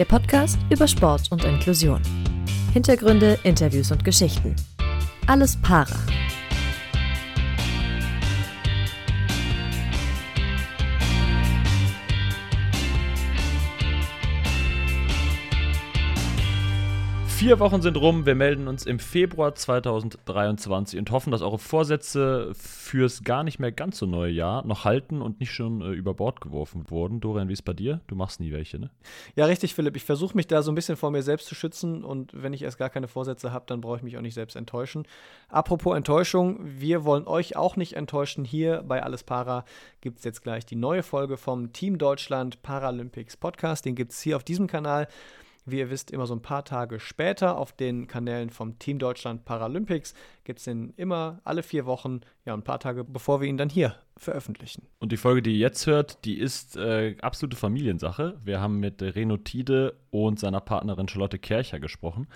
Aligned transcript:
Der 0.00 0.06
Podcast 0.06 0.58
über 0.70 0.88
Sport 0.88 1.30
und 1.30 1.44
Inklusion. 1.44 2.00
Hintergründe, 2.72 3.38
Interviews 3.42 3.92
und 3.92 4.02
Geschichten. 4.02 4.56
Alles 5.26 5.58
para. 5.60 5.94
Vier 17.40 17.58
Wochen 17.58 17.80
sind 17.80 17.96
rum. 17.96 18.26
Wir 18.26 18.34
melden 18.34 18.68
uns 18.68 18.84
im 18.84 18.98
Februar 18.98 19.54
2023 19.54 20.98
und 20.98 21.10
hoffen, 21.10 21.30
dass 21.30 21.40
eure 21.40 21.58
Vorsätze 21.58 22.52
fürs 22.52 23.24
gar 23.24 23.44
nicht 23.44 23.58
mehr 23.58 23.72
ganz 23.72 23.96
so 23.96 24.04
neue 24.04 24.30
Jahr 24.30 24.62
noch 24.66 24.84
halten 24.84 25.22
und 25.22 25.40
nicht 25.40 25.50
schon 25.50 25.80
äh, 25.80 25.92
über 25.92 26.12
Bord 26.12 26.42
geworfen 26.42 26.90
wurden. 26.90 27.18
Dorian, 27.20 27.48
wie 27.48 27.54
ist 27.54 27.62
bei 27.62 27.72
dir? 27.72 28.02
Du 28.08 28.14
machst 28.14 28.40
nie 28.40 28.52
welche, 28.52 28.78
ne? 28.78 28.90
Ja, 29.36 29.46
richtig, 29.46 29.74
Philipp. 29.74 29.96
Ich 29.96 30.04
versuche 30.04 30.36
mich 30.36 30.48
da 30.48 30.60
so 30.60 30.70
ein 30.70 30.74
bisschen 30.74 30.98
vor 30.98 31.10
mir 31.10 31.22
selbst 31.22 31.46
zu 31.46 31.54
schützen 31.54 32.04
und 32.04 32.30
wenn 32.34 32.52
ich 32.52 32.60
erst 32.60 32.76
gar 32.76 32.90
keine 32.90 33.08
Vorsätze 33.08 33.52
habe, 33.52 33.64
dann 33.66 33.80
brauche 33.80 33.96
ich 33.96 34.02
mich 34.02 34.18
auch 34.18 34.20
nicht 34.20 34.34
selbst 34.34 34.54
enttäuschen. 34.54 35.04
Apropos 35.48 35.96
Enttäuschung, 35.96 36.60
wir 36.62 37.04
wollen 37.04 37.26
euch 37.26 37.56
auch 37.56 37.74
nicht 37.74 37.94
enttäuschen. 37.94 38.44
Hier 38.44 38.84
bei 38.86 39.02
Alles 39.02 39.24
Para 39.24 39.64
gibt 40.02 40.18
es 40.18 40.24
jetzt 40.24 40.42
gleich 40.42 40.66
die 40.66 40.76
neue 40.76 41.02
Folge 41.02 41.38
vom 41.38 41.72
Team 41.72 41.96
Deutschland 41.96 42.60
Paralympics 42.60 43.38
Podcast. 43.38 43.86
Den 43.86 43.94
gibt 43.94 44.12
es 44.12 44.20
hier 44.20 44.36
auf 44.36 44.44
diesem 44.44 44.66
Kanal 44.66 45.08
wie 45.70 45.78
ihr 45.78 45.90
wisst, 45.90 46.10
immer 46.10 46.26
so 46.26 46.34
ein 46.34 46.42
paar 46.42 46.64
Tage 46.64 47.00
später 47.00 47.56
auf 47.56 47.72
den 47.72 48.06
Kanälen 48.06 48.50
vom 48.50 48.78
Team 48.78 48.98
Deutschland 48.98 49.44
Paralympics 49.44 50.14
gibt 50.44 50.58
es 50.58 50.64
den 50.64 50.92
immer 50.96 51.40
alle 51.44 51.62
vier 51.62 51.86
Wochen, 51.86 52.20
ja, 52.44 52.54
ein 52.54 52.64
paar 52.64 52.80
Tage 52.80 53.04
bevor 53.04 53.40
wir 53.40 53.48
ihn 53.48 53.56
dann 53.56 53.68
hier 53.68 53.94
veröffentlichen. 54.16 54.86
Und 54.98 55.12
die 55.12 55.16
Folge, 55.16 55.42
die 55.42 55.52
ihr 55.52 55.58
jetzt 55.58 55.86
hört, 55.86 56.24
die 56.24 56.38
ist 56.38 56.76
äh, 56.76 57.16
absolute 57.22 57.56
Familiensache. 57.56 58.38
Wir 58.44 58.60
haben 58.60 58.80
mit 58.80 59.02
Reno 59.02 59.36
Tide 59.36 59.96
und 60.10 60.38
seiner 60.38 60.60
Partnerin 60.60 61.08
Charlotte 61.08 61.38
Kercher 61.38 61.80
gesprochen. 61.80 62.26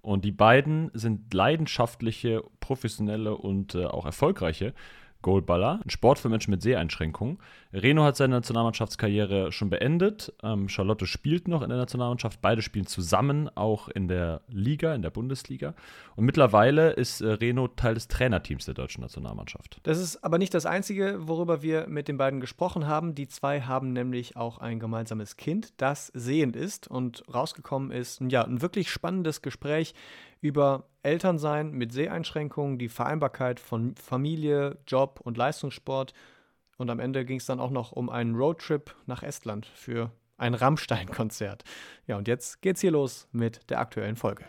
Und 0.00 0.24
die 0.24 0.32
beiden 0.32 0.90
sind 0.94 1.32
leidenschaftliche, 1.32 2.42
professionelle 2.60 3.36
und 3.36 3.74
äh, 3.74 3.86
auch 3.86 4.04
erfolgreiche 4.04 4.74
Goalballer, 5.22 5.80
ein 5.84 5.90
Sport 5.90 6.18
für 6.18 6.28
Menschen 6.28 6.50
mit 6.50 6.62
Seheinschränkungen. 6.62 7.38
Reno 7.72 8.04
hat 8.04 8.16
seine 8.16 8.34
Nationalmannschaftskarriere 8.34 9.50
schon 9.50 9.70
beendet. 9.70 10.32
Ähm, 10.42 10.68
Charlotte 10.68 11.06
spielt 11.06 11.48
noch 11.48 11.62
in 11.62 11.70
der 11.70 11.78
Nationalmannschaft. 11.78 12.42
Beide 12.42 12.60
spielen 12.60 12.86
zusammen 12.86 13.48
auch 13.54 13.88
in 13.88 14.08
der 14.08 14.42
Liga, 14.48 14.94
in 14.94 15.00
der 15.00 15.10
Bundesliga. 15.10 15.74
Und 16.14 16.26
mittlerweile 16.26 16.90
ist 16.90 17.22
äh, 17.22 17.28
Reno 17.28 17.68
Teil 17.68 17.94
des 17.94 18.08
Trainerteams 18.08 18.66
der 18.66 18.74
deutschen 18.74 19.00
Nationalmannschaft. 19.00 19.80
Das 19.84 19.98
ist 19.98 20.22
aber 20.22 20.36
nicht 20.36 20.52
das 20.52 20.66
Einzige, 20.66 21.26
worüber 21.26 21.62
wir 21.62 21.86
mit 21.86 22.08
den 22.08 22.18
beiden 22.18 22.40
gesprochen 22.40 22.86
haben. 22.86 23.14
Die 23.14 23.28
zwei 23.28 23.62
haben 23.62 23.94
nämlich 23.94 24.36
auch 24.36 24.58
ein 24.58 24.78
gemeinsames 24.78 25.36
Kind, 25.38 25.72
das 25.78 26.08
sehend 26.08 26.56
ist. 26.56 26.88
Und 26.88 27.24
rausgekommen 27.32 27.90
ist 27.90 28.20
ja, 28.28 28.42
ein 28.44 28.60
wirklich 28.60 28.90
spannendes 28.90 29.40
Gespräch 29.40 29.94
über 30.42 30.84
Elternsein 31.02 31.70
mit 31.70 31.92
Seheinschränkungen, 31.92 32.76
die 32.76 32.88
Vereinbarkeit 32.88 33.60
von 33.60 33.94
Familie, 33.94 34.76
Job 34.86 35.20
und 35.22 35.38
Leistungssport. 35.38 36.12
Und 36.78 36.90
am 36.90 37.00
Ende 37.00 37.24
ging 37.24 37.38
es 37.38 37.46
dann 37.46 37.60
auch 37.60 37.70
noch 37.70 37.92
um 37.92 38.08
einen 38.10 38.34
Roadtrip 38.34 38.94
nach 39.06 39.22
Estland 39.22 39.66
für 39.66 40.10
ein 40.36 40.54
Rammstein-Konzert. 40.54 41.62
Ja, 42.06 42.16
und 42.16 42.28
jetzt 42.28 42.62
geht's 42.62 42.80
hier 42.80 42.90
los 42.90 43.28
mit 43.32 43.70
der 43.70 43.78
aktuellen 43.78 44.16
Folge. 44.16 44.44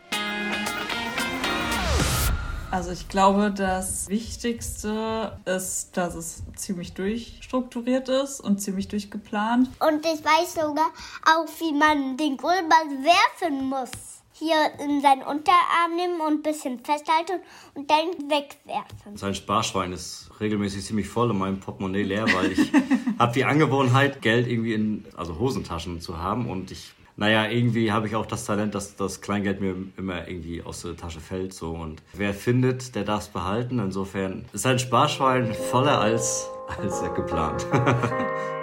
Also 2.70 2.90
ich 2.90 3.08
glaube, 3.08 3.52
das 3.52 4.08
Wichtigste 4.08 5.38
ist, 5.44 5.96
dass 5.96 6.16
es 6.16 6.42
ziemlich 6.56 6.94
durchstrukturiert 6.94 8.08
ist 8.08 8.40
und 8.40 8.60
ziemlich 8.60 8.88
durchgeplant. 8.88 9.68
Und 9.78 10.04
ich 10.04 10.24
weiß 10.24 10.54
sogar 10.54 10.90
auch, 11.24 11.46
wie 11.60 11.72
man 11.72 12.16
den 12.16 12.36
Gullball 12.36 13.04
werfen 13.04 13.68
muss 13.68 14.23
hier 14.36 14.56
in 14.80 15.00
seinen 15.00 15.22
Unterarm 15.22 15.94
nehmen 15.96 16.20
und 16.20 16.40
ein 16.40 16.42
bisschen 16.42 16.80
festhalten 16.80 17.40
und 17.74 17.88
dann 17.88 18.08
wegwerfen. 18.28 19.16
Sein 19.16 19.34
Sparschwein 19.34 19.92
ist 19.92 20.28
regelmäßig 20.40 20.84
ziemlich 20.84 21.08
voll 21.08 21.30
und 21.30 21.38
mein 21.38 21.60
Portemonnaie 21.60 22.02
leer, 22.02 22.26
weil 22.34 22.52
ich 22.52 22.72
habe 23.18 23.32
die 23.32 23.44
Angewohnheit, 23.44 24.20
Geld 24.22 24.48
irgendwie 24.48 24.74
in 24.74 25.06
also 25.16 25.38
Hosentaschen 25.38 26.00
zu 26.00 26.18
haben 26.18 26.50
und 26.50 26.72
ich 26.72 26.94
naja, 27.16 27.48
irgendwie 27.48 27.92
habe 27.92 28.08
ich 28.08 28.16
auch 28.16 28.26
das 28.26 28.44
Talent, 28.44 28.74
dass 28.74 28.96
das 28.96 29.20
Kleingeld 29.20 29.60
mir 29.60 29.76
immer 29.96 30.26
irgendwie 30.26 30.62
aus 30.62 30.82
der 30.82 30.96
Tasche 30.96 31.20
fällt. 31.20 31.54
So. 31.54 31.70
Und 31.70 32.02
wer 32.12 32.34
findet, 32.34 32.96
der 32.96 33.04
darf 33.04 33.22
es 33.22 33.28
behalten. 33.28 33.78
Insofern 33.78 34.46
ist 34.52 34.62
sein 34.62 34.80
Sparschwein 34.80 35.54
voller 35.54 36.00
als, 36.00 36.48
als 36.76 37.02
geplant. 37.14 37.66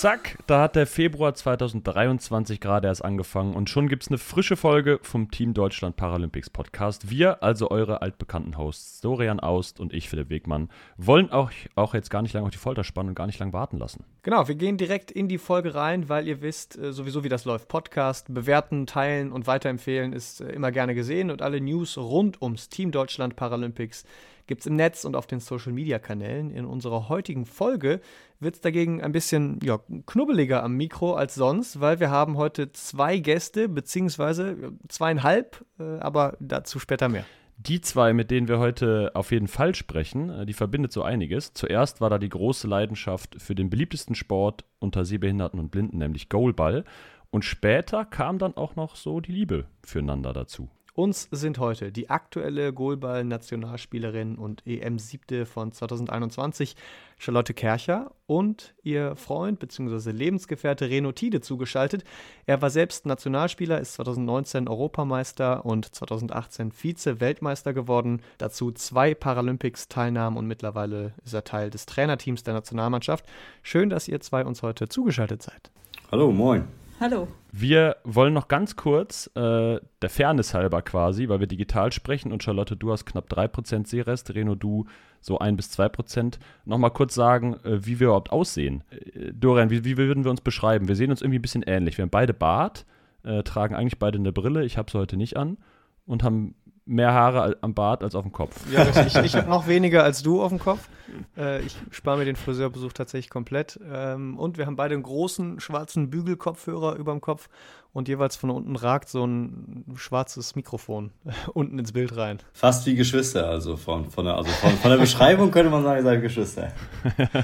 Zack, 0.00 0.38
da 0.46 0.62
hat 0.62 0.76
der 0.76 0.86
Februar 0.86 1.34
2023 1.34 2.58
gerade 2.58 2.88
erst 2.88 3.04
angefangen 3.04 3.52
und 3.52 3.68
schon 3.68 3.86
gibt 3.86 4.04
es 4.04 4.08
eine 4.08 4.16
frische 4.16 4.56
Folge 4.56 4.98
vom 5.02 5.30
Team 5.30 5.52
Deutschland 5.52 5.96
Paralympics 5.96 6.48
Podcast. 6.48 7.10
Wir, 7.10 7.42
also 7.42 7.70
eure 7.70 8.00
altbekannten 8.00 8.56
Hosts, 8.56 9.02
Dorian 9.02 9.40
Aust 9.40 9.78
und 9.78 9.92
ich, 9.92 10.08
Philipp 10.08 10.30
Wegmann, 10.30 10.70
wollen 10.96 11.30
auch, 11.30 11.50
auch 11.74 11.92
jetzt 11.92 12.08
gar 12.08 12.22
nicht 12.22 12.32
lange 12.32 12.46
auf 12.46 12.50
die 12.50 12.56
Folter 12.56 12.82
spannen 12.82 13.10
und 13.10 13.14
gar 13.14 13.26
nicht 13.26 13.38
lange 13.40 13.52
warten 13.52 13.76
lassen. 13.76 14.04
Genau, 14.22 14.48
wir 14.48 14.54
gehen 14.54 14.78
direkt 14.78 15.10
in 15.10 15.28
die 15.28 15.36
Folge 15.36 15.74
rein, 15.74 16.08
weil 16.08 16.26
ihr 16.26 16.40
wisst 16.40 16.78
äh, 16.78 16.94
sowieso, 16.94 17.22
wie 17.22 17.28
das 17.28 17.44
läuft. 17.44 17.68
Podcast, 17.68 18.32
bewerten, 18.32 18.86
teilen 18.86 19.30
und 19.30 19.46
weiterempfehlen 19.46 20.14
ist 20.14 20.40
äh, 20.40 20.48
immer 20.48 20.72
gerne 20.72 20.94
gesehen 20.94 21.30
und 21.30 21.42
alle 21.42 21.60
News 21.60 21.98
rund 21.98 22.40
ums 22.40 22.70
Team 22.70 22.90
Deutschland 22.90 23.36
Paralympics 23.36 24.06
gibt 24.50 24.62
es 24.62 24.66
im 24.66 24.74
Netz 24.74 25.04
und 25.04 25.14
auf 25.14 25.28
den 25.28 25.38
Social 25.38 25.72
Media 25.72 26.00
Kanälen. 26.00 26.50
In 26.50 26.64
unserer 26.64 27.08
heutigen 27.08 27.46
Folge 27.46 28.00
wird 28.40 28.56
es 28.56 28.60
dagegen 28.60 29.02
ein 29.02 29.12
bisschen 29.12 29.60
ja, 29.62 29.78
knubbeliger 30.06 30.62
am 30.62 30.76
Mikro 30.76 31.14
als 31.14 31.34
sonst, 31.34 31.80
weil 31.80 32.00
wir 32.00 32.10
haben 32.10 32.36
heute 32.36 32.72
zwei 32.72 33.18
Gäste, 33.18 33.68
beziehungsweise 33.68 34.72
zweieinhalb, 34.88 35.64
äh, 35.78 35.98
aber 36.00 36.36
dazu 36.40 36.78
später 36.78 37.08
mehr. 37.08 37.24
Die 37.58 37.82
zwei, 37.82 38.14
mit 38.14 38.30
denen 38.30 38.48
wir 38.48 38.58
heute 38.58 39.10
auf 39.12 39.32
jeden 39.32 39.48
Fall 39.48 39.74
sprechen, 39.74 40.30
äh, 40.30 40.46
die 40.46 40.54
verbindet 40.54 40.92
so 40.92 41.02
einiges. 41.02 41.52
Zuerst 41.52 42.00
war 42.00 42.08
da 42.08 42.18
die 42.18 42.30
große 42.30 42.66
Leidenschaft 42.66 43.36
für 43.40 43.54
den 43.54 43.68
beliebtesten 43.68 44.14
Sport 44.14 44.64
unter 44.78 45.04
Sehbehinderten 45.04 45.60
und 45.60 45.70
Blinden, 45.70 45.98
nämlich 45.98 46.30
Goalball. 46.30 46.84
Und 47.30 47.44
später 47.44 48.06
kam 48.06 48.38
dann 48.38 48.56
auch 48.56 48.76
noch 48.76 48.96
so 48.96 49.20
die 49.20 49.32
Liebe 49.32 49.66
füreinander 49.84 50.32
dazu. 50.32 50.68
Uns 51.00 51.28
sind 51.30 51.58
heute 51.58 51.92
die 51.92 52.10
aktuelle 52.10 52.74
Goalball-Nationalspielerin 52.74 54.36
und 54.36 54.66
EM-Siebte 54.66 55.46
von 55.46 55.72
2021, 55.72 56.76
Charlotte 57.16 57.54
Kercher, 57.54 58.10
und 58.26 58.74
ihr 58.82 59.16
Freund 59.16 59.58
bzw. 59.60 60.10
Lebensgefährte 60.10 60.90
Reno 60.90 61.12
Tide 61.12 61.40
zugeschaltet. 61.40 62.04
Er 62.44 62.60
war 62.60 62.68
selbst 62.68 63.06
Nationalspieler, 63.06 63.80
ist 63.80 63.94
2019 63.94 64.68
Europameister 64.68 65.64
und 65.64 65.86
2018 65.86 66.70
Vize-Weltmeister 66.70 67.72
geworden. 67.72 68.20
Dazu 68.36 68.70
zwei 68.70 69.14
Paralympics-Teilnahmen 69.14 70.36
und 70.36 70.46
mittlerweile 70.46 71.14
ist 71.24 71.32
er 71.32 71.44
Teil 71.44 71.70
des 71.70 71.86
Trainerteams 71.86 72.42
der 72.42 72.52
Nationalmannschaft. 72.52 73.24
Schön, 73.62 73.88
dass 73.88 74.06
ihr 74.06 74.20
zwei 74.20 74.44
uns 74.44 74.62
heute 74.62 74.90
zugeschaltet 74.90 75.40
seid. 75.40 75.70
Hallo, 76.12 76.30
moin. 76.30 76.68
Hallo. 77.00 77.28
Wir 77.50 77.96
wollen 78.04 78.34
noch 78.34 78.48
ganz 78.48 78.76
kurz, 78.76 79.30
äh, 79.34 79.80
der 80.02 80.10
Fairness 80.10 80.52
halber 80.52 80.82
quasi, 80.82 81.30
weil 81.30 81.40
wir 81.40 81.46
digital 81.46 81.92
sprechen 81.92 82.30
und 82.30 82.42
Charlotte, 82.42 82.76
du 82.76 82.92
hast 82.92 83.06
knapp 83.06 83.32
3% 83.32 83.86
Sehrest, 83.86 84.34
Reno, 84.34 84.54
du 84.54 84.84
so 85.22 85.38
1 85.38 85.56
bis 85.56 85.70
2%, 85.80 86.38
nochmal 86.66 86.90
kurz 86.90 87.14
sagen, 87.14 87.54
äh, 87.64 87.86
wie 87.86 88.00
wir 88.00 88.08
überhaupt 88.08 88.30
aussehen. 88.30 88.84
Äh, 88.90 89.32
Dorian, 89.32 89.70
wie, 89.70 89.86
wie, 89.86 89.96
würden 89.96 90.24
wir 90.24 90.30
uns 90.30 90.42
beschreiben? 90.42 90.88
Wir 90.88 90.94
sehen 90.94 91.10
uns 91.10 91.22
irgendwie 91.22 91.38
ein 91.38 91.42
bisschen 91.42 91.62
ähnlich. 91.62 91.96
Wir 91.96 92.02
haben 92.02 92.10
beide 92.10 92.34
Bart, 92.34 92.84
äh, 93.22 93.42
tragen 93.44 93.74
eigentlich 93.74 93.98
beide 93.98 94.18
eine 94.18 94.32
Brille, 94.32 94.66
ich 94.66 94.76
habe 94.76 94.90
sie 94.90 94.98
heute 94.98 95.16
nicht 95.16 95.38
an 95.38 95.56
und 96.04 96.22
haben 96.22 96.54
mehr 96.86 97.12
Haare 97.12 97.56
am 97.60 97.74
Bart 97.74 98.02
als 98.02 98.14
auf 98.14 98.22
dem 98.22 98.32
Kopf. 98.32 98.56
Ja, 98.72 98.86
ich, 99.06 99.16
ich 99.16 99.34
habe 99.34 99.48
noch 99.48 99.66
weniger 99.66 100.02
als 100.02 100.22
du 100.22 100.42
auf 100.42 100.48
dem 100.48 100.58
Kopf. 100.58 100.88
Äh, 101.36 101.60
ich 101.62 101.76
spare 101.90 102.18
mir 102.18 102.24
den 102.24 102.36
Friseurbesuch 102.36 102.92
tatsächlich 102.92 103.30
komplett. 103.30 103.78
Ähm, 103.90 104.38
und 104.38 104.58
wir 104.58 104.66
haben 104.66 104.76
beide 104.76 104.94
einen 104.94 105.02
großen 105.02 105.60
schwarzen 105.60 106.10
Bügelkopfhörer 106.10 106.96
über 106.96 107.12
dem 107.12 107.20
Kopf 107.20 107.48
und 107.92 108.08
jeweils 108.08 108.36
von 108.36 108.50
unten 108.50 108.76
ragt 108.76 109.08
so 109.08 109.24
ein 109.24 109.84
schwarzes 109.96 110.54
Mikrofon 110.56 111.10
unten 111.54 111.78
ins 111.78 111.92
Bild 111.92 112.16
rein. 112.16 112.38
Fast 112.52 112.86
wie 112.86 112.94
Geschwister, 112.94 113.48
also 113.48 113.76
von, 113.76 114.10
von, 114.10 114.24
der, 114.24 114.36
also 114.36 114.50
von, 114.50 114.70
von 114.72 114.90
der 114.90 114.98
Beschreibung 114.98 115.50
könnte 115.50 115.70
man 115.70 115.82
sagen, 115.82 115.98
ihr 115.98 116.04
seid 116.04 116.22
Geschwister. 116.22 116.72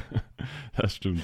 das 0.76 0.94
stimmt. 0.94 1.22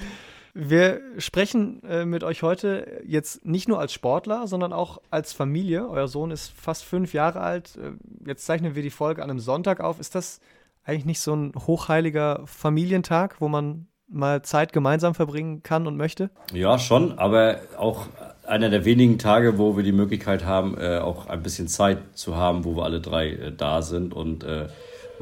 Wir 0.53 1.01
sprechen 1.17 1.81
äh, 1.83 2.05
mit 2.05 2.23
euch 2.23 2.43
heute 2.43 3.01
jetzt 3.05 3.43
nicht 3.43 3.67
nur 3.67 3.79
als 3.79 3.91
Sportler, 3.91 4.45
sondern 4.45 4.71
auch 4.71 5.01
als 5.09 5.33
Familie. 5.33 5.89
Euer 5.89 6.07
Sohn 6.07 6.29
ist 6.29 6.51
fast 6.51 6.83
fünf 6.83 7.13
Jahre 7.13 7.39
alt. 7.39 7.75
Äh, 7.77 7.93
jetzt 8.27 8.45
zeichnen 8.45 8.75
wir 8.75 8.83
die 8.83 8.91
Folge 8.91 9.23
an 9.23 9.31
einem 9.31 9.39
Sonntag 9.39 9.79
auf. 9.79 9.99
Ist 9.99 10.13
das 10.13 10.39
eigentlich 10.83 11.05
nicht 11.05 11.21
so 11.21 11.35
ein 11.35 11.53
hochheiliger 11.55 12.41
Familientag, 12.45 13.41
wo 13.41 13.47
man 13.47 13.87
mal 14.07 14.43
Zeit 14.43 14.73
gemeinsam 14.73 15.15
verbringen 15.15 15.63
kann 15.63 15.87
und 15.87 15.97
möchte? 15.97 16.29
Ja, 16.53 16.77
schon, 16.77 17.17
aber 17.17 17.61
auch 17.77 18.05
einer 18.45 18.69
der 18.69 18.85
wenigen 18.85 19.17
Tage, 19.17 19.57
wo 19.57 19.75
wir 19.75 19.83
die 19.83 19.91
Möglichkeit 19.91 20.45
haben, 20.45 20.77
äh, 20.77 20.99
auch 20.99 21.27
ein 21.27 21.41
bisschen 21.41 21.67
Zeit 21.67 21.99
zu 22.13 22.35
haben, 22.35 22.63
wo 22.63 22.75
wir 22.75 22.83
alle 22.83 23.01
drei 23.01 23.29
äh, 23.29 23.51
da 23.51 23.81
sind 23.81 24.13
und 24.13 24.43
äh, 24.43 24.67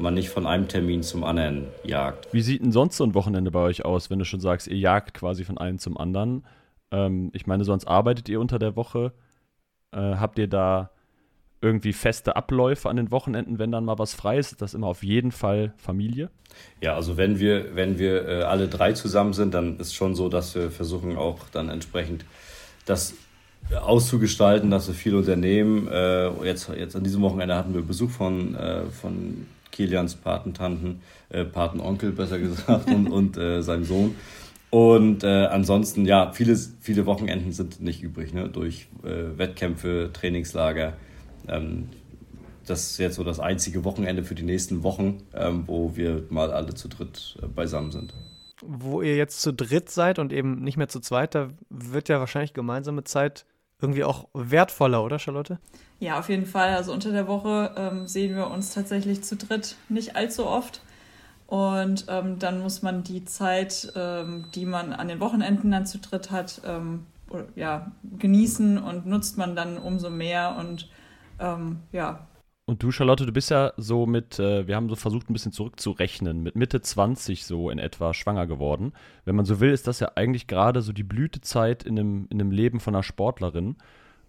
man 0.02 0.14
nicht 0.14 0.28
von 0.28 0.46
einem 0.46 0.68
Termin 0.68 1.02
zum 1.02 1.24
anderen 1.24 1.66
jagt. 1.84 2.28
Wie 2.32 2.42
sieht 2.42 2.62
denn 2.62 2.72
sonst 2.72 2.96
so 2.96 3.04
ein 3.04 3.14
Wochenende 3.14 3.50
bei 3.50 3.60
euch 3.60 3.84
aus, 3.84 4.10
wenn 4.10 4.18
du 4.18 4.24
schon 4.24 4.40
sagst, 4.40 4.66
ihr 4.68 4.76
jagt 4.76 5.14
quasi 5.14 5.44
von 5.44 5.58
einem 5.58 5.78
zum 5.78 5.96
anderen? 5.96 6.44
Ähm, 6.90 7.30
ich 7.32 7.46
meine, 7.46 7.64
sonst 7.64 7.86
arbeitet 7.86 8.28
ihr 8.28 8.40
unter 8.40 8.58
der 8.58 8.76
Woche. 8.76 9.12
Äh, 9.92 10.16
habt 10.16 10.38
ihr 10.38 10.48
da 10.48 10.90
irgendwie 11.62 11.92
feste 11.92 12.34
Abläufe 12.34 12.90
an 12.90 12.96
den 12.96 13.12
Wochenenden, 13.12 13.58
wenn 13.58 13.70
dann 13.70 13.84
mal 13.84 13.98
was 13.98 14.14
frei 14.14 14.38
ist? 14.38 14.52
Ist 14.52 14.62
das 14.62 14.74
immer 14.74 14.88
auf 14.88 15.04
jeden 15.04 15.30
Fall 15.30 15.72
Familie? 15.76 16.30
Ja, 16.80 16.96
also 16.96 17.16
wenn 17.16 17.38
wir, 17.38 17.76
wenn 17.76 17.98
wir 17.98 18.28
äh, 18.28 18.42
alle 18.42 18.68
drei 18.68 18.92
zusammen 18.92 19.32
sind, 19.32 19.54
dann 19.54 19.78
ist 19.78 19.94
schon 19.94 20.14
so, 20.14 20.28
dass 20.28 20.54
wir 20.56 20.70
versuchen 20.70 21.16
auch 21.16 21.48
dann 21.52 21.68
entsprechend 21.68 22.24
das 22.84 23.14
auszugestalten, 23.80 24.70
dass 24.70 24.88
wir 24.88 24.94
viel 24.94 25.14
unternehmen. 25.14 25.88
Äh, 25.88 26.30
jetzt, 26.44 26.68
jetzt 26.68 26.96
an 26.96 27.04
diesem 27.04 27.22
Wochenende 27.22 27.54
hatten 27.54 27.74
wir 27.74 27.82
Besuch 27.82 28.10
von, 28.10 28.56
äh, 28.56 28.86
von 28.86 29.46
Kilians 29.72 30.14
Patentanten, 30.14 31.00
äh, 31.30 31.44
Patenonkel 31.44 32.12
besser 32.12 32.38
gesagt, 32.38 32.86
und, 32.88 33.10
und 33.10 33.36
äh, 33.36 33.62
seinem 33.62 33.84
Sohn. 33.84 34.14
Und 34.70 35.22
äh, 35.22 35.46
ansonsten, 35.46 36.06
ja, 36.06 36.32
viele, 36.32 36.56
viele 36.56 37.04
Wochenenden 37.04 37.52
sind 37.52 37.82
nicht 37.82 38.02
übrig, 38.02 38.32
ne? 38.32 38.48
durch 38.48 38.88
äh, 39.02 39.36
Wettkämpfe, 39.36 40.10
Trainingslager. 40.12 40.94
Ähm, 41.46 41.90
das 42.64 42.92
ist 42.92 42.98
jetzt 42.98 43.16
so 43.16 43.24
das 43.24 43.40
einzige 43.40 43.84
Wochenende 43.84 44.24
für 44.24 44.34
die 44.34 44.44
nächsten 44.44 44.82
Wochen, 44.82 45.18
ähm, 45.34 45.64
wo 45.66 45.96
wir 45.96 46.24
mal 46.30 46.52
alle 46.52 46.74
zu 46.74 46.88
dritt 46.88 47.36
äh, 47.42 47.46
beisammen 47.46 47.90
sind. 47.90 48.14
Wo 48.62 49.02
ihr 49.02 49.16
jetzt 49.16 49.42
zu 49.42 49.52
dritt 49.52 49.90
seid 49.90 50.18
und 50.18 50.32
eben 50.32 50.62
nicht 50.62 50.76
mehr 50.76 50.88
zu 50.88 51.00
zweit, 51.00 51.34
da 51.34 51.50
wird 51.68 52.08
ja 52.08 52.20
wahrscheinlich 52.20 52.54
gemeinsame 52.54 53.04
Zeit 53.04 53.44
irgendwie 53.82 54.04
auch 54.04 54.28
wertvoller, 54.32 55.02
oder 55.02 55.18
Charlotte? 55.18 55.58
Ja, 55.98 56.18
auf 56.18 56.28
jeden 56.28 56.46
Fall. 56.46 56.74
Also 56.74 56.92
unter 56.92 57.12
der 57.12 57.28
Woche 57.28 57.72
ähm, 57.76 58.06
sehen 58.06 58.34
wir 58.34 58.48
uns 58.48 58.72
tatsächlich 58.72 59.22
zu 59.24 59.36
dritt 59.36 59.76
nicht 59.88 60.16
allzu 60.16 60.46
oft. 60.46 60.82
Und 61.46 62.06
ähm, 62.08 62.38
dann 62.38 62.60
muss 62.60 62.82
man 62.82 63.02
die 63.02 63.24
Zeit, 63.24 63.92
ähm, 63.94 64.46
die 64.54 64.64
man 64.64 64.92
an 64.92 65.08
den 65.08 65.20
Wochenenden 65.20 65.70
dann 65.70 65.84
zu 65.84 65.98
dritt 65.98 66.30
hat, 66.30 66.62
ähm, 66.64 67.06
ja, 67.54 67.92
genießen 68.18 68.78
und 68.78 69.06
nutzt 69.06 69.36
man 69.36 69.54
dann 69.54 69.76
umso 69.76 70.08
mehr. 70.08 70.56
Und 70.58 70.88
ähm, 71.38 71.80
ja, 71.92 72.26
und 72.72 72.82
du, 72.82 72.90
Charlotte, 72.90 73.26
du 73.26 73.32
bist 73.32 73.50
ja 73.50 73.74
so 73.76 74.06
mit, 74.06 74.38
äh, 74.38 74.66
wir 74.66 74.76
haben 74.76 74.88
so 74.88 74.96
versucht, 74.96 75.28
ein 75.28 75.34
bisschen 75.34 75.52
zurückzurechnen, 75.52 76.42
mit 76.42 76.56
Mitte 76.56 76.80
20 76.80 77.44
so 77.44 77.68
in 77.68 77.78
etwa 77.78 78.14
schwanger 78.14 78.46
geworden. 78.46 78.94
Wenn 79.26 79.36
man 79.36 79.44
so 79.44 79.60
will, 79.60 79.72
ist 79.72 79.86
das 79.86 80.00
ja 80.00 80.12
eigentlich 80.14 80.46
gerade 80.46 80.80
so 80.80 80.94
die 80.94 81.02
Blütezeit 81.02 81.82
in 81.82 81.98
einem, 81.98 82.28
in 82.30 82.40
einem 82.40 82.50
Leben 82.50 82.80
von 82.80 82.94
einer 82.94 83.02
Sportlerin. 83.02 83.76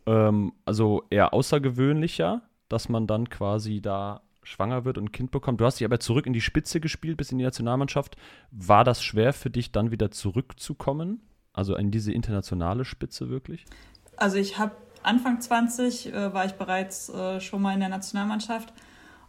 Ähm, 0.06 0.52
also 0.66 1.04
eher 1.10 1.34
außergewöhnlicher, 1.34 2.42
dass 2.68 2.90
man 2.90 3.08
dann 3.08 3.30
quasi 3.30 3.82
da 3.82 4.24
schwanger 4.44 4.84
wird 4.84 4.98
und 4.98 5.06
ein 5.06 5.12
Kind 5.14 5.32
bekommt. 5.32 5.62
Du 5.62 5.66
hast 5.66 5.80
dich 5.80 5.86
aber 5.86 6.02
zurück 6.02 6.28
in 6.28 6.34
die 6.34 6.42
Spitze 6.42 6.82
gespielt, 6.82 7.16
bis 7.16 7.32
in 7.32 7.38
die 7.38 7.46
Nationalmannschaft. 7.46 8.18
War 8.52 8.84
das 8.84 9.02
schwer 9.02 9.32
für 9.32 9.52
dich, 9.52 9.72
dann 9.72 9.92
wieder 9.92 10.12
zurückzukommen? 10.12 11.22
Also 11.54 11.78
in 11.78 11.92
diese 11.92 12.12
internationale 12.12 12.84
Spitze 12.84 13.30
wirklich? 13.30 13.64
Also 14.18 14.36
ich 14.36 14.60
habe 14.60 14.76
Anfang 15.04 15.42
20 15.42 16.14
äh, 16.14 16.34
war 16.34 16.46
ich 16.46 16.54
bereits 16.54 17.10
äh, 17.10 17.40
schon 17.40 17.62
mal 17.62 17.74
in 17.74 17.80
der 17.80 17.90
Nationalmannschaft 17.90 18.74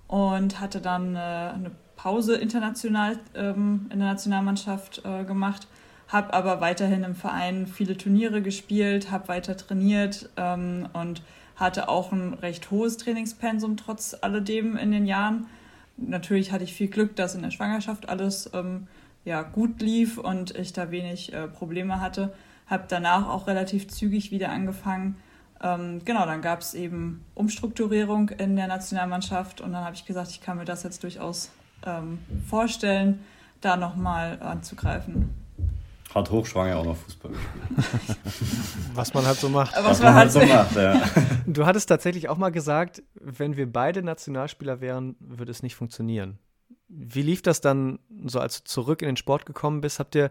und 0.08 0.60
hatte 0.60 0.80
dann 0.80 1.16
äh, 1.16 1.18
eine 1.18 1.70
Pause 1.96 2.36
international 2.36 3.18
ähm, 3.34 3.86
in 3.90 3.98
der 3.98 4.08
Nationalmannschaft 4.08 5.02
äh, 5.04 5.24
gemacht, 5.24 5.66
habe 6.08 6.34
aber 6.34 6.60
weiterhin 6.60 7.02
im 7.02 7.14
Verein 7.14 7.66
viele 7.66 7.96
Turniere 7.96 8.42
gespielt, 8.42 9.10
habe 9.10 9.28
weiter 9.28 9.56
trainiert 9.56 10.28
ähm, 10.36 10.88
und 10.92 11.22
hatte 11.56 11.88
auch 11.88 12.12
ein 12.12 12.34
recht 12.34 12.70
hohes 12.70 12.96
Trainingspensum 12.96 13.76
trotz 13.76 14.16
alledem 14.20 14.76
in 14.76 14.92
den 14.92 15.06
Jahren. 15.06 15.46
Natürlich 15.96 16.52
hatte 16.52 16.64
ich 16.64 16.74
viel 16.74 16.88
Glück, 16.88 17.14
dass 17.16 17.34
in 17.34 17.42
der 17.42 17.52
Schwangerschaft 17.52 18.08
alles 18.08 18.50
ähm, 18.52 18.88
ja, 19.24 19.42
gut 19.42 19.80
lief 19.80 20.18
und 20.18 20.54
ich 20.56 20.72
da 20.72 20.90
wenig 20.90 21.32
äh, 21.32 21.48
Probleme 21.48 22.00
hatte. 22.00 22.34
Habe 22.66 22.84
danach 22.88 23.28
auch 23.28 23.46
relativ 23.46 23.88
zügig 23.88 24.30
wieder 24.30 24.50
angefangen, 24.50 25.16
ähm, 25.62 26.02
genau, 26.04 26.26
dann 26.26 26.42
gab 26.42 26.60
es 26.60 26.74
eben 26.74 27.24
Umstrukturierung 27.34 28.30
in 28.30 28.56
der 28.56 28.66
Nationalmannschaft 28.66 29.60
und 29.60 29.72
dann 29.72 29.84
habe 29.84 29.94
ich 29.94 30.04
gesagt, 30.04 30.30
ich 30.30 30.40
kann 30.40 30.58
mir 30.58 30.64
das 30.64 30.82
jetzt 30.82 31.02
durchaus 31.02 31.50
ähm, 31.86 32.18
vorstellen, 32.48 33.24
da 33.60 33.76
nochmal 33.76 34.40
anzugreifen. 34.42 35.30
Hat 36.14 36.30
hochschwanger 36.30 36.76
auch 36.76 36.84
noch 36.84 36.96
Fußball 36.96 37.32
gespielt. 37.32 38.18
Was 38.94 39.14
man 39.14 39.26
halt 39.26 39.38
so 39.38 39.48
macht. 39.48 39.74
Was, 39.74 39.84
Was 39.84 40.02
man, 40.02 40.14
halt 40.14 40.32
so 40.32 40.40
macht, 40.40 40.76
ja. 40.76 41.02
Du 41.46 41.66
hattest 41.66 41.88
tatsächlich 41.88 42.28
auch 42.28 42.36
mal 42.36 42.50
gesagt, 42.50 43.02
wenn 43.14 43.56
wir 43.56 43.72
beide 43.72 44.02
Nationalspieler 44.02 44.80
wären, 44.80 45.16
würde 45.18 45.50
es 45.50 45.62
nicht 45.62 45.74
funktionieren. 45.74 46.38
Wie 46.88 47.22
lief 47.22 47.42
das 47.42 47.60
dann 47.60 47.98
so, 48.26 48.38
als 48.38 48.62
du 48.62 48.64
zurück 48.64 49.02
in 49.02 49.06
den 49.06 49.16
Sport 49.16 49.46
gekommen 49.46 49.80
bist? 49.80 49.98
Habt 49.98 50.14
ihr 50.14 50.30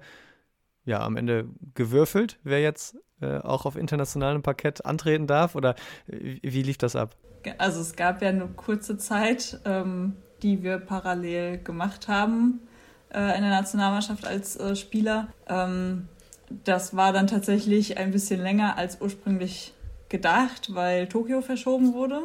ja 0.86 1.02
am 1.02 1.16
Ende 1.18 1.46
gewürfelt, 1.76 2.40
wer 2.44 2.62
jetzt 2.62 2.96
äh, 3.22 3.40
auch 3.40 3.66
auf 3.66 3.76
internationalem 3.76 4.42
Parkett 4.42 4.86
antreten 4.86 5.28
darf? 5.28 5.56
Oder 5.56 5.76
wie, 6.08 6.40
wie, 6.44 6.64
lief 6.64 6.78
das 6.78 6.96
ab? 6.96 7.16
Also 7.58 7.82
es 7.82 7.96
gab 7.96 8.22
ja 8.22 8.30
eine 8.30 8.48
kurze 8.48 8.98
Zeit, 8.98 9.60
ähm, 9.66 10.16
die 10.42 10.64
wir 10.64 10.78
parallel 10.78 11.58
gemacht 11.60 12.08
haben 12.08 12.60
äh, 13.14 13.36
in 13.36 13.42
der 13.42 13.52
Nationalmannschaft 13.52 14.26
als 14.26 14.58
äh, 14.58 14.76
Spieler. 14.76 15.28
Ähm, 15.48 16.08
das 16.64 16.96
war 16.96 17.14
dann 17.14 17.28
tatsächlich 17.28 17.98
ein 17.98 18.12
bisschen 18.12 18.42
länger 18.42 18.78
als 18.78 19.02
ursprünglich 19.02 19.74
gedacht, 20.10 20.76
weil 20.76 21.08
Tokio 21.08 21.42
verschoben 21.42 21.94
wurde. 21.94 22.22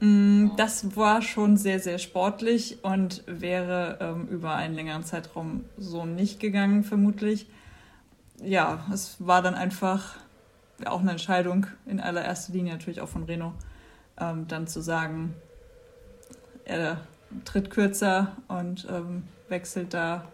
Mm, 0.00 0.48
das 0.56 0.96
war 0.96 1.22
schon 1.22 1.56
sehr, 1.56 1.80
sehr 1.80 1.98
sportlich 1.98 2.84
und 2.84 3.22
wäre 3.26 3.98
ähm, 4.00 4.28
über 4.28 4.54
einen 4.54 4.74
längeren 4.74 5.04
Zeitraum 5.04 5.64
so 5.78 6.04
nicht 6.04 6.40
gegangen, 6.40 6.84
vermutlich 6.84 7.46
ja, 8.42 8.86
es 8.92 9.16
war 9.18 9.42
dann 9.42 9.54
einfach 9.54 10.16
auch 10.84 11.00
eine 11.00 11.12
Entscheidung 11.12 11.66
in 11.86 12.00
allererster 12.00 12.52
Linie 12.52 12.74
natürlich 12.74 13.00
auch 13.00 13.08
von 13.08 13.24
Reno, 13.24 13.54
ähm, 14.18 14.46
dann 14.48 14.66
zu 14.66 14.80
sagen, 14.80 15.34
er 16.64 17.00
tritt 17.44 17.70
kürzer 17.70 18.36
und 18.48 18.86
ähm, 18.90 19.24
wechselt 19.48 19.94
da 19.94 20.28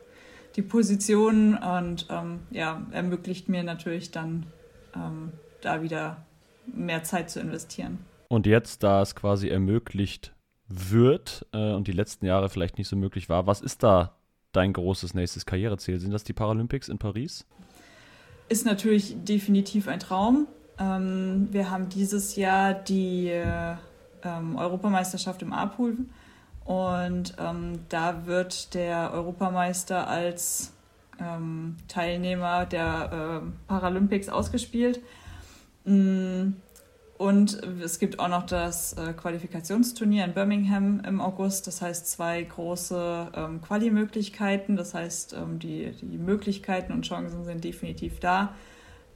die 0.57 0.63
Position 0.63 1.57
und 1.57 2.07
ähm, 2.11 2.41
ja, 2.51 2.83
ermöglicht 2.91 3.49
mir 3.49 3.63
natürlich 3.63 4.11
dann 4.11 4.47
ähm, 4.95 5.33
da 5.61 5.83
wieder 5.83 6.25
mehr 6.67 7.05
Zeit 7.05 7.31
zu 7.31 7.41
investieren. 7.41 8.05
Und 8.33 8.47
jetzt, 8.47 8.83
da 8.83 9.03
es 9.03 9.15
quasi 9.15 9.49
ermöglicht 9.49 10.35
wird 10.67 11.47
äh, 11.53 11.73
und 11.75 11.87
die 11.87 11.93
letzten 11.93 12.25
Jahre 12.25 12.49
vielleicht 12.49 12.79
nicht 12.79 12.89
so 12.89 12.97
möglich 12.97 13.29
war, 13.29 13.47
was 13.47 13.61
ist 13.61 13.83
da 13.83 14.17
dein 14.53 14.73
großes 14.73 15.13
nächstes 15.13 15.45
Karriereziel? 15.45 16.01
Sind 16.01 16.13
das 16.13 16.25
die 16.25 16.33
Paralympics 16.33 16.89
in 16.89 16.97
Paris? 16.97 17.45
ist 18.49 18.65
natürlich 18.65 19.17
definitiv 19.23 19.87
ein 19.87 20.01
Traum. 20.01 20.47
Ähm, 20.79 21.49
wir 21.51 21.71
haben 21.71 21.91
dieses 21.91 22.37
Jahr 22.37 22.73
die 22.73 23.29
ähm, 23.29 24.57
Europameisterschaft 24.57 25.43
im 25.43 25.53
A-Pool 25.53 25.99
und 26.65 27.35
ähm, 27.39 27.81
da 27.91 28.25
wird 28.27 28.73
der 28.73 29.13
Europameister 29.13 30.09
als 30.09 30.73
ähm, 31.21 31.77
Teilnehmer 31.87 32.65
der 32.65 33.43
äh, 33.43 33.69
Paralympics 33.69 34.31
ausgespielt. 34.31 35.01
Mm, 35.85 36.53
und 37.19 37.63
es 37.83 37.99
gibt 37.99 38.19
auch 38.19 38.29
noch 38.29 38.45
das 38.47 38.95
äh, 38.95 39.13
Qualifikationsturnier 39.13 40.25
in 40.25 40.35
Birmingham 40.35 41.01
im 41.07 41.21
August. 41.21 41.67
Das 41.67 41.81
heißt, 41.81 42.11
zwei 42.11 42.43
große 42.43 43.29
ähm, 43.35 43.61
Quali-Möglichkeiten. 43.61 44.77
Das 44.77 44.95
heißt, 44.95 45.35
ähm, 45.35 45.59
die, 45.59 45.93
die 46.01 46.19
Möglichkeiten 46.19 46.93
und 46.93 47.03
Chancen 47.03 47.45
sind 47.45 47.63
definitiv 47.63 48.19
da. 48.19 48.55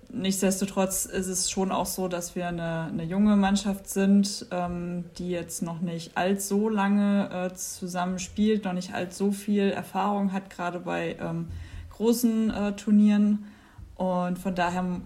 Nichtsdestotrotz 0.08 1.06
ist 1.06 1.26
es 1.26 1.50
schon 1.50 1.72
auch 1.72 1.86
so, 1.86 2.06
dass 2.06 2.36
wir 2.36 2.46
eine, 2.46 2.84
eine 2.84 3.02
junge 3.02 3.34
Mannschaft 3.34 3.88
sind, 3.88 4.46
ähm, 4.52 5.06
die 5.18 5.30
jetzt 5.30 5.62
noch 5.62 5.80
nicht 5.80 6.16
allzu 6.16 6.68
lange 6.68 7.28
äh, 7.50 7.54
zusammen 7.54 8.20
spielt, 8.20 8.64
noch 8.64 8.72
nicht 8.72 8.94
allzu 8.94 9.32
viel 9.32 9.70
Erfahrung 9.70 10.32
hat, 10.32 10.48
gerade 10.48 10.78
bei 10.78 11.16
ähm, 11.20 11.48
großen 11.90 12.50
äh, 12.50 12.72
Turnieren. 12.76 13.46
Und 13.96 14.38
von 14.38 14.54
daher 14.54 15.00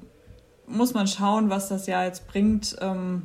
muss 0.70 0.94
man 0.94 1.06
schauen, 1.06 1.50
was 1.50 1.68
das 1.68 1.86
Jahr 1.86 2.04
jetzt 2.04 2.26
bringt. 2.28 2.76
Ähm, 2.80 3.22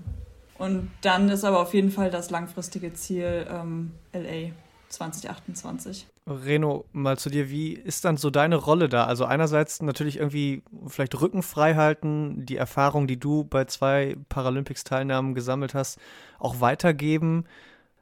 und 0.58 0.90
dann 1.02 1.30
ist 1.30 1.44
aber 1.44 1.60
auf 1.60 1.74
jeden 1.74 1.92
Fall 1.92 2.10
das 2.10 2.30
langfristige 2.30 2.94
Ziel 2.94 3.46
ähm, 3.50 3.92
LA 4.14 4.52
2028. 4.90 6.08
Reno, 6.28 6.86
mal 6.92 7.20
zu 7.20 7.30
dir, 7.30 7.52
wie 7.52 7.74
ist 7.74 8.04
dann 8.04 8.18
so 8.18 8.32
deine 8.32 8.56
Rolle 8.56 8.90
da? 8.90 9.06
Also 9.06 9.26
einerseits 9.26 9.82
natürlich 9.82 10.18
irgendwie 10.18 10.64
vielleicht 10.88 11.20
Rücken 11.22 11.44
frei 11.44 11.76
halten, 11.76 12.46
die 12.48 12.56
Erfahrung, 12.56 13.06
die 13.06 13.20
du 13.20 13.44
bei 13.44 13.66
zwei 13.66 14.18
Paralympics-Teilnahmen 14.30 15.36
gesammelt 15.36 15.76
hast, 15.76 16.00
auch 16.40 16.62
weitergeben. 16.62 17.46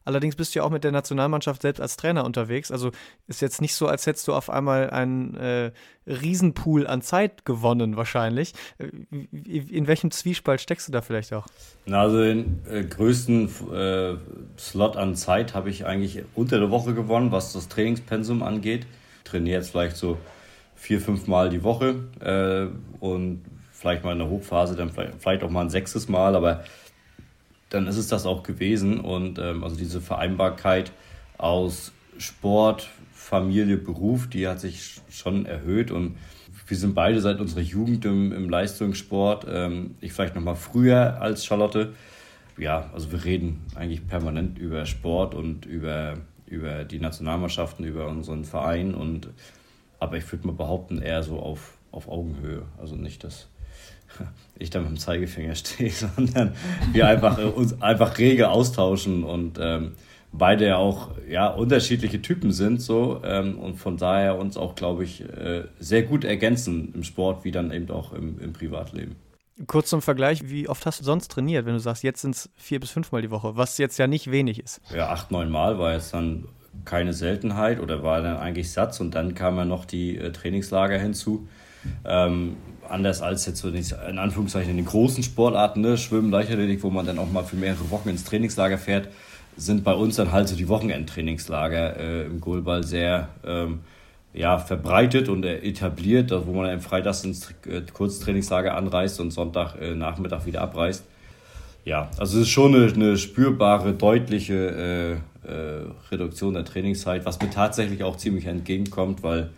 Allerdings 0.06 0.36
bist 0.36 0.54
du 0.54 0.60
ja 0.60 0.66
auch 0.66 0.70
mit 0.70 0.84
der 0.84 0.92
Nationalmannschaft 0.92 1.62
selbst 1.62 1.80
als 1.80 1.98
Trainer 1.98 2.26
unterwegs. 2.26 2.72
Also 2.72 2.92
ist 3.28 3.42
jetzt 3.42 3.62
nicht 3.62 3.76
so, 3.76 3.88
als 3.88 4.06
hättest 4.06 4.28
du 4.28 4.34
auf 4.34 4.50
einmal 4.50 4.90
einen 4.90 5.36
äh, 5.36 5.72
Riesenpool 6.08 6.88
an 6.88 7.02
Zeit 7.02 7.46
gewonnen, 7.46 7.96
wahrscheinlich. 7.96 8.54
Äh, 8.78 8.88
in 9.32 9.88
welchem 9.88 10.12
Zwiespalt 10.12 10.62
steckst 10.62 10.88
du 10.88 10.92
da 10.92 11.02
vielleicht 11.02 11.34
auch? 11.34 11.48
Na, 11.86 12.02
also 12.02 12.22
den 12.22 12.62
äh, 12.70 12.84
größten 12.84 13.50
äh, 13.74 14.16
Slot 14.60 14.98
an 14.98 15.16
Zeit 15.16 15.54
habe 15.54 15.70
ich 15.70 15.86
eigentlich 15.86 16.24
unter 16.36 16.60
der 16.60 16.70
Woche 16.70 16.94
gewonnen, 16.94 17.32
was 17.32 17.54
das 17.54 17.70
Trainingspensum 17.70 18.44
angeht. 18.44 18.86
Ich 19.24 19.32
trainiere 19.32 19.60
jetzt 19.60 19.72
vielleicht 19.72 19.96
so 19.96 20.18
vier, 20.76 21.00
fünf 21.00 21.28
Mal 21.28 21.50
die 21.50 21.64
Woche 21.64 21.96
äh, 22.20 22.68
und 23.00 23.46
vielleicht 23.72 24.04
mal 24.04 24.14
in 24.14 24.20
der 24.20 24.30
Hochphase, 24.30 24.76
dann 24.76 24.92
vielleicht 25.20 25.44
auch 25.44 25.50
mal 25.50 25.62
ein 25.62 25.70
sechstes 25.70 26.08
Mal, 26.08 26.36
aber 26.36 26.64
dann 27.74 27.88
ist 27.88 27.98
es 27.98 28.08
das 28.08 28.26
auch 28.26 28.44
gewesen. 28.44 29.00
Und 29.00 29.40
ähm, 29.40 29.64
also 29.64 29.76
diese 29.76 30.00
Vereinbarkeit 30.00 30.92
aus 31.38 31.92
Sport, 32.18 32.90
Familie, 33.12 33.78
Beruf, 33.78 34.28
die 34.28 34.48
hat 34.48 34.60
sich 34.60 35.02
schon 35.10 35.46
erhöht 35.46 35.92
und 35.92 36.18
wir 36.68 36.78
sind 36.78 36.96
beide 36.96 37.20
seit 37.20 37.40
unserer 37.40 37.62
Jugend 37.62 38.06
im, 38.06 38.32
im 38.32 38.50
Leistungssport. 38.50 39.46
Ähm, 39.50 39.96
ich 40.02 40.14
vielleicht 40.14 40.36
noch 40.36 40.42
mal 40.42 40.56
früher 40.56 41.22
als 41.22 41.46
Charlotte. 41.46 41.94
Ja, 42.58 42.90
also 42.94 43.12
wir 43.12 43.26
reden 43.26 43.62
eigentlich 43.76 44.08
permanent 44.08 44.58
über 44.60 44.86
Sport 44.86 45.36
und 45.36 45.66
über, 45.66 46.16
über 46.46 46.84
die 46.84 47.00
Nationalmannschaften, 47.00 47.86
über 47.86 48.08
unseren 48.08 48.46
Verein. 48.46 48.94
Und, 48.94 49.30
aber 50.00 50.18
ich 50.18 50.32
würde 50.32 50.48
mal 50.48 50.54
behaupten, 50.54 51.02
eher 51.02 51.24
so 51.24 51.40
auf, 51.40 51.78
auf 51.92 52.08
Augenhöhe. 52.08 52.64
Also 52.80 52.96
nicht, 52.96 53.24
dass 53.24 53.50
ich 54.58 54.70
da 54.70 54.80
mit 54.80 54.90
dem 54.90 54.98
Zeigefinger 54.98 55.56
stehe, 55.56 55.92
sondern 55.92 56.54
wir 56.92 57.08
einfach 57.08 57.38
äh, 57.40 57.44
uns 57.44 57.82
einfach 57.82 58.18
rege 58.18 58.50
austauschen 58.50 59.24
und 59.24 59.58
ähm, 59.62 59.94
beide 60.32 60.68
ja 60.68 60.78
auch 60.78 61.12
ja, 61.30 61.48
unterschiedliche 61.48 62.22
Typen 62.22 62.52
sind 62.52 62.82
so 62.82 63.22
ähm, 63.24 63.58
und 63.60 63.76
von 63.76 63.98
daher 63.98 64.38
uns 64.38 64.58
auch, 64.58 64.76
glaube 64.76 65.04
ich, 65.04 65.22
äh, 65.22 65.66
sehr 65.80 66.04
gut 66.04 66.24
ergänzen 66.24 66.92
im 66.94 67.04
Sport 67.04 67.46
wie 67.46 67.52
dann 67.52 67.72
eben 67.72 67.90
auch 67.92 68.14
im, 68.14 68.40
im 68.40 68.54
Privatleben. 68.54 69.16
Kurz 69.68 69.90
zum 69.90 70.02
Vergleich, 70.02 70.50
wie 70.50 70.68
oft 70.68 70.86
hast 70.88 71.00
du 71.00 71.04
sonst 71.04 71.30
trainiert, 71.30 71.68
wenn 71.68 71.74
du 71.74 71.80
sagst, 71.80 72.04
jetzt 72.04 72.22
sind 72.22 72.36
es 72.36 72.50
vier 72.56 72.80
bis 72.80 72.90
fünfmal 72.90 73.22
die 73.22 73.30
Woche, 73.30 73.56
was 73.56 73.78
jetzt 73.78 74.00
ja 74.00 74.08
nicht 74.08 74.32
wenig 74.32 74.60
ist? 74.60 74.82
Ja, 74.94 75.10
acht, 75.10 75.30
neun 75.30 75.52
Mal 75.52 75.78
war 75.78 75.94
jetzt 75.94 76.14
dann 76.14 76.46
keine 76.86 77.14
Seltenheit 77.14 77.80
oder 77.80 78.02
war 78.02 78.22
dann 78.22 78.38
eigentlich 78.38 78.72
Satz 78.72 79.00
und 79.00 79.14
dann 79.14 79.36
kamen 79.36 79.58
ja 79.58 79.66
noch 79.66 79.86
die 79.86 80.18
äh, 80.18 80.32
Trainingslager 80.32 80.98
hinzu. 80.98 81.48
Ähm, 82.04 82.58
anders 82.90 83.22
als 83.22 83.46
jetzt 83.46 83.60
so 83.60 83.70
in 83.70 84.20
Anführungszeichen 84.20 84.72
in 84.72 84.78
den 84.78 84.86
großen 84.86 85.24
Sportarten, 85.24 85.82
ne, 85.82 85.98
Schwimmen, 85.98 86.32
Leichtathletik, 86.32 86.84
wo 86.84 86.90
man 86.90 87.06
dann 87.06 87.20
auch 87.20 87.32
mal 87.32 87.44
für 87.44 87.56
mehrere 87.56 87.90
Wochen 87.90 88.10
ins 88.10 88.24
Trainingslager 88.24 88.78
fährt, 88.78 89.10
sind 89.56 89.84
bei 89.84 89.94
uns 89.94 90.16
dann 90.16 90.32
halt 90.32 90.48
so 90.48 90.56
die 90.56 90.68
Wochenendtrainingslager 90.68 91.98
äh, 91.98 92.26
im 92.26 92.42
Goalball 92.42 92.84
sehr 92.84 93.30
ähm, 93.46 93.82
ja, 94.34 94.58
verbreitet 94.58 95.30
und 95.30 95.46
äh, 95.46 95.60
etabliert, 95.60 96.32
wo 96.32 96.54
man 96.54 96.66
dann 96.66 96.82
freitags 96.82 97.24
ins 97.24 97.54
äh, 97.68 97.82
Kurztrainingslager 97.82 98.76
anreist 98.76 99.20
und 99.20 99.32
Sonntag 99.32 99.76
äh, 99.80 99.94
Nachmittag 99.94 100.46
wieder 100.46 100.62
abreist. 100.62 101.06
Ja, 101.86 102.10
also 102.18 102.38
es 102.38 102.44
ist 102.44 102.50
schon 102.50 102.74
eine, 102.74 102.92
eine 102.92 103.18
spürbare, 103.18 103.94
deutliche 103.94 105.22
äh, 105.46 105.48
äh, 105.48 105.86
Reduktion 106.12 106.54
der 106.54 106.66
Trainingszeit, 106.66 107.26
was 107.26 107.42
mir 107.42 107.50
tatsächlich 107.50 108.04
auch 108.04 108.18
ziemlich 108.18 108.46
entgegenkommt, 108.46 109.22
weil 109.22 109.50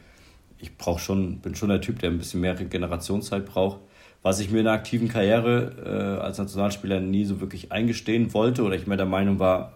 ich 0.60 0.78
brauche 0.78 1.00
schon, 1.00 1.40
bin 1.40 1.56
schon 1.56 1.70
der 1.70 1.82
Typ, 1.82 2.00
der 2.00 2.10
ein 2.10 2.18
bisschen 2.18 2.42
mehr 2.42 2.56
Generationszeit 2.56 3.46
braucht. 3.46 3.80
Was 4.22 4.40
ich 4.40 4.50
mir 4.50 4.60
in 4.60 4.66
der 4.66 4.74
aktiven 4.74 5.08
Karriere 5.08 6.18
äh, 6.20 6.24
als 6.24 6.38
Nationalspieler 6.38 7.00
nie 7.00 7.26
so 7.26 7.42
wirklich 7.42 7.72
eingestehen 7.72 8.34
wollte 8.34 8.64
oder 8.64 8.76
ich 8.76 8.88
mir 8.88 8.98
der 8.98 9.06
Meinung 9.06 9.38
war, 9.38 9.74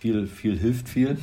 viel, 0.00 0.26
viel 0.26 0.58
hilft 0.58 0.88
viel. 0.88 1.16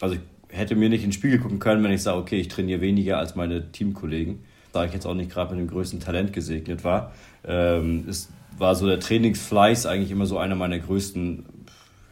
Also 0.00 0.14
ich 0.14 0.20
hätte 0.56 0.76
mir 0.76 0.88
nicht 0.88 1.02
in 1.02 1.08
den 1.08 1.12
Spiegel 1.12 1.40
gucken 1.40 1.58
können, 1.58 1.82
wenn 1.82 1.90
ich 1.90 2.02
sage, 2.02 2.18
okay, 2.18 2.38
ich 2.38 2.48
trainiere 2.48 2.80
weniger 2.80 3.18
als 3.18 3.34
meine 3.34 3.72
Teamkollegen. 3.72 4.44
Da 4.72 4.84
ich 4.84 4.92
jetzt 4.92 5.06
auch 5.06 5.14
nicht 5.14 5.32
gerade 5.32 5.54
mit 5.54 5.60
dem 5.60 5.68
größten 5.68 5.98
Talent 5.98 6.32
gesegnet 6.32 6.84
war, 6.84 7.12
ähm, 7.44 8.08
ist, 8.08 8.30
war 8.56 8.76
so 8.76 8.86
der 8.86 9.00
Trainingsfleiß 9.00 9.86
eigentlich 9.86 10.12
immer 10.12 10.26
so 10.26 10.38
einer 10.38 10.54
meiner 10.54 10.78
größten, 10.78 11.44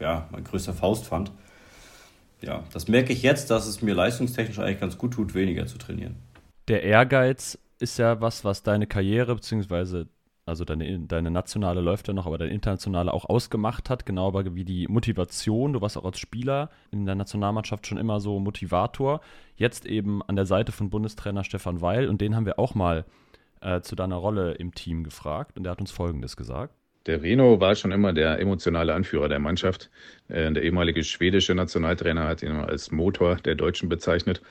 ja, 0.01 0.27
mein 0.31 0.43
größter 0.43 0.73
Faustpfand. 0.73 1.31
Ja, 2.41 2.63
das 2.73 2.89
merke 2.89 3.13
ich 3.13 3.21
jetzt, 3.21 3.49
dass 3.51 3.67
es 3.67 3.81
mir 3.81 3.93
leistungstechnisch 3.93 4.59
eigentlich 4.59 4.81
ganz 4.81 4.97
gut 4.97 5.13
tut, 5.13 5.33
weniger 5.33 5.65
zu 5.67 5.77
trainieren 5.77 6.15
der 6.69 6.83
Ehrgeiz 6.83 7.57
ist 7.79 7.97
ja 7.97 8.21
was, 8.21 8.45
was 8.45 8.63
deine 8.63 8.87
Karriere, 8.87 9.35
beziehungsweise, 9.35 10.07
also 10.45 10.65
deine, 10.65 10.99
deine 11.01 11.31
nationale 11.31 11.81
läuft 11.81 12.07
ja 12.07 12.13
noch, 12.13 12.25
aber 12.25 12.37
deine 12.37 12.53
internationale 12.53 13.13
auch 13.13 13.25
ausgemacht 13.25 13.89
hat, 13.89 14.05
genau 14.05 14.27
aber 14.27 14.55
wie 14.55 14.65
die 14.65 14.87
Motivation. 14.87 15.73
Du 15.73 15.81
warst 15.81 15.97
auch 15.97 16.05
als 16.05 16.19
Spieler 16.19 16.69
in 16.91 17.05
der 17.05 17.15
Nationalmannschaft 17.15 17.87
schon 17.87 17.97
immer 17.97 18.19
so 18.19 18.39
Motivator. 18.39 19.21
Jetzt 19.55 19.85
eben 19.85 20.21
an 20.23 20.35
der 20.35 20.45
Seite 20.45 20.71
von 20.71 20.89
Bundestrainer 20.89 21.43
Stefan 21.43 21.81
Weil 21.81 22.07
und 22.07 22.21
den 22.21 22.35
haben 22.35 22.45
wir 22.45 22.59
auch 22.59 22.75
mal 22.75 23.05
äh, 23.61 23.81
zu 23.81 23.95
deiner 23.95 24.15
Rolle 24.15 24.53
im 24.53 24.73
Team 24.73 25.03
gefragt 25.03 25.57
und 25.57 25.63
der 25.63 25.71
hat 25.71 25.81
uns 25.81 25.91
Folgendes 25.91 26.37
gesagt. 26.37 26.75
Der 27.05 27.21
Reno 27.23 27.59
war 27.59 27.75
schon 27.75 27.91
immer 27.91 28.13
der 28.13 28.39
emotionale 28.39 28.93
Anführer 28.93 29.29
der 29.29 29.39
Mannschaft. 29.39 29.89
Äh, 30.27 30.51
der 30.51 30.63
ehemalige 30.63 31.03
schwedische 31.03 31.55
Nationaltrainer 31.55 32.27
hat 32.27 32.43
ihn 32.43 32.51
als 32.51 32.91
Motor 32.91 33.37
der 33.37 33.55
Deutschen 33.55 33.89
bezeichnet. 33.89 34.41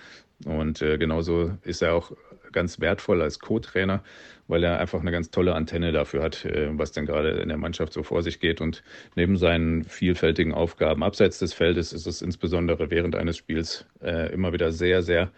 Und 0.45 0.83
äh, 0.83 0.99
genauso 0.99 1.53
ist 1.63 1.83
er 1.83 1.95
auch 1.95 2.13
ganz 2.53 2.81
wertvoll 2.81 3.23
als 3.23 3.41
Co-Trainer, 3.41 4.03
weil 4.47 4.63
er 4.63 4.79
einfach 4.79 5.01
eine 5.01 5.11
ganz 5.11 5.31
tolle 5.31 5.55
Antenne 5.55 5.93
dafür 5.93 6.23
hat, 6.23 6.45
äh, 6.45 6.69
was 6.73 6.93
denn 6.93 7.07
gerade 7.07 7.31
in 7.31 7.49
der 7.49 7.59
Mannschaft 7.59 7.93
so 7.93 8.03
vor 8.03 8.23
sich 8.23 8.39
geht. 8.39 8.61
Und 8.61 8.83
neben 9.17 9.37
seinen 9.37 9.85
vielfältigen 9.85 10.55
Aufgaben 10.55 11.03
abseits 11.03 11.39
des 11.39 11.55
Feldes 11.55 11.93
ist 11.93 12.07
es 12.07 12.23
insbesondere 12.23 12.91
während 12.91 13.17
eines 13.17 13.37
Spiels 13.37 13.87
immer 14.01 14.53
wieder 14.53 14.71
sehr, 14.71 15.03
sehr 15.03 15.31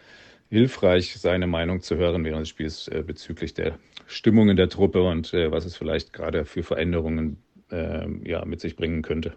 hilfreich, 0.51 1.15
seine 1.17 1.47
Meinung 1.47 1.81
zu 1.81 1.97
hören 1.97 2.25
während 2.25 2.43
des 2.43 2.49
Spiels 2.51 2.91
bezüglich 3.07 3.55
der 3.55 3.79
Stimmung 4.07 4.51
in 4.51 4.57
der 4.57 4.69
Truppe 4.69 5.03
und 5.03 5.33
was 5.33 5.65
es 5.65 5.77
vielleicht 5.77 6.13
gerade 6.13 6.45
für 6.45 6.63
Veränderungen 6.63 7.39
ja, 7.71 8.45
mit 8.45 8.61
sich 8.61 8.77
bringen 8.77 9.03
könnte. 9.03 9.33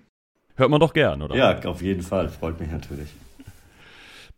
Hört 0.56 0.70
man 0.70 0.80
doch 0.80 0.94
gern, 0.94 1.22
oder? 1.22 1.36
Ja, 1.36 1.60
auf 1.66 1.82
jeden 1.82 2.02
Fall. 2.02 2.30
Freut 2.30 2.60
mich 2.60 2.70
natürlich. 2.70 3.10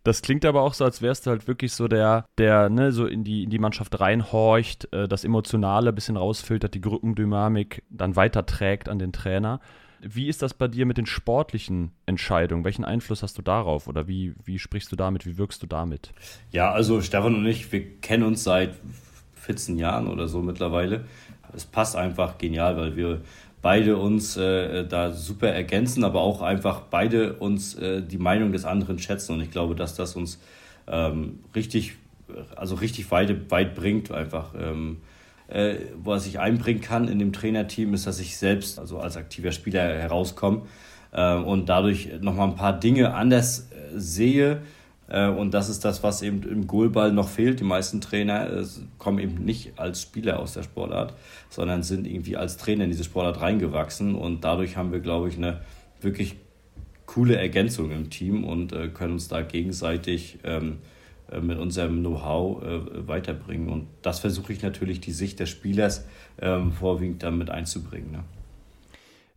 Das 0.05 0.21
klingt 0.21 0.45
aber 0.45 0.62
auch 0.62 0.75
so, 0.75 0.85
als 0.85 1.01
wärst 1.01 1.25
du 1.25 1.31
halt 1.31 1.47
wirklich 1.47 1.74
so 1.74 1.88
der, 1.88 2.25
der 2.38 2.69
ne, 2.69 2.91
so 2.91 3.07
in 3.07 3.24
die, 3.24 3.43
in 3.43 3.50
die 3.50 3.57
Mannschaft 3.57 4.00
reinhorcht, 4.00 4.88
äh, 4.93 5.07
das 5.07 5.24
Emotionale 5.24 5.89
ein 5.89 5.95
bisschen 5.95 6.15
rausfiltert, 6.15 6.75
die 6.75 6.81
Gruppendynamik 6.81 7.81
dann 7.89 8.15
weiterträgt 8.15 8.88
an 8.88 9.00
den 9.00 9.12
Trainer. 9.12 9.59
Wie 10.00 10.27
ist 10.27 10.43
das 10.43 10.53
bei 10.53 10.67
dir 10.67 10.85
mit 10.85 11.00
den 11.00 11.07
sportlichen 11.07 11.91
Entscheidungen? 12.05 12.63
Welchen 12.63 12.85
Einfluss 12.85 13.24
hast 13.24 13.39
du 13.39 13.41
darauf 13.41 13.88
oder 13.88 14.07
wie, 14.07 14.35
wie 14.43 14.59
sprichst 14.59 14.91
du 14.91 14.95
damit? 14.95 15.25
Wie 15.25 15.39
wirkst 15.39 15.63
du 15.63 15.67
damit? 15.67 16.13
Ja, 16.51 16.71
also 16.71 17.01
Stefan 17.01 17.33
und 17.33 17.47
ich, 17.47 17.71
wir 17.71 18.00
kennen 18.01 18.24
uns 18.24 18.43
seit 18.43 18.75
14 19.33 19.75
Jahren 19.79 20.07
oder 20.07 20.27
so 20.27 20.43
mittlerweile. 20.43 21.05
Es 21.51 21.65
passt 21.65 21.95
einfach 21.95 22.38
genial, 22.38 22.77
weil 22.77 22.95
wir 22.95 23.21
beide 23.65 23.98
uns 23.98 24.38
äh, 24.38 24.86
da 24.86 25.12
super 25.12 25.48
ergänzen, 25.48 26.03
aber 26.03 26.22
auch 26.22 26.43
einfach 26.43 26.81
beide 26.81 27.34
uns 27.34 27.74
äh, 27.74 28.03
die 28.03 28.19
Meinung 28.19 28.51
des 28.51 28.63
anderen 28.63 29.00
schätzen. 29.00 29.34
Und 29.34 29.41
ich 29.41 29.50
glaube, 29.50 29.74
dass 29.74 29.95
das 29.95 30.15
uns 30.15 30.39
ähm, 30.86 31.39
richtig, 31.55 31.93
also 32.55 32.75
richtig 32.75 33.10
weit, 33.10 33.50
weit 33.50 33.74
bringt, 33.74 34.12
einfach. 34.12 34.53
Ähm, 34.53 34.98
äh, 35.48 35.77
was 35.98 36.27
ich 36.27 36.38
einbringen 36.38 36.81
kann 36.81 37.07
in 37.07 37.17
dem 37.17 37.34
Trainerteam, 37.34 37.95
ist, 37.95 38.05
dass 38.05 38.19
ich 38.19 38.38
selbst, 38.38 38.77
also 38.77 39.00
als 39.00 39.17
aktiver 39.17 39.51
Spieler 39.51 39.81
herauskomme 39.81 40.62
äh, 41.12 41.34
und 41.34 41.67
dadurch 41.67 42.10
nochmal 42.22 42.50
ein 42.50 42.55
paar 42.55 42.79
Dinge 42.79 43.15
anders 43.15 43.72
äh, 43.72 43.98
sehe, 44.00 44.62
und 45.07 45.53
das 45.53 45.69
ist 45.69 45.85
das, 45.85 46.01
was 46.01 46.21
eben 46.21 46.41
im 46.43 46.65
Goalball 46.65 47.12
noch 47.12 47.29
fehlt. 47.29 47.59
Die 47.59 47.65
meisten 47.65 48.01
Trainer 48.01 48.50
äh, 48.51 48.65
kommen 48.97 49.19
eben 49.19 49.45
nicht 49.45 49.77
als 49.77 50.01
Spieler 50.01 50.39
aus 50.39 50.53
der 50.53 50.63
Sportart, 50.63 51.13
sondern 51.50 51.83
sind 51.83 52.07
irgendwie 52.07 52.38
als 52.38 52.57
Trainer 52.57 52.85
in 52.85 52.89
diese 52.89 53.03
Sportart 53.03 53.39
reingewachsen. 53.41 54.15
Und 54.15 54.43
dadurch 54.43 54.77
haben 54.77 54.91
wir, 54.91 55.00
glaube 55.00 55.29
ich, 55.29 55.38
eine 55.38 55.62
wirklich 56.01 56.38
coole 57.05 57.35
Ergänzung 57.35 57.91
im 57.91 58.09
Team 58.09 58.43
und 58.43 58.74
äh, 58.74 58.88
können 58.88 59.13
uns 59.13 59.27
da 59.27 59.41
gegenseitig 59.43 60.39
ähm, 60.43 60.77
mit 61.41 61.57
unserem 61.57 62.01
Know-how 62.01 62.62
weiterbringen. 63.07 63.69
Und 63.69 63.88
das 64.03 64.19
versuche 64.19 64.53
ich 64.53 64.62
natürlich, 64.62 65.00
die 65.00 65.12
Sicht 65.12 65.39
des 65.39 65.50
Spielers 65.50 66.05
ähm, 66.39 66.71
vorwiegend 66.71 67.24
damit 67.24 67.50
einzubringen. 67.50 68.12
Ne? 68.12 68.24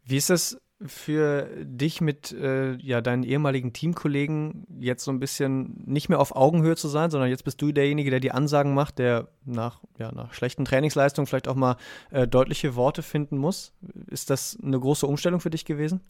Wie 0.05 0.19
ist 0.19 0.29
das 0.29 0.59
für 0.87 1.49
dich 1.65 2.01
mit 2.01 2.31
äh, 2.33 2.77
ja, 2.77 3.01
deinen 3.01 3.25
ehemaligen 3.25 3.73
Teamkollegen 3.73 4.67
jetzt 4.79 5.05
so 5.05 5.11
ein 5.11 5.19
bisschen 5.19 5.83
nicht 5.87 6.09
mehr 6.09 6.21
auf 6.21 6.37
Augenhöhe 6.37 6.77
zu 6.77 6.87
sein, 6.87 7.11
sondern 7.11 7.31
jetzt 7.31 7.45
bist 7.45 7.61
du 7.61 7.73
derjenige, 7.73 8.11
der 8.11 8.21
die 8.21 8.31
Ansagen 8.31 8.75
macht, 8.75 8.99
der 8.99 9.29
nach, 9.45 9.81
ja, 9.99 10.13
nach 10.13 10.33
schlechten 10.35 10.65
Trainingsleistungen 10.65 11.27
vielleicht 11.27 11.49
auch 11.49 11.57
mal 11.57 11.77
äh, 12.11 12.29
deutliche 12.29 12.77
Worte 12.77 13.03
finden 13.03 13.39
muss. 13.39 13.73
Ist 14.09 14.31
das 14.31 14.57
eine 14.63 14.79
große 14.79 15.07
Umstellung 15.07 15.41
für 15.41 15.51
dich 15.51 15.65
gewesen? 15.65 16.01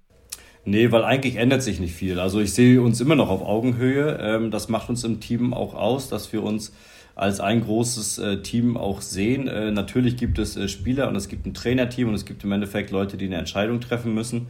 Nee, 0.65 0.93
weil 0.93 1.05
eigentlich 1.05 1.37
ändert 1.37 1.63
sich 1.63 1.81
nicht 1.81 1.95
viel. 1.95 2.21
Also 2.21 2.41
ich 2.41 2.53
sehe 2.53 2.83
uns 2.83 3.01
immer 3.01 3.15
noch 3.17 3.31
auf 3.31 3.41
Augenhöhe. 3.41 4.19
Ähm, 4.21 4.51
das 4.51 4.69
macht 4.69 4.91
uns 4.91 5.03
im 5.03 5.21
Team 5.21 5.55
auch 5.55 5.75
aus, 5.75 6.11
dass 6.11 6.31
wir 6.33 6.43
uns 6.43 6.75
als 7.19 7.41
ein 7.41 7.63
großes 7.63 8.19
äh, 8.19 8.43
Team 8.43 8.77
auch 8.77 9.01
sehen. 9.01 9.49
Äh, 9.49 9.73
natürlich 9.73 10.17
gibt 10.17 10.39
es 10.39 10.57
äh, 10.57 10.69
Spieler 10.69 11.09
und 11.09 11.17
es 11.17 11.29
gibt 11.29 11.47
ein 11.47 11.53
Trainerteam 11.53 12.09
und 12.09 12.15
es 12.15 12.25
gibt 12.25 12.45
im 12.45 12.53
Endeffekt 12.53 12.93
Leute, 12.93 13.17
die 13.17 13.27
eine 13.27 13.37
Entscheidung 13.37 13.81
treffen 13.81 14.15
müssen. 14.15 14.47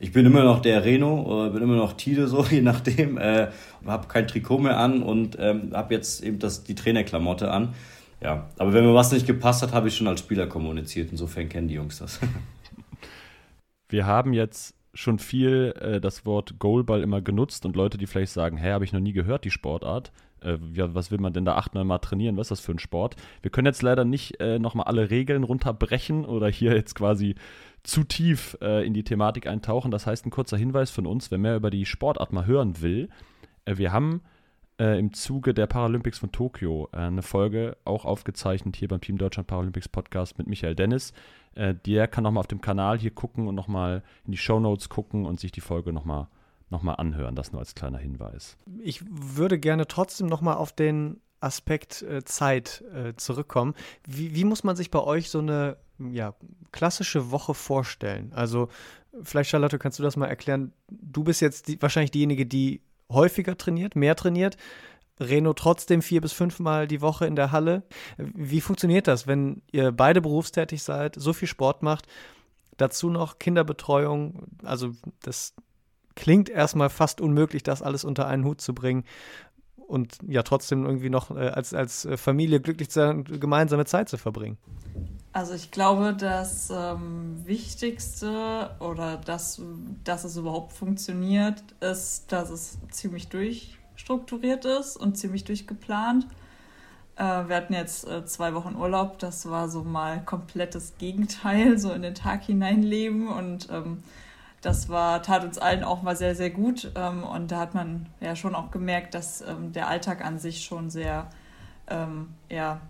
ich 0.00 0.12
bin 0.12 0.26
immer 0.26 0.42
noch 0.42 0.60
der 0.60 0.84
Reno, 0.84 1.22
oder 1.22 1.50
bin 1.50 1.62
immer 1.62 1.76
noch 1.76 1.92
Tide, 1.92 2.26
so 2.26 2.44
je 2.50 2.60
nachdem. 2.60 3.18
Äh, 3.18 3.48
habe 3.86 4.08
kein 4.08 4.26
Trikot 4.26 4.58
mehr 4.58 4.78
an 4.78 5.02
und 5.02 5.36
ähm, 5.38 5.70
habe 5.72 5.94
jetzt 5.94 6.24
eben 6.24 6.40
das, 6.40 6.64
die 6.64 6.74
Trainerklamotte 6.74 7.52
an. 7.52 7.74
Ja, 8.20 8.50
aber 8.58 8.72
wenn 8.72 8.84
mir 8.84 8.94
was 8.94 9.12
nicht 9.12 9.26
gepasst 9.26 9.62
hat, 9.62 9.72
habe 9.72 9.86
ich 9.86 9.96
schon 9.96 10.08
als 10.08 10.18
Spieler 10.18 10.48
kommuniziert. 10.48 11.12
Insofern 11.12 11.48
kennen 11.48 11.68
die 11.68 11.74
Jungs 11.74 11.98
das. 11.98 12.18
Wir 13.88 14.06
haben 14.06 14.32
jetzt 14.32 14.74
schon 14.98 15.20
viel 15.20 15.74
äh, 15.80 16.00
das 16.00 16.26
Wort 16.26 16.58
Goalball 16.58 17.02
immer 17.02 17.22
genutzt 17.22 17.64
und 17.64 17.76
Leute, 17.76 17.98
die 17.98 18.06
vielleicht 18.06 18.32
sagen, 18.32 18.56
hä, 18.56 18.72
habe 18.72 18.84
ich 18.84 18.92
noch 18.92 19.00
nie 19.00 19.12
gehört, 19.12 19.44
die 19.44 19.52
Sportart. 19.52 20.10
Äh, 20.40 20.58
was 20.60 21.12
will 21.12 21.20
man 21.20 21.32
denn 21.32 21.44
da 21.44 21.54
acht, 21.54 21.74
neun 21.74 21.86
Mal 21.86 21.98
trainieren? 21.98 22.36
Was 22.36 22.46
ist 22.46 22.50
das 22.50 22.60
für 22.60 22.72
ein 22.72 22.80
Sport? 22.80 23.14
Wir 23.40 23.52
können 23.52 23.66
jetzt 23.66 23.82
leider 23.82 24.04
nicht 24.04 24.40
äh, 24.40 24.58
nochmal 24.58 24.86
alle 24.86 25.08
Regeln 25.08 25.44
runterbrechen 25.44 26.24
oder 26.24 26.48
hier 26.48 26.74
jetzt 26.74 26.96
quasi 26.96 27.36
zu 27.84 28.02
tief 28.02 28.58
äh, 28.60 28.84
in 28.84 28.92
die 28.92 29.04
Thematik 29.04 29.46
eintauchen. 29.46 29.92
Das 29.92 30.06
heißt, 30.06 30.26
ein 30.26 30.30
kurzer 30.30 30.56
Hinweis 30.56 30.90
von 30.90 31.06
uns, 31.06 31.30
wer 31.30 31.38
mehr 31.38 31.54
über 31.54 31.70
die 31.70 31.86
Sportart 31.86 32.32
mal 32.32 32.46
hören 32.46 32.82
will. 32.82 33.08
Äh, 33.66 33.78
wir 33.78 33.92
haben 33.92 34.22
äh, 34.78 34.98
im 34.98 35.12
Zuge 35.12 35.54
der 35.54 35.66
Paralympics 35.66 36.18
von 36.18 36.32
Tokio 36.32 36.88
äh, 36.92 36.98
eine 36.98 37.22
Folge 37.22 37.76
auch 37.84 38.04
aufgezeichnet 38.04 38.76
hier 38.76 38.88
beim 38.88 39.00
Team 39.00 39.18
Deutschland 39.18 39.48
Paralympics 39.48 39.88
Podcast 39.88 40.38
mit 40.38 40.46
Michael 40.46 40.74
Dennis. 40.74 41.12
Äh, 41.54 41.74
der 41.86 42.08
kann 42.08 42.24
nochmal 42.24 42.40
auf 42.40 42.46
dem 42.46 42.60
Kanal 42.60 42.98
hier 42.98 43.10
gucken 43.10 43.48
und 43.48 43.54
nochmal 43.54 44.02
in 44.24 44.32
die 44.32 44.38
Show 44.38 44.60
Notes 44.60 44.88
gucken 44.88 45.26
und 45.26 45.40
sich 45.40 45.52
die 45.52 45.60
Folge 45.60 45.92
nochmal 45.92 46.28
noch 46.70 46.82
mal 46.82 46.94
anhören. 46.94 47.34
Das 47.34 47.52
nur 47.52 47.60
als 47.60 47.74
kleiner 47.74 47.98
Hinweis. 47.98 48.56
Ich 48.82 49.02
würde 49.08 49.58
gerne 49.58 49.86
trotzdem 49.86 50.26
nochmal 50.26 50.56
auf 50.56 50.72
den 50.72 51.20
Aspekt 51.40 52.02
äh, 52.02 52.24
Zeit 52.24 52.84
äh, 52.94 53.14
zurückkommen. 53.16 53.74
Wie, 54.06 54.34
wie, 54.34 54.44
muss 54.44 54.64
man 54.64 54.76
sich 54.76 54.90
bei 54.90 55.00
euch 55.00 55.30
so 55.30 55.38
eine 55.38 55.76
ja, 55.98 56.34
klassische 56.72 57.30
Woche 57.30 57.54
vorstellen? 57.54 58.32
Also, 58.34 58.68
vielleicht, 59.22 59.50
Charlotte, 59.50 59.78
kannst 59.78 59.98
du 59.98 60.02
das 60.02 60.16
mal 60.16 60.26
erklären? 60.26 60.72
Du 60.90 61.24
bist 61.24 61.40
jetzt 61.40 61.68
die, 61.68 61.80
wahrscheinlich 61.80 62.10
diejenige, 62.10 62.44
die 62.44 62.82
häufiger 63.10 63.56
trainiert, 63.56 63.96
mehr 63.96 64.16
trainiert. 64.16 64.56
Reno 65.20 65.52
trotzdem 65.52 66.00
vier 66.00 66.20
bis 66.20 66.32
fünfmal 66.32 66.86
die 66.86 67.00
Woche 67.00 67.26
in 67.26 67.34
der 67.34 67.50
Halle. 67.50 67.82
Wie 68.18 68.60
funktioniert 68.60 69.08
das, 69.08 69.26
wenn 69.26 69.62
ihr 69.72 69.90
beide 69.90 70.20
berufstätig 70.20 70.82
seid, 70.82 71.16
so 71.16 71.32
viel 71.32 71.48
Sport 71.48 71.82
macht, 71.82 72.06
dazu 72.76 73.10
noch 73.10 73.38
Kinderbetreuung? 73.38 74.46
Also, 74.62 74.92
das 75.22 75.54
klingt 76.14 76.48
erstmal 76.48 76.88
fast 76.88 77.20
unmöglich, 77.20 77.62
das 77.62 77.82
alles 77.82 78.04
unter 78.04 78.28
einen 78.28 78.44
Hut 78.44 78.60
zu 78.60 78.74
bringen 78.74 79.04
und 79.88 80.18
ja 80.26 80.42
trotzdem 80.42 80.84
irgendwie 80.84 81.10
noch 81.10 81.30
äh, 81.30 81.48
als, 81.48 81.74
als 81.74 82.06
Familie 82.16 82.60
glücklich 82.60 82.90
zu, 82.90 83.24
gemeinsame 83.24 83.86
Zeit 83.86 84.08
zu 84.08 84.18
verbringen. 84.18 84.58
Also 85.32 85.54
ich 85.54 85.70
glaube, 85.70 86.14
das 86.14 86.70
ähm, 86.70 87.42
Wichtigste 87.44 88.70
oder 88.80 89.18
das, 89.18 89.60
dass 90.04 90.24
es 90.24 90.36
überhaupt 90.36 90.72
funktioniert, 90.72 91.62
ist, 91.80 92.32
dass 92.32 92.50
es 92.50 92.78
ziemlich 92.90 93.28
durchstrukturiert 93.28 94.64
ist 94.64 94.96
und 94.96 95.16
ziemlich 95.16 95.44
durchgeplant. 95.44 96.26
Äh, 97.16 97.22
wir 97.48 97.56
hatten 97.56 97.74
jetzt 97.74 98.08
äh, 98.08 98.24
zwei 98.24 98.54
Wochen 98.54 98.74
Urlaub, 98.74 99.18
das 99.18 99.48
war 99.50 99.68
so 99.68 99.84
mal 99.84 100.24
komplettes 100.24 100.94
Gegenteil, 100.98 101.78
so 101.78 101.92
in 101.92 102.02
den 102.02 102.14
Tag 102.14 102.44
hineinleben 102.44 103.28
und 103.28 103.68
ähm, 103.70 104.02
das 104.60 104.88
war, 104.88 105.22
tat 105.22 105.44
uns 105.44 105.58
allen 105.58 105.84
auch 105.84 106.02
mal 106.02 106.16
sehr, 106.16 106.34
sehr 106.34 106.50
gut. 106.50 106.90
Ähm, 106.96 107.22
und 107.22 107.52
da 107.52 107.60
hat 107.60 107.74
man 107.74 108.06
ja 108.20 108.34
schon 108.34 108.54
auch 108.54 108.70
gemerkt, 108.70 109.14
dass 109.14 109.40
ähm, 109.40 109.72
der 109.72 109.88
Alltag 109.88 110.24
an 110.24 110.38
sich 110.38 110.64
schon 110.64 110.90
sehr 110.90 111.28
ähm, 111.88 112.34
ja, 112.50 112.80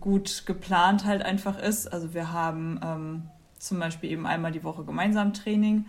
gut 0.00 0.44
geplant 0.46 1.04
halt 1.04 1.22
einfach 1.22 1.58
ist. 1.58 1.92
Also 1.92 2.14
wir 2.14 2.32
haben 2.32 2.80
ähm, 2.82 3.22
zum 3.58 3.78
Beispiel 3.78 4.10
eben 4.10 4.26
einmal 4.26 4.52
die 4.52 4.64
Woche 4.64 4.84
gemeinsam 4.84 5.32
Training. 5.32 5.86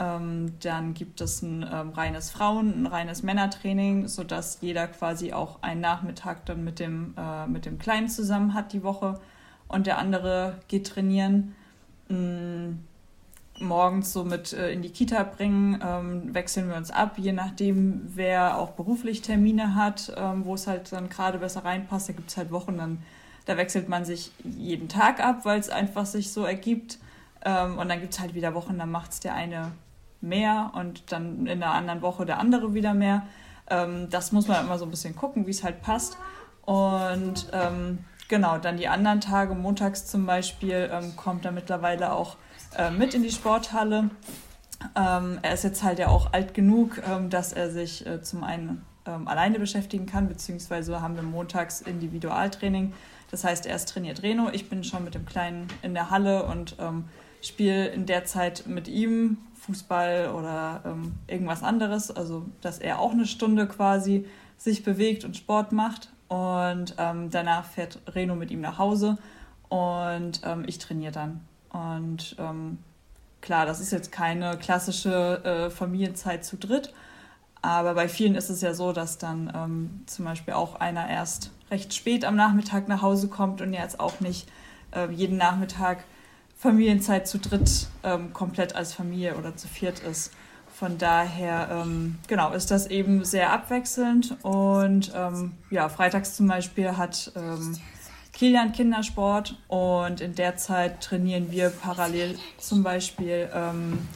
Ähm, 0.00 0.54
dann 0.60 0.94
gibt 0.94 1.20
es 1.20 1.42
ein 1.42 1.66
ähm, 1.70 1.90
reines 1.90 2.30
Frauen-, 2.30 2.82
ein 2.82 2.86
reines 2.86 3.22
Männertraining, 3.22 4.06
sodass 4.06 4.58
jeder 4.60 4.86
quasi 4.86 5.32
auch 5.32 5.62
einen 5.62 5.80
Nachmittag 5.80 6.46
dann 6.46 6.62
mit 6.62 6.78
dem, 6.78 7.14
äh, 7.16 7.46
mit 7.46 7.66
dem 7.66 7.78
Kleinen 7.78 8.08
zusammen 8.08 8.54
hat 8.54 8.72
die 8.72 8.82
Woche 8.84 9.20
und 9.66 9.86
der 9.86 9.98
andere 9.98 10.60
geht 10.68 10.86
trainieren. 10.88 11.54
Mhm 12.08 12.84
morgens 13.60 14.12
so 14.12 14.24
mit 14.24 14.52
äh, 14.52 14.72
in 14.72 14.82
die 14.82 14.90
Kita 14.90 15.22
bringen, 15.22 15.80
ähm, 15.84 16.34
wechseln 16.34 16.68
wir 16.68 16.76
uns 16.76 16.90
ab, 16.90 17.14
je 17.16 17.32
nachdem, 17.32 18.02
wer 18.14 18.58
auch 18.58 18.70
beruflich 18.70 19.22
Termine 19.22 19.74
hat, 19.74 20.12
ähm, 20.16 20.44
wo 20.44 20.54
es 20.54 20.66
halt 20.66 20.92
dann 20.92 21.08
gerade 21.08 21.38
besser 21.38 21.64
reinpasst. 21.64 22.08
Da 22.08 22.12
gibt 22.12 22.30
es 22.30 22.36
halt 22.36 22.50
Wochen, 22.50 22.76
dann 22.76 22.98
da 23.48 23.56
wechselt 23.56 23.88
man 23.88 24.04
sich 24.04 24.30
jeden 24.44 24.90
Tag 24.90 25.24
ab, 25.24 25.46
weil 25.46 25.58
es 25.58 25.70
einfach 25.70 26.04
sich 26.04 26.32
so 26.32 26.44
ergibt. 26.44 26.98
Ähm, 27.42 27.78
und 27.78 27.88
dann 27.88 28.00
gibt 28.00 28.12
es 28.12 28.20
halt 28.20 28.34
wieder 28.34 28.54
Wochen, 28.54 28.78
dann 28.78 28.90
macht 28.90 29.12
es 29.12 29.20
der 29.20 29.34
eine 29.34 29.72
mehr 30.20 30.72
und 30.74 31.10
dann 31.12 31.46
in 31.46 31.60
der 31.60 31.70
anderen 31.70 32.02
Woche 32.02 32.26
der 32.26 32.40
andere 32.40 32.74
wieder 32.74 32.92
mehr. 32.92 33.22
Ähm, 33.70 34.10
das 34.10 34.32
muss 34.32 34.48
man 34.48 34.66
immer 34.66 34.78
so 34.78 34.84
ein 34.84 34.90
bisschen 34.90 35.16
gucken, 35.16 35.46
wie 35.46 35.50
es 35.50 35.64
halt 35.64 35.80
passt. 35.80 36.18
Und 36.66 37.48
ähm, 37.54 38.00
genau, 38.28 38.58
dann 38.58 38.76
die 38.76 38.88
anderen 38.88 39.22
Tage, 39.22 39.54
montags 39.54 40.04
zum 40.04 40.26
Beispiel, 40.26 40.90
ähm, 40.92 41.16
kommt 41.16 41.46
er 41.46 41.52
mittlerweile 41.52 42.12
auch 42.12 42.36
äh, 42.76 42.90
mit 42.90 43.14
in 43.14 43.22
die 43.22 43.30
Sporthalle. 43.30 44.10
Ähm, 44.94 45.38
er 45.40 45.54
ist 45.54 45.64
jetzt 45.64 45.82
halt 45.82 45.98
ja 45.98 46.08
auch 46.08 46.34
alt 46.34 46.52
genug, 46.52 47.00
ähm, 47.08 47.30
dass 47.30 47.54
er 47.54 47.70
sich 47.70 48.06
äh, 48.06 48.20
zum 48.20 48.44
einen 48.44 48.84
alleine 49.24 49.58
beschäftigen 49.58 50.04
kann, 50.04 50.28
beziehungsweise 50.28 51.00
haben 51.00 51.16
wir 51.16 51.22
montags 51.22 51.80
Individualtraining 51.80 52.92
das 53.30 53.44
heißt, 53.44 53.66
er 53.66 53.76
ist 53.76 53.88
trainiert 53.88 54.22
Reno, 54.22 54.48
ich 54.52 54.68
bin 54.68 54.84
schon 54.84 55.04
mit 55.04 55.14
dem 55.14 55.26
Kleinen 55.26 55.68
in 55.82 55.94
der 55.94 56.10
Halle 56.10 56.44
und 56.44 56.76
ähm, 56.78 57.04
spiele 57.42 57.88
in 57.88 58.06
der 58.06 58.24
Zeit 58.24 58.64
mit 58.66 58.88
ihm 58.88 59.38
Fußball 59.60 60.30
oder 60.34 60.82
ähm, 60.86 61.14
irgendwas 61.26 61.62
anderes. 61.62 62.10
Also, 62.10 62.46
dass 62.60 62.78
er 62.78 62.98
auch 62.98 63.12
eine 63.12 63.26
Stunde 63.26 63.66
quasi 63.66 64.26
sich 64.56 64.82
bewegt 64.82 65.24
und 65.24 65.36
Sport 65.36 65.72
macht. 65.72 66.10
Und 66.28 66.94
ähm, 66.98 67.30
danach 67.30 67.64
fährt 67.64 68.00
Reno 68.14 68.34
mit 68.34 68.50
ihm 68.50 68.60
nach 68.60 68.78
Hause 68.78 69.16
und 69.68 70.40
ähm, 70.44 70.64
ich 70.66 70.78
trainiere 70.78 71.12
dann. 71.12 71.40
Und 71.70 72.36
ähm, 72.38 72.78
klar, 73.40 73.64
das 73.66 73.80
ist 73.80 73.92
jetzt 73.92 74.12
keine 74.12 74.58
klassische 74.58 75.42
äh, 75.44 75.70
Familienzeit 75.70 76.44
zu 76.44 76.56
dritt. 76.56 76.92
Aber 77.62 77.94
bei 77.94 78.08
vielen 78.08 78.34
ist 78.34 78.50
es 78.50 78.60
ja 78.60 78.74
so, 78.74 78.92
dass 78.92 79.18
dann 79.18 79.52
ähm, 79.54 80.02
zum 80.06 80.24
Beispiel 80.24 80.54
auch 80.54 80.76
einer 80.76 81.08
erst 81.08 81.50
recht 81.70 81.92
spät 81.92 82.24
am 82.24 82.36
Nachmittag 82.36 82.88
nach 82.88 83.02
Hause 83.02 83.28
kommt 83.28 83.60
und 83.60 83.72
jetzt 83.72 83.98
auch 84.00 84.20
nicht 84.20 84.48
äh, 84.94 85.10
jeden 85.10 85.36
Nachmittag 85.36 86.04
Familienzeit 86.56 87.28
zu 87.28 87.38
dritt 87.38 87.88
ähm, 88.02 88.32
komplett 88.32 88.74
als 88.74 88.94
Familie 88.94 89.36
oder 89.36 89.56
zu 89.56 89.68
viert 89.68 90.00
ist. 90.00 90.32
Von 90.72 90.98
daher, 90.98 91.68
ähm, 91.72 92.18
genau, 92.28 92.52
ist 92.52 92.70
das 92.70 92.86
eben 92.86 93.24
sehr 93.24 93.52
abwechselnd. 93.52 94.36
Und 94.42 95.12
ähm, 95.14 95.52
ja, 95.70 95.88
freitags 95.88 96.36
zum 96.36 96.46
Beispiel 96.46 96.96
hat 96.96 97.32
ähm, 97.34 97.76
Kilian 98.32 98.72
Kindersport 98.72 99.56
und 99.66 100.20
in 100.20 100.36
der 100.36 100.56
Zeit 100.56 101.00
trainieren 101.00 101.50
wir 101.50 101.70
parallel 101.70 102.38
zum 102.58 102.84
Beispiel 102.84 103.50
ähm, 103.52 104.06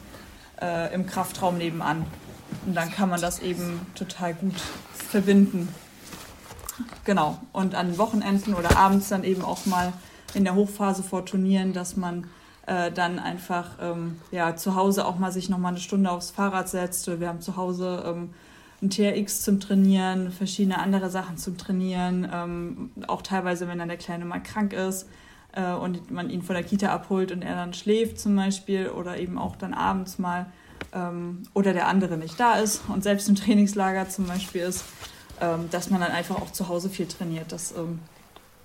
äh, 0.61 0.93
im 0.93 1.05
Kraftraum 1.05 1.57
nebenan. 1.57 2.05
Und 2.65 2.75
dann 2.75 2.91
kann 2.91 3.09
man 3.09 3.21
das 3.21 3.39
eben 3.39 3.81
total 3.95 4.33
gut 4.33 4.55
verbinden. 4.93 5.67
Genau. 7.05 7.37
Und 7.51 7.75
an 7.75 7.97
Wochenenden 7.97 8.53
oder 8.53 8.77
abends 8.77 9.09
dann 9.09 9.23
eben 9.23 9.43
auch 9.43 9.65
mal 9.65 9.93
in 10.33 10.43
der 10.43 10.55
Hochphase 10.55 11.03
vor 11.03 11.25
Turnieren, 11.25 11.73
dass 11.73 11.95
man 11.95 12.27
äh, 12.65 12.91
dann 12.91 13.19
einfach 13.19 13.71
ähm, 13.81 14.19
ja, 14.31 14.55
zu 14.55 14.75
Hause 14.75 15.05
auch 15.05 15.19
mal 15.19 15.31
sich 15.31 15.49
noch 15.49 15.57
mal 15.57 15.69
eine 15.69 15.79
Stunde 15.79 16.09
aufs 16.09 16.31
Fahrrad 16.31 16.69
setzt. 16.69 17.07
Wir 17.19 17.27
haben 17.27 17.41
zu 17.41 17.57
Hause 17.57 18.03
ähm, 18.05 18.29
ein 18.81 18.89
TRX 18.89 19.41
zum 19.41 19.59
Trainieren, 19.59 20.31
verschiedene 20.31 20.79
andere 20.79 21.09
Sachen 21.09 21.37
zum 21.37 21.57
Trainieren. 21.57 22.27
Ähm, 22.31 22.91
auch 23.07 23.21
teilweise, 23.21 23.67
wenn 23.67 23.79
dann 23.79 23.87
der 23.87 23.97
Kleine 23.97 24.25
mal 24.25 24.39
krank 24.39 24.73
ist 24.73 25.07
äh, 25.53 25.73
und 25.73 26.11
man 26.11 26.29
ihn 26.29 26.41
von 26.41 26.55
der 26.55 26.63
Kita 26.63 26.93
abholt 26.93 27.31
und 27.31 27.41
er 27.41 27.55
dann 27.55 27.73
schläft 27.73 28.19
zum 28.19 28.35
Beispiel 28.35 28.89
oder 28.89 29.17
eben 29.17 29.37
auch 29.37 29.55
dann 29.55 29.73
abends 29.73 30.19
mal 30.19 30.47
ähm, 30.93 31.43
oder 31.53 31.73
der 31.73 31.87
andere 31.87 32.17
nicht 32.17 32.39
da 32.39 32.55
ist 32.55 32.81
und 32.87 33.03
selbst 33.03 33.27
im 33.29 33.35
Trainingslager 33.35 34.09
zum 34.09 34.27
Beispiel 34.27 34.61
ist, 34.61 34.85
ähm, 35.41 35.69
dass 35.71 35.89
man 35.89 36.01
dann 36.01 36.11
einfach 36.11 36.41
auch 36.41 36.51
zu 36.51 36.67
Hause 36.67 36.89
viel 36.89 37.07
trainiert. 37.07 37.51
Das 37.51 37.73
ähm, 37.75 37.99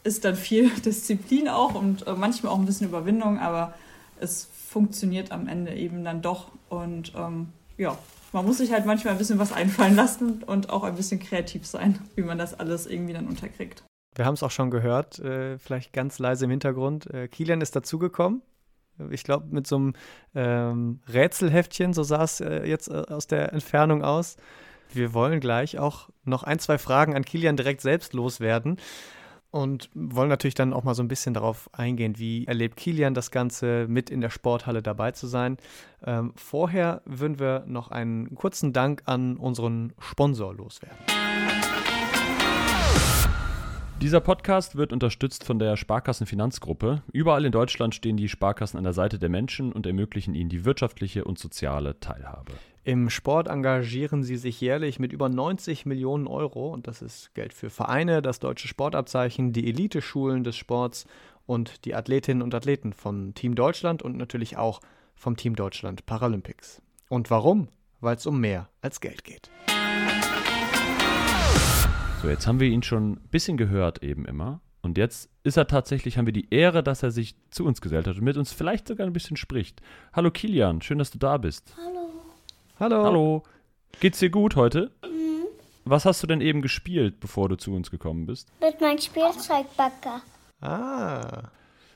ist 0.04 0.24
dann 0.24 0.36
viel 0.36 0.70
Disziplin 0.84 1.48
auch 1.48 1.74
und 1.74 2.06
äh, 2.06 2.12
manchmal 2.12 2.52
auch 2.52 2.58
ein 2.58 2.66
bisschen 2.66 2.88
Überwindung, 2.88 3.38
aber 3.38 3.74
es 4.20 4.48
funktioniert 4.68 5.32
am 5.32 5.48
Ende 5.48 5.74
eben 5.74 6.04
dann 6.04 6.22
doch. 6.22 6.48
Und 6.68 7.12
ähm, 7.16 7.48
ja, 7.76 7.96
man 8.32 8.44
muss 8.44 8.58
sich 8.58 8.72
halt 8.72 8.84
manchmal 8.84 9.14
ein 9.14 9.18
bisschen 9.18 9.38
was 9.38 9.52
einfallen 9.52 9.96
lassen 9.96 10.42
und 10.42 10.70
auch 10.70 10.84
ein 10.84 10.94
bisschen 10.94 11.20
kreativ 11.20 11.66
sein, 11.66 11.98
wie 12.16 12.22
man 12.22 12.38
das 12.38 12.58
alles 12.58 12.86
irgendwie 12.86 13.14
dann 13.14 13.26
unterkriegt. 13.26 13.82
Wir 14.14 14.26
haben 14.26 14.34
es 14.34 14.42
auch 14.42 14.50
schon 14.50 14.70
gehört, 14.70 15.18
äh, 15.20 15.58
vielleicht 15.58 15.92
ganz 15.92 16.18
leise 16.18 16.46
im 16.46 16.50
Hintergrund. 16.50 17.06
Äh, 17.12 17.28
Kilian 17.28 17.60
ist 17.60 17.76
dazugekommen. 17.76 18.42
Ich 19.10 19.24
glaube, 19.24 19.46
mit 19.50 19.66
so 19.66 19.76
einem 19.76 19.92
ähm, 20.34 21.00
Rätselheftchen, 21.12 21.92
so 21.92 22.02
sah 22.02 22.24
es 22.24 22.40
äh, 22.40 22.64
jetzt 22.66 22.88
äh, 22.88 23.04
aus 23.08 23.26
der 23.26 23.52
Entfernung 23.52 24.02
aus. 24.02 24.36
Wir 24.92 25.12
wollen 25.14 25.40
gleich 25.40 25.78
auch 25.78 26.08
noch 26.24 26.42
ein, 26.42 26.58
zwei 26.58 26.78
Fragen 26.78 27.14
an 27.14 27.24
Kilian 27.24 27.56
direkt 27.56 27.80
selbst 27.80 28.14
loswerden. 28.14 28.78
und 29.50 29.88
wollen 29.94 30.28
natürlich 30.28 30.54
dann 30.54 30.72
auch 30.74 30.84
mal 30.84 30.94
so 30.94 31.02
ein 31.02 31.08
bisschen 31.08 31.32
darauf 31.32 31.70
eingehen, 31.72 32.18
wie 32.18 32.46
erlebt 32.46 32.76
Kilian 32.76 33.14
das 33.14 33.30
Ganze, 33.30 33.86
mit 33.88 34.10
in 34.10 34.20
der 34.20 34.30
Sporthalle 34.30 34.82
dabei 34.82 35.12
zu 35.12 35.26
sein. 35.26 35.56
Ähm, 36.04 36.32
vorher 36.36 37.00
würden 37.06 37.38
wir 37.38 37.64
noch 37.66 37.90
einen 37.90 38.34
kurzen 38.34 38.72
Dank 38.72 39.02
an 39.06 39.36
unseren 39.36 39.94
Sponsor 40.00 40.54
loswerden. 40.54 40.98
Dieser 44.00 44.20
Podcast 44.20 44.76
wird 44.76 44.92
unterstützt 44.92 45.42
von 45.42 45.58
der 45.58 45.76
Sparkassenfinanzgruppe. 45.76 47.02
Überall 47.12 47.44
in 47.44 47.50
Deutschland 47.50 47.96
stehen 47.96 48.16
die 48.16 48.28
Sparkassen 48.28 48.78
an 48.78 48.84
der 48.84 48.92
Seite 48.92 49.18
der 49.18 49.28
Menschen 49.28 49.72
und 49.72 49.86
ermöglichen 49.86 50.36
ihnen 50.36 50.48
die 50.48 50.64
wirtschaftliche 50.64 51.24
und 51.24 51.36
soziale 51.40 51.98
Teilhabe. 51.98 52.52
Im 52.84 53.10
Sport 53.10 53.48
engagieren 53.48 54.22
sie 54.22 54.36
sich 54.36 54.60
jährlich 54.60 55.00
mit 55.00 55.12
über 55.12 55.28
90 55.28 55.84
Millionen 55.84 56.28
Euro 56.28 56.72
und 56.72 56.86
das 56.86 57.02
ist 57.02 57.34
Geld 57.34 57.52
für 57.52 57.70
Vereine, 57.70 58.22
das 58.22 58.38
deutsche 58.38 58.68
Sportabzeichen, 58.68 59.52
die 59.52 59.66
Eliteschulen 59.66 60.44
des 60.44 60.54
Sports 60.54 61.04
und 61.44 61.84
die 61.84 61.96
Athletinnen 61.96 62.42
und 62.42 62.54
Athleten 62.54 62.92
von 62.92 63.34
Team 63.34 63.56
Deutschland 63.56 64.02
und 64.02 64.16
natürlich 64.16 64.56
auch 64.56 64.80
vom 65.16 65.36
Team 65.36 65.56
Deutschland 65.56 66.06
Paralympics. 66.06 66.80
Und 67.08 67.32
warum? 67.32 67.66
Weil 68.00 68.14
es 68.14 68.26
um 68.26 68.38
mehr 68.38 68.68
als 68.80 69.00
Geld 69.00 69.24
geht. 69.24 69.50
So, 72.20 72.28
jetzt 72.28 72.48
haben 72.48 72.58
wir 72.58 72.68
ihn 72.68 72.82
schon 72.82 73.12
ein 73.12 73.28
bisschen 73.30 73.56
gehört 73.56 74.02
eben 74.02 74.24
immer. 74.24 74.60
Und 74.82 74.98
jetzt 74.98 75.30
ist 75.44 75.56
er 75.56 75.68
tatsächlich, 75.68 76.18
haben 76.18 76.26
wir 76.26 76.32
die 76.32 76.52
Ehre, 76.52 76.82
dass 76.82 77.04
er 77.04 77.12
sich 77.12 77.36
zu 77.50 77.64
uns 77.64 77.80
gesellt 77.80 78.08
hat 78.08 78.16
und 78.16 78.24
mit 78.24 78.36
uns 78.36 78.52
vielleicht 78.52 78.88
sogar 78.88 79.06
ein 79.06 79.12
bisschen 79.12 79.36
spricht. 79.36 79.80
Hallo 80.12 80.32
Kilian, 80.32 80.82
schön, 80.82 80.98
dass 80.98 81.12
du 81.12 81.18
da 81.18 81.36
bist. 81.36 81.72
Hallo. 81.76 82.10
Hallo. 82.80 83.04
Hallo. 83.04 83.42
Geht's 84.00 84.18
dir 84.18 84.30
gut 84.30 84.56
heute? 84.56 84.90
Mhm. 85.04 85.44
Was 85.84 86.06
hast 86.06 86.20
du 86.22 86.26
denn 86.26 86.40
eben 86.40 86.60
gespielt, 86.60 87.20
bevor 87.20 87.48
du 87.48 87.56
zu 87.56 87.72
uns 87.72 87.90
gekommen 87.90 88.26
bist? 88.26 88.48
Mit 88.60 88.80
meinem 88.80 88.98
Spielzeugbagger. 88.98 90.20
Ah. 90.60 91.50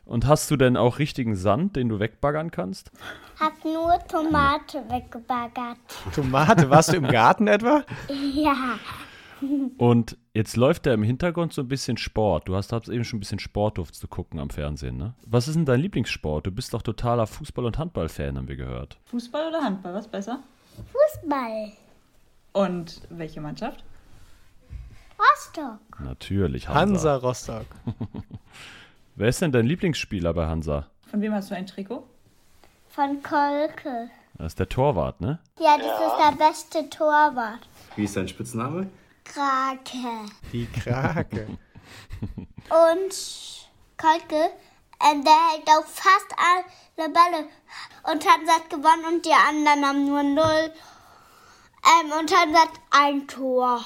Und 0.04 0.26
hast 0.26 0.50
du 0.52 0.56
denn 0.56 0.76
auch 0.76 1.00
richtigen 1.00 1.34
Sand, 1.34 1.74
den 1.74 1.88
du 1.88 1.98
wegbaggern 1.98 2.52
kannst? 2.52 2.92
Hab 3.40 3.64
nur 3.64 3.98
Tomate 4.06 4.84
weggebaggert. 4.88 5.78
Tomate, 6.14 6.70
warst 6.70 6.92
du 6.92 6.96
im 6.96 7.08
Garten 7.08 7.48
etwa? 7.48 7.84
Ja. 8.34 8.78
Und 9.78 10.16
jetzt 10.34 10.56
läuft 10.56 10.86
da 10.86 10.94
im 10.94 11.02
Hintergrund 11.02 11.52
so 11.52 11.62
ein 11.62 11.68
bisschen 11.68 11.96
Sport. 11.96 12.48
Du 12.48 12.54
hast, 12.54 12.72
hast 12.72 12.88
eben 12.88 13.04
schon 13.04 13.18
ein 13.18 13.20
bisschen 13.20 13.38
Sport 13.38 13.78
zu 13.94 14.08
gucken 14.08 14.38
am 14.38 14.50
Fernsehen, 14.50 14.96
ne? 14.96 15.14
Was 15.26 15.48
ist 15.48 15.54
denn 15.54 15.64
dein 15.64 15.80
Lieblingssport? 15.80 16.46
Du 16.46 16.50
bist 16.50 16.74
doch 16.74 16.82
totaler 16.82 17.26
Fußball- 17.26 17.66
und 17.66 17.78
Handball-Fan, 17.78 18.36
haben 18.36 18.48
wir 18.48 18.56
gehört. 18.56 18.98
Fußball 19.06 19.48
oder 19.48 19.62
Handball, 19.62 19.94
was 19.94 20.08
besser? 20.08 20.40
Fußball. 20.92 21.72
Und 22.52 23.02
welche 23.10 23.40
Mannschaft? 23.40 23.84
Rostock. 25.18 26.00
Natürlich, 26.00 26.68
Hansa. 26.68 26.80
Hansa 26.80 27.16
Rostock. 27.16 27.66
Wer 29.16 29.28
ist 29.28 29.42
denn 29.42 29.52
dein 29.52 29.66
Lieblingsspieler 29.66 30.32
bei 30.32 30.46
Hansa? 30.46 30.86
Von 31.10 31.20
wem 31.20 31.32
hast 31.34 31.50
du 31.50 31.54
ein 31.54 31.66
Trikot? 31.66 32.06
Von 32.88 33.22
Kolke. 33.22 34.10
Das 34.38 34.52
ist 34.52 34.58
der 34.58 34.68
Torwart, 34.68 35.20
ne? 35.20 35.38
Ja, 35.60 35.76
das 35.76 35.86
ist 35.86 36.40
der 36.40 36.46
beste 36.46 36.90
Torwart. 36.90 37.60
Wie 37.96 38.04
ist 38.04 38.16
dein 38.16 38.28
Spitzname? 38.28 38.88
Krake. 39.24 40.30
Die 40.52 40.66
Krake. 40.66 41.46
Und 42.36 43.14
Kolke, 43.96 44.50
ähm, 45.04 45.24
der 45.24 45.32
hält 45.50 45.68
auch 45.68 45.84
fast 45.86 46.34
alle 46.36 47.08
Bälle. 47.08 47.48
Und 48.04 48.26
Hansa 48.28 48.52
hat 48.54 48.70
gewonnen 48.70 49.04
und 49.14 49.24
die 49.26 49.32
anderen 49.32 49.84
haben 49.84 50.06
nur 50.06 50.22
null. 50.22 50.72
Ähm, 51.84 52.12
und 52.18 52.32
Hansa 52.34 52.60
hat 52.60 52.70
ein 52.90 53.26
Tor. 53.26 53.80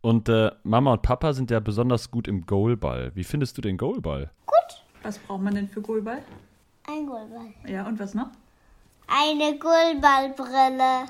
Und 0.00 0.28
äh, 0.28 0.50
Mama 0.62 0.92
und 0.92 1.02
Papa 1.02 1.32
sind 1.32 1.50
ja 1.50 1.58
besonders 1.60 2.10
gut 2.10 2.28
im 2.28 2.46
Goalball. 2.46 3.10
Wie 3.14 3.24
findest 3.24 3.56
du 3.58 3.62
den 3.62 3.76
Goalball? 3.76 4.30
Gut. 4.46 4.84
Was 5.02 5.18
braucht 5.18 5.42
man 5.42 5.54
denn 5.54 5.68
für 5.68 5.80
Goalball? 5.82 6.22
Ein 6.86 7.06
Goalball. 7.06 7.52
Ja, 7.66 7.86
und 7.86 7.98
was 7.98 8.14
noch? 8.14 8.28
Eine 9.08 9.58
Goalballbrille, 9.58 11.06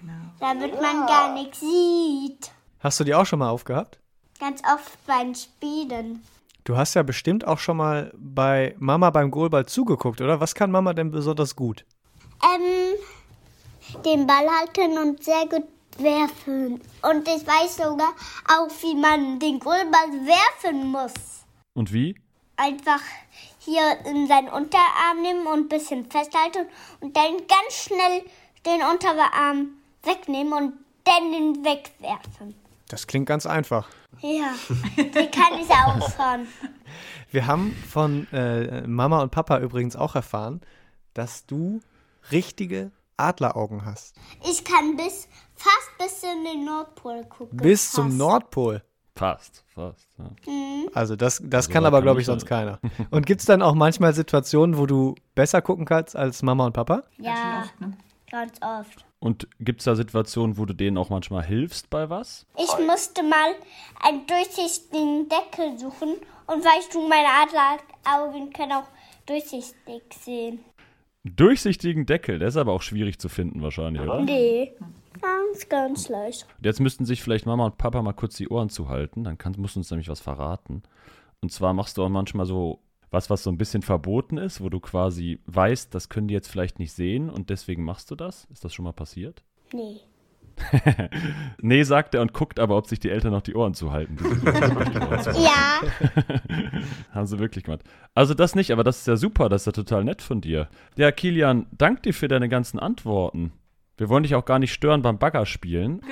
Genau. 0.00 0.12
damit 0.40 0.80
man 0.80 1.06
gar 1.06 1.32
nichts 1.34 1.60
sieht. 1.60 2.50
Hast 2.80 3.00
du 3.00 3.04
die 3.04 3.14
auch 3.14 3.26
schon 3.26 3.40
mal 3.40 3.50
aufgehabt? 3.50 3.98
Ganz 4.38 4.62
oft 4.64 5.04
beim 5.06 5.34
Spielen. 5.34 6.22
Du 6.62 6.76
hast 6.76 6.94
ja 6.94 7.02
bestimmt 7.02 7.46
auch 7.46 7.58
schon 7.58 7.76
mal 7.76 8.12
bei 8.16 8.74
Mama 8.78 9.10
beim 9.10 9.30
Goalball 9.30 9.66
zugeguckt, 9.66 10.20
oder? 10.20 10.40
Was 10.40 10.54
kann 10.54 10.70
Mama 10.70 10.92
denn 10.92 11.10
besonders 11.10 11.56
gut? 11.56 11.84
Ähm, 12.44 12.94
den 14.04 14.26
Ball 14.26 14.46
halten 14.48 14.96
und 14.98 15.24
sehr 15.24 15.46
gut 15.46 15.64
werfen. 15.98 16.80
Und 17.02 17.26
ich 17.26 17.46
weiß 17.46 17.78
sogar 17.78 18.12
auch, 18.46 18.70
wie 18.82 18.94
man 18.94 19.40
den 19.40 19.58
Goalball 19.58 20.12
werfen 20.26 20.86
muss. 20.92 21.14
Und 21.74 21.92
wie? 21.92 22.14
Einfach 22.56 23.00
hier 23.58 23.98
in 24.04 24.28
seinen 24.28 24.48
Unterarm 24.48 25.22
nehmen 25.22 25.46
und 25.46 25.58
ein 25.60 25.68
bisschen 25.68 26.08
festhalten 26.10 26.66
und 27.00 27.16
dann 27.16 27.38
ganz 27.48 27.74
schnell 27.84 28.22
den 28.66 28.82
Unterarm 28.82 29.70
wegnehmen 30.04 30.52
und 30.52 30.72
dann 31.04 31.32
den 31.32 31.64
wegwerfen. 31.64 32.67
Das 32.88 33.06
klingt 33.06 33.26
ganz 33.26 33.46
einfach. 33.46 33.88
Ja, 34.20 34.52
den 34.96 35.12
kann 35.30 35.58
ich 35.60 35.70
auch 35.70 36.10
schon. 36.16 36.46
Wir 37.30 37.46
haben 37.46 37.72
von 37.88 38.26
äh, 38.32 38.86
Mama 38.86 39.22
und 39.22 39.30
Papa 39.30 39.58
übrigens 39.58 39.94
auch 39.96 40.14
erfahren, 40.14 40.60
dass 41.14 41.44
du 41.46 41.80
richtige 42.32 42.90
Adleraugen 43.18 43.84
hast. 43.84 44.16
Ich 44.48 44.64
kann 44.64 44.96
bis 44.96 45.28
fast 45.54 45.90
bis 45.98 46.22
in 46.22 46.44
den 46.44 46.64
Nordpol 46.64 47.24
gucken. 47.24 47.58
Bis 47.58 47.90
zum 47.90 48.06
Fast. 48.06 48.18
Nordpol. 48.18 48.82
Fast, 49.16 49.64
fast. 49.74 50.08
Ja. 50.16 50.30
Also 50.94 51.16
das, 51.16 51.42
das 51.44 51.66
Also 51.66 51.72
kann 51.72 51.84
aber, 51.84 52.00
glaube 52.02 52.20
ich, 52.20 52.26
sonst 52.26 52.46
keiner. 52.46 52.78
Und 53.10 53.26
gibt 53.26 53.40
es 53.40 53.46
dann 53.46 53.62
auch 53.62 53.74
manchmal 53.74 54.14
Situationen, 54.14 54.78
wo 54.78 54.86
du 54.86 55.16
besser 55.34 55.60
gucken 55.60 55.84
kannst 55.84 56.14
als 56.14 56.42
Mama 56.42 56.66
und 56.66 56.72
Papa? 56.72 57.02
Ja, 57.18 57.62
Oft, 57.64 57.80
ne? 57.80 57.96
ganz 58.30 58.52
oft. 58.62 59.04
Und 59.20 59.48
gibt 59.58 59.80
es 59.80 59.84
da 59.84 59.96
Situationen, 59.96 60.58
wo 60.58 60.64
du 60.64 60.74
denen 60.74 60.96
auch 60.96 61.10
manchmal 61.10 61.44
hilfst 61.44 61.90
bei 61.90 62.08
was? 62.08 62.46
Ich 62.56 62.86
musste 62.86 63.22
mal 63.22 63.54
einen 64.00 64.26
durchsichtigen 64.26 65.28
Deckel 65.28 65.76
suchen 65.78 66.16
und 66.46 66.64
weißt 66.64 66.94
du, 66.94 67.08
meine 67.08 67.28
Adleraugen 67.28 68.52
können 68.52 68.72
auch 68.72 68.88
durchsichtig 69.26 70.02
sehen. 70.20 70.60
Durchsichtigen 71.24 72.06
Deckel, 72.06 72.38
der 72.38 72.48
ist 72.48 72.56
aber 72.56 72.72
auch 72.72 72.82
schwierig 72.82 73.18
zu 73.18 73.28
finden 73.28 73.60
wahrscheinlich, 73.60 74.02
oder? 74.02 74.22
Nee, 74.22 74.72
ganz, 75.20 75.68
ganz 75.68 76.08
leicht. 76.08 76.46
Und 76.56 76.64
Jetzt 76.64 76.80
müssten 76.80 77.04
sich 77.04 77.22
vielleicht 77.22 77.44
Mama 77.44 77.66
und 77.66 77.76
Papa 77.76 78.00
mal 78.02 78.12
kurz 78.12 78.36
die 78.36 78.48
Ohren 78.48 78.70
zuhalten, 78.70 79.24
dann 79.24 79.36
kann, 79.36 79.54
musst 79.58 79.74
du 79.74 79.80
uns 79.80 79.90
nämlich 79.90 80.08
was 80.08 80.20
verraten. 80.20 80.84
Und 81.40 81.52
zwar 81.52 81.74
machst 81.74 81.98
du 81.98 82.04
auch 82.04 82.08
manchmal 82.08 82.46
so 82.46 82.80
was, 83.10 83.30
was 83.30 83.42
so 83.42 83.50
ein 83.50 83.58
bisschen 83.58 83.82
verboten 83.82 84.36
ist, 84.38 84.60
wo 84.60 84.68
du 84.68 84.80
quasi 84.80 85.40
weißt, 85.46 85.94
das 85.94 86.08
können 86.08 86.28
die 86.28 86.34
jetzt 86.34 86.48
vielleicht 86.48 86.78
nicht 86.78 86.92
sehen 86.92 87.30
und 87.30 87.50
deswegen 87.50 87.84
machst 87.84 88.10
du 88.10 88.14
das. 88.16 88.46
Ist 88.52 88.64
das 88.64 88.74
schon 88.74 88.84
mal 88.84 88.92
passiert? 88.92 89.42
Nee. 89.72 90.00
Nee, 91.60 91.82
sagt 91.84 92.14
er 92.14 92.20
und 92.22 92.32
guckt 92.32 92.58
aber, 92.60 92.76
ob 92.76 92.86
sich 92.86 92.98
die 92.98 93.10
Eltern 93.10 93.32
noch 93.32 93.42
die 93.42 93.54
Ohren 93.54 93.74
zuhalten. 93.74 94.18
Ohren. 94.24 95.34
Ja, 95.42 95.80
Haben 97.12 97.26
sie 97.26 97.38
wirklich 97.38 97.64
gemacht. 97.64 97.82
Also 98.14 98.34
das 98.34 98.54
nicht, 98.54 98.70
aber 98.72 98.84
das 98.84 98.98
ist 98.98 99.06
ja 99.06 99.16
super, 99.16 99.48
das 99.48 99.62
ist 99.62 99.66
ja 99.66 99.72
total 99.72 100.04
nett 100.04 100.22
von 100.22 100.40
dir. 100.40 100.68
Ja, 100.96 101.12
Kilian, 101.12 101.66
dank 101.72 102.02
dir 102.02 102.14
für 102.14 102.28
deine 102.28 102.48
ganzen 102.48 102.78
Antworten. 102.78 103.52
Wir 103.96 104.08
wollen 104.08 104.22
dich 104.22 104.34
auch 104.34 104.44
gar 104.44 104.58
nicht 104.58 104.72
stören 104.72 105.02
beim 105.02 105.18
Bagger 105.18 105.46
spielen. 105.46 106.02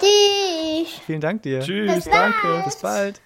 die. 0.00 0.86
Vielen 1.06 1.20
Dank 1.20 1.42
dir. 1.42 1.60
Tschüss, 1.60 2.04
Danke. 2.04 2.62
Bis 2.64 2.80
bald. 2.80 3.20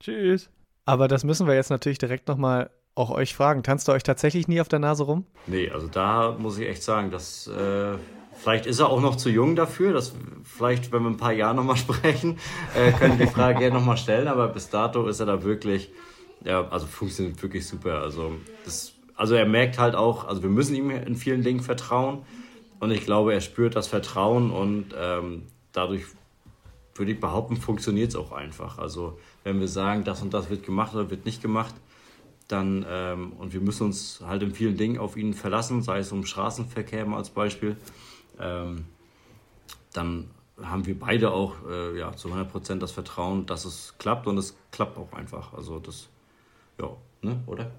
tschüss. 0.00 0.50
Aber 0.86 1.08
das 1.08 1.24
müssen 1.24 1.46
wir 1.46 1.54
jetzt 1.54 1.70
natürlich 1.70 1.98
direkt 1.98 2.28
nochmal 2.28 2.70
auch 2.94 3.10
euch 3.10 3.34
fragen. 3.34 3.62
Tanzt 3.62 3.88
ihr 3.88 3.92
euch 3.92 4.04
tatsächlich 4.04 4.48
nie 4.48 4.60
auf 4.60 4.68
der 4.68 4.78
Nase 4.78 5.04
rum? 5.04 5.26
Nee, 5.46 5.68
also 5.68 5.88
da 5.88 6.34
muss 6.38 6.58
ich 6.58 6.68
echt 6.68 6.82
sagen, 6.82 7.10
dass 7.10 7.48
äh, 7.48 7.98
vielleicht 8.38 8.66
ist 8.66 8.78
er 8.78 8.88
auch 8.88 9.00
noch 9.00 9.16
zu 9.16 9.28
jung 9.28 9.56
dafür. 9.56 9.92
Dass 9.92 10.14
vielleicht, 10.44 10.92
wenn 10.92 11.02
wir 11.02 11.10
ein 11.10 11.16
paar 11.16 11.32
Jahre 11.32 11.56
nochmal 11.56 11.76
sprechen, 11.76 12.38
äh, 12.74 12.92
können 12.92 13.18
wir 13.18 13.26
die 13.26 13.32
Frage 13.32 13.58
gerne 13.58 13.74
nochmal 13.74 13.96
stellen. 13.96 14.28
Aber 14.28 14.48
bis 14.48 14.70
dato 14.70 15.06
ist 15.08 15.18
er 15.20 15.26
da 15.26 15.42
wirklich, 15.42 15.90
ja, 16.44 16.66
also 16.68 16.86
funktioniert 16.86 17.42
wirklich 17.42 17.66
super. 17.66 18.00
Also 18.00 18.36
das, 18.64 18.94
also 19.16 19.34
er 19.34 19.46
merkt 19.46 19.78
halt 19.78 19.96
auch, 19.96 20.28
also 20.28 20.42
wir 20.42 20.50
müssen 20.50 20.76
ihm 20.76 20.90
in 20.90 21.16
vielen 21.16 21.42
Dingen 21.42 21.60
vertrauen. 21.60 22.24
Und 22.78 22.92
ich 22.92 23.04
glaube, 23.04 23.34
er 23.34 23.40
spürt 23.40 23.74
das 23.74 23.88
Vertrauen 23.88 24.52
und 24.52 24.94
ähm, 24.96 25.48
dadurch 25.72 26.04
würde 26.94 27.12
ich 27.12 27.20
behaupten, 27.20 27.56
funktioniert 27.56 28.10
es 28.10 28.16
auch 28.16 28.32
einfach. 28.32 28.78
Also 28.78 29.18
wenn 29.46 29.60
wir 29.60 29.68
sagen, 29.68 30.02
das 30.02 30.22
und 30.22 30.34
das 30.34 30.50
wird 30.50 30.66
gemacht 30.66 30.92
oder 30.92 31.08
wird 31.08 31.24
nicht 31.24 31.40
gemacht, 31.40 31.72
dann 32.48 32.84
ähm, 32.88 33.32
und 33.34 33.52
wir 33.52 33.60
müssen 33.60 33.84
uns 33.84 34.20
halt 34.26 34.42
in 34.42 34.52
vielen 34.52 34.76
Dingen 34.76 34.98
auf 34.98 35.16
ihn 35.16 35.34
verlassen, 35.34 35.82
sei 35.82 36.00
es 36.00 36.10
um 36.10 36.26
Straßenverkehr 36.26 37.06
mal 37.06 37.18
als 37.18 37.30
Beispiel, 37.30 37.76
ähm, 38.40 38.86
dann 39.92 40.30
haben 40.60 40.84
wir 40.84 40.98
beide 40.98 41.30
auch 41.30 41.54
äh, 41.70 41.96
ja, 41.96 42.12
zu 42.16 42.28
100% 42.28 42.80
das 42.80 42.90
Vertrauen, 42.90 43.46
dass 43.46 43.64
es 43.64 43.94
klappt 43.98 44.26
und 44.26 44.36
es 44.36 44.56
klappt 44.72 44.98
auch 44.98 45.12
einfach. 45.12 45.52
Also 45.52 45.78
das, 45.78 46.08
ja, 46.80 46.90
ne, 47.22 47.40
oder? 47.46 47.70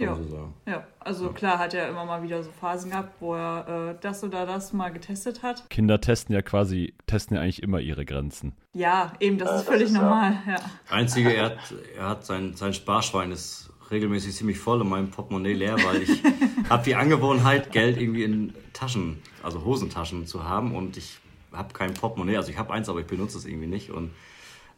Kann 0.00 0.08
ja. 0.08 0.20
man 0.20 0.28
so 0.28 0.36
sagen. 0.36 0.54
Ja, 0.66 0.86
also 0.98 1.28
klar 1.30 1.58
hat 1.58 1.74
er 1.74 1.88
immer 1.88 2.04
mal 2.04 2.22
wieder 2.22 2.42
so 2.42 2.50
Phasen 2.50 2.90
gehabt, 2.90 3.14
wo 3.20 3.34
er 3.34 3.90
äh, 3.90 3.94
das 4.00 4.24
oder 4.24 4.46
das 4.46 4.72
mal 4.72 4.90
getestet 4.90 5.42
hat. 5.42 5.68
Kinder 5.70 6.00
testen 6.00 6.34
ja 6.34 6.42
quasi, 6.42 6.94
testen 7.06 7.36
ja 7.36 7.42
eigentlich 7.42 7.62
immer 7.62 7.80
ihre 7.80 8.04
Grenzen. 8.04 8.52
Ja, 8.72 9.12
eben, 9.20 9.38
das 9.38 9.60
ist 9.60 9.68
völlig 9.68 9.90
normal. 9.90 10.38
Ja. 10.46 10.56
Einzige, 10.90 11.34
er 11.34 11.46
hat, 11.46 11.74
er 11.96 12.08
hat 12.08 12.26
sein, 12.26 12.54
sein 12.54 12.72
Sparschwein 12.72 13.32
ist 13.32 13.70
regelmäßig 13.90 14.34
ziemlich 14.34 14.58
voll 14.58 14.80
und 14.80 14.88
mein 14.88 15.10
Portemonnaie 15.10 15.54
leer, 15.54 15.76
weil 15.84 16.02
ich 16.02 16.22
habe 16.70 16.84
die 16.84 16.94
Angewohnheit, 16.94 17.72
Geld 17.72 18.00
irgendwie 18.00 18.22
in 18.22 18.54
Taschen, 18.72 19.20
also 19.42 19.64
Hosentaschen 19.64 20.26
zu 20.26 20.44
haben 20.44 20.74
und 20.74 20.96
ich 20.96 21.18
habe 21.52 21.72
kein 21.72 21.94
Portemonnaie. 21.94 22.36
Also 22.36 22.50
ich 22.50 22.58
habe 22.58 22.72
eins, 22.72 22.88
aber 22.88 23.00
ich 23.00 23.06
benutze 23.06 23.38
es 23.38 23.44
irgendwie 23.44 23.66
nicht. 23.66 23.90
Und 23.90 24.10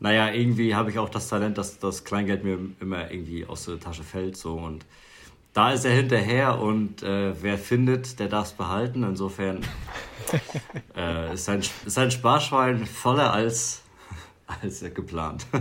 naja, 0.01 0.33
irgendwie 0.33 0.75
habe 0.75 0.91
ich 0.91 0.99
auch 0.99 1.09
das 1.09 1.29
Talent, 1.29 1.59
dass 1.59 1.79
das 1.79 2.05
Kleingeld 2.05 2.45
mir 2.45 2.59
immer 2.81 3.11
irgendwie 3.11 3.47
aus 3.47 3.67
der 3.67 3.79
Tasche 3.79 4.03
fällt. 4.03 4.37
So 4.37 4.55
und 4.55 4.85
da 5.53 5.73
ist 5.73 5.85
er 5.85 5.93
hinterher 5.93 6.59
und 6.59 7.03
äh, 7.03 7.35
wer 7.43 7.59
findet, 7.59 8.19
der 8.19 8.29
darf 8.29 8.49
es 8.49 8.53
behalten. 8.53 9.03
Insofern 9.03 9.61
äh, 10.97 11.35
ist, 11.35 11.45
sein, 11.45 11.61
ist 11.61 11.85
sein 11.87 12.11
Sparschwein 12.11 12.87
voller 12.87 13.33
als, 13.33 13.83
als 14.47 14.81
geplant. 14.95 15.47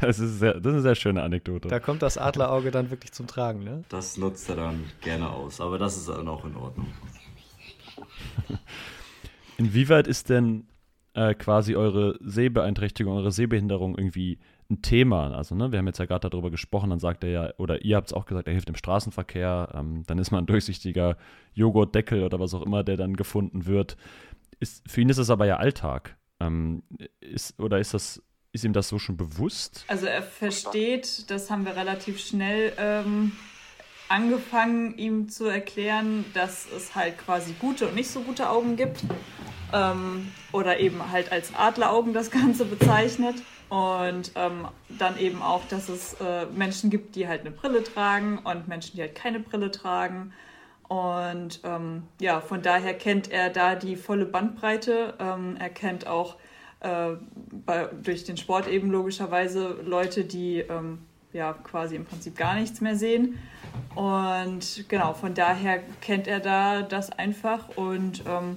Das 0.00 0.18
ist, 0.18 0.38
sehr, 0.38 0.54
das 0.54 0.66
ist 0.66 0.72
eine 0.72 0.82
sehr 0.82 0.94
schöne 0.94 1.22
Anekdote. 1.22 1.68
Da 1.68 1.78
kommt 1.78 2.02
das 2.02 2.18
Adlerauge 2.18 2.70
dann 2.70 2.90
wirklich 2.90 3.12
zum 3.12 3.26
Tragen, 3.26 3.64
ne? 3.64 3.84
Das 3.88 4.16
nutzt 4.16 4.48
er 4.48 4.56
dann 4.56 4.84
gerne 5.00 5.30
aus, 5.30 5.60
aber 5.60 5.78
das 5.78 5.96
ist 5.96 6.08
dann 6.08 6.28
auch 6.28 6.44
in 6.44 6.56
Ordnung. 6.56 6.86
Inwieweit 9.58 10.06
ist 10.06 10.30
denn 10.30 10.66
äh, 11.14 11.34
quasi 11.34 11.76
eure 11.76 12.18
Sehbeeinträchtigung, 12.20 13.16
eure 13.16 13.32
Sehbehinderung 13.32 13.96
irgendwie 13.96 14.38
ein 14.70 14.82
Thema? 14.82 15.34
Also, 15.36 15.54
ne, 15.54 15.72
wir 15.72 15.78
haben 15.78 15.86
jetzt 15.86 15.98
ja 15.98 16.06
gerade 16.06 16.28
darüber 16.30 16.50
gesprochen, 16.50 16.90
dann 16.90 16.98
sagt 16.98 17.24
er 17.24 17.30
ja, 17.30 17.52
oder 17.58 17.84
ihr 17.84 17.96
habt 17.96 18.08
es 18.08 18.12
auch 18.12 18.26
gesagt, 18.26 18.46
er 18.46 18.52
hilft 18.52 18.68
im 18.68 18.76
Straßenverkehr, 18.76 19.70
ähm, 19.74 20.04
dann 20.06 20.18
ist 20.18 20.30
mal 20.30 20.38
ein 20.38 20.46
durchsichtiger 20.46 21.16
Joghurtdeckel 21.54 22.22
oder 22.22 22.38
was 22.40 22.54
auch 22.54 22.62
immer, 22.62 22.84
der 22.84 22.96
dann 22.96 23.16
gefunden 23.16 23.66
wird. 23.66 23.96
Ist, 24.60 24.88
für 24.88 25.00
ihn 25.00 25.08
ist 25.08 25.18
das 25.18 25.30
aber 25.30 25.46
ja 25.46 25.56
Alltag. 25.56 26.16
Ähm, 26.40 26.82
ist, 27.20 27.58
oder 27.60 27.78
ist 27.78 27.94
das, 27.94 28.22
ist 28.52 28.64
ihm 28.64 28.72
das 28.72 28.88
so 28.88 28.98
schon 28.98 29.16
bewusst? 29.16 29.84
Also 29.88 30.06
er 30.06 30.22
versteht, 30.22 31.30
das 31.30 31.50
haben 31.50 31.64
wir 31.64 31.76
relativ 31.76 32.20
schnell 32.20 32.72
ähm, 32.78 33.32
angefangen, 34.08 34.96
ihm 34.98 35.28
zu 35.28 35.46
erklären, 35.46 36.24
dass 36.34 36.66
es 36.70 36.94
halt 36.94 37.18
quasi 37.18 37.54
gute 37.58 37.88
und 37.88 37.94
nicht 37.94 38.10
so 38.10 38.20
gute 38.20 38.50
Augen 38.50 38.76
gibt. 38.76 39.04
Ähm, 39.72 40.32
oder 40.52 40.80
eben 40.80 41.12
halt 41.12 41.30
als 41.30 41.54
Adleraugen 41.54 42.12
das 42.12 42.30
Ganze 42.30 42.64
bezeichnet. 42.64 43.36
Und 43.70 44.32
ähm, 44.34 44.68
dann 44.88 45.18
eben 45.18 45.42
auch, 45.42 45.62
dass 45.68 45.88
es 45.88 46.14
äh, 46.14 46.46
Menschen 46.46 46.90
gibt, 46.90 47.14
die 47.14 47.28
halt 47.28 47.42
eine 47.42 47.52
Brille 47.52 47.82
tragen 47.84 48.38
und 48.38 48.68
Menschen, 48.68 48.96
die 48.96 49.02
halt 49.02 49.14
keine 49.14 49.40
Brille 49.40 49.70
tragen. 49.70 50.32
Und 50.88 51.60
ähm, 51.62 52.02
ja, 52.20 52.40
von 52.40 52.62
daher 52.62 52.94
kennt 52.94 53.30
er 53.30 53.48
da 53.48 53.76
die 53.76 53.94
volle 53.94 54.26
Bandbreite. 54.26 55.14
Ähm, 55.20 55.56
er 55.60 55.70
kennt 55.70 56.08
auch 56.08 56.36
äh, 56.80 57.10
bei, 57.64 57.88
durch 58.02 58.24
den 58.24 58.36
Sport 58.36 58.66
eben 58.66 58.90
logischerweise 58.90 59.76
Leute, 59.84 60.24
die 60.24 60.58
ähm, 60.58 60.98
ja 61.32 61.52
quasi 61.52 61.94
im 61.94 62.06
Prinzip 62.06 62.36
gar 62.36 62.56
nichts 62.56 62.80
mehr 62.80 62.96
sehen. 62.96 63.38
Und 63.94 64.88
genau, 64.88 65.14
von 65.14 65.34
daher 65.34 65.80
kennt 66.00 66.26
er 66.26 66.40
da 66.40 66.82
das 66.82 67.10
einfach 67.10 67.68
und 67.76 68.24
ähm, 68.26 68.56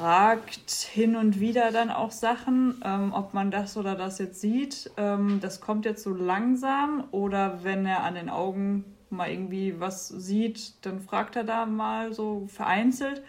fragt 0.00 0.70
hin 0.70 1.14
und 1.14 1.40
wieder 1.40 1.72
dann 1.72 1.90
auch 1.90 2.10
Sachen, 2.10 2.80
ähm, 2.84 3.12
ob 3.12 3.34
man 3.34 3.50
das 3.50 3.76
oder 3.76 3.94
das 3.94 4.18
jetzt 4.18 4.40
sieht. 4.40 4.90
Ähm, 4.96 5.40
das 5.42 5.60
kommt 5.60 5.84
jetzt 5.84 6.02
so 6.02 6.14
langsam 6.14 7.04
oder 7.10 7.62
wenn 7.64 7.84
er 7.84 8.02
an 8.02 8.14
den 8.14 8.30
Augen 8.30 8.84
mal 9.10 9.30
irgendwie 9.30 9.78
was 9.78 10.08
sieht, 10.08 10.72
dann 10.86 11.00
fragt 11.00 11.36
er 11.36 11.44
da 11.44 11.66
mal 11.66 12.14
so 12.14 12.46
vereinzelt. 12.46 13.22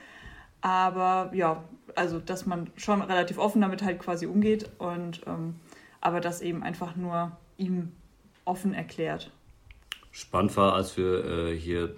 Aber 0.61 1.31
ja, 1.33 1.61
also 1.95 2.19
dass 2.19 2.45
man 2.45 2.69
schon 2.77 3.01
relativ 3.01 3.37
offen 3.37 3.59
damit 3.61 3.83
halt 3.83 3.99
quasi 3.99 4.25
umgeht 4.25 4.69
und 4.77 5.21
ähm, 5.27 5.55
aber 5.99 6.21
das 6.21 6.41
eben 6.41 6.63
einfach 6.63 6.95
nur 6.95 7.33
ihm 7.57 7.91
offen 8.45 8.73
erklärt. 8.73 9.29
Spannend 10.13 10.55
war, 10.55 10.73
als 10.73 10.95
wir 10.95 11.25
äh, 11.25 11.57
hier 11.57 11.93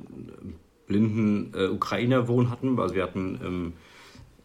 blinden 0.87 1.53
äh, 1.53 1.67
Ukrainer 1.67 2.27
wohnen 2.27 2.49
hatten. 2.49 2.79
Also 2.79 2.95
wir 2.95 3.03
hatten 3.03 3.39
im 3.43 3.73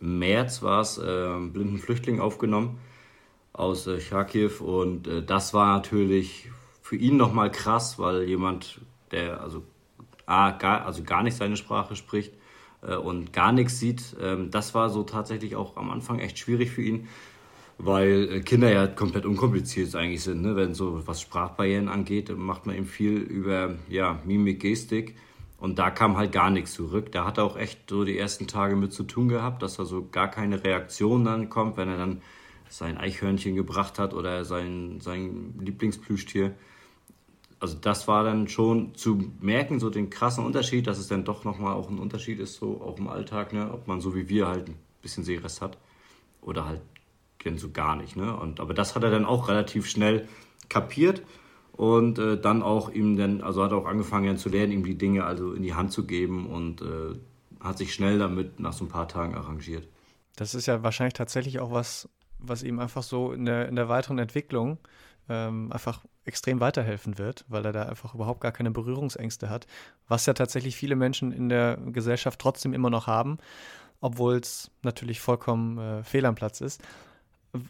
März 0.00 0.62
war 0.62 0.80
es, 0.80 0.98
äh, 0.98 1.36
blinden 1.52 1.78
Flüchtling 1.78 2.20
aufgenommen 2.20 2.78
aus 3.52 3.86
äh, 3.86 4.00
Charkiw 4.00 4.62
und 4.62 5.08
äh, 5.08 5.22
das 5.22 5.52
war 5.52 5.74
natürlich 5.74 6.50
für 6.82 6.96
ihn 6.96 7.16
nochmal 7.16 7.50
krass, 7.50 7.98
weil 7.98 8.22
jemand, 8.22 8.80
der 9.10 9.42
also, 9.42 9.62
A, 10.26 10.52
gar, 10.52 10.86
also 10.86 11.02
gar 11.02 11.22
nicht 11.22 11.36
seine 11.36 11.56
Sprache 11.56 11.96
spricht 11.96 12.34
äh, 12.82 12.94
und 12.94 13.32
gar 13.32 13.52
nichts 13.52 13.78
sieht, 13.78 14.16
ähm, 14.20 14.50
das 14.50 14.74
war 14.74 14.90
so 14.90 15.02
tatsächlich 15.02 15.56
auch 15.56 15.76
am 15.76 15.90
Anfang 15.90 16.20
echt 16.20 16.38
schwierig 16.38 16.70
für 16.70 16.82
ihn, 16.82 17.08
weil 17.78 18.28
äh, 18.30 18.40
Kinder 18.40 18.72
ja 18.72 18.86
komplett 18.86 19.26
unkompliziert 19.26 19.94
eigentlich 19.96 20.22
sind. 20.22 20.42
Ne? 20.42 20.54
Wenn 20.54 20.74
so 20.74 21.06
was 21.06 21.20
Sprachbarrieren 21.20 21.88
angeht, 21.88 22.36
macht 22.36 22.66
man 22.66 22.76
eben 22.76 22.86
viel 22.86 23.16
über 23.16 23.74
ja, 23.88 24.20
Mimik, 24.24 24.60
Gestik. 24.60 25.16
Und 25.58 25.78
da 25.78 25.90
kam 25.90 26.16
halt 26.16 26.32
gar 26.32 26.50
nichts 26.50 26.72
zurück. 26.72 27.10
Da 27.10 27.24
hat 27.24 27.38
er 27.38 27.44
auch 27.44 27.56
echt 27.56 27.90
so 27.90 28.04
die 28.04 28.16
ersten 28.16 28.46
Tage 28.46 28.76
mit 28.76 28.92
zu 28.92 29.02
tun 29.02 29.28
gehabt, 29.28 29.62
dass 29.62 29.76
da 29.76 29.84
so 29.84 30.08
gar 30.08 30.28
keine 30.28 30.62
Reaktion 30.62 31.24
dann 31.24 31.48
kommt, 31.48 31.76
wenn 31.76 31.88
er 31.88 31.98
dann 31.98 32.22
sein 32.68 32.96
Eichhörnchen 32.96 33.56
gebracht 33.56 33.98
hat 33.98 34.14
oder 34.14 34.44
sein, 34.44 35.00
sein 35.00 35.54
Lieblingsplüschtier. 35.58 36.54
Also 37.58 37.76
das 37.76 38.06
war 38.06 38.22
dann 38.22 38.46
schon 38.46 38.94
zu 38.94 39.32
merken, 39.40 39.80
so 39.80 39.90
den 39.90 40.10
krassen 40.10 40.44
Unterschied, 40.44 40.86
dass 40.86 40.98
es 40.98 41.08
dann 41.08 41.24
doch 41.24 41.44
nochmal 41.44 41.74
auch 41.74 41.90
ein 41.90 41.98
Unterschied 41.98 42.38
ist, 42.38 42.54
so 42.54 42.80
auch 42.80 42.98
im 42.98 43.08
Alltag, 43.08 43.52
ne? 43.52 43.72
ob 43.72 43.88
man 43.88 44.00
so 44.00 44.14
wie 44.14 44.28
wir 44.28 44.46
halt 44.46 44.68
ein 44.68 44.76
bisschen 45.02 45.24
Sehrest 45.24 45.60
hat 45.60 45.76
oder 46.40 46.66
halt 46.66 46.82
so 47.56 47.70
gar 47.70 47.96
nicht. 47.96 48.14
Ne? 48.14 48.36
Und, 48.36 48.60
aber 48.60 48.74
das 48.74 48.94
hat 48.94 49.02
er 49.02 49.10
dann 49.10 49.24
auch 49.24 49.48
relativ 49.48 49.86
schnell 49.88 50.28
kapiert 50.68 51.22
und 51.78 52.18
äh, 52.18 52.36
dann 52.36 52.64
auch 52.64 52.90
ihm 52.90 53.16
dann, 53.16 53.40
also 53.40 53.62
hat 53.62 53.70
er 53.70 53.78
auch 53.78 53.86
angefangen 53.86 54.36
zu 54.36 54.48
lernen, 54.48 54.72
ihm 54.72 54.84
die 54.84 54.98
Dinge 54.98 55.22
also 55.24 55.52
in 55.52 55.62
die 55.62 55.74
Hand 55.74 55.92
zu 55.92 56.06
geben 56.06 56.48
und 56.50 56.82
äh, 56.82 57.14
hat 57.60 57.78
sich 57.78 57.94
schnell 57.94 58.18
damit 58.18 58.58
nach 58.58 58.72
so 58.72 58.84
ein 58.84 58.88
paar 58.88 59.06
Tagen 59.06 59.36
arrangiert. 59.36 59.86
Das 60.34 60.56
ist 60.56 60.66
ja 60.66 60.82
wahrscheinlich 60.82 61.14
tatsächlich 61.14 61.60
auch 61.60 61.70
was, 61.70 62.08
was 62.40 62.64
ihm 62.64 62.80
einfach 62.80 63.04
so 63.04 63.32
in 63.32 63.44
der, 63.44 63.68
in 63.68 63.76
der 63.76 63.88
weiteren 63.88 64.18
Entwicklung 64.18 64.78
ähm, 65.28 65.70
einfach 65.70 66.04
extrem 66.24 66.58
weiterhelfen 66.58 67.16
wird, 67.16 67.44
weil 67.46 67.64
er 67.64 67.72
da 67.72 67.84
einfach 67.84 68.12
überhaupt 68.12 68.40
gar 68.40 68.52
keine 68.52 68.72
Berührungsängste 68.72 69.48
hat, 69.48 69.68
was 70.08 70.26
ja 70.26 70.34
tatsächlich 70.34 70.74
viele 70.74 70.96
Menschen 70.96 71.30
in 71.30 71.48
der 71.48 71.76
Gesellschaft 71.76 72.40
trotzdem 72.40 72.74
immer 72.74 72.90
noch 72.90 73.06
haben, 73.06 73.38
obwohl 74.00 74.34
es 74.38 74.72
natürlich 74.82 75.20
vollkommen 75.20 75.78
äh, 75.78 76.02
fehl 76.02 76.26
am 76.26 76.34
Platz 76.34 76.60
ist. 76.60 76.82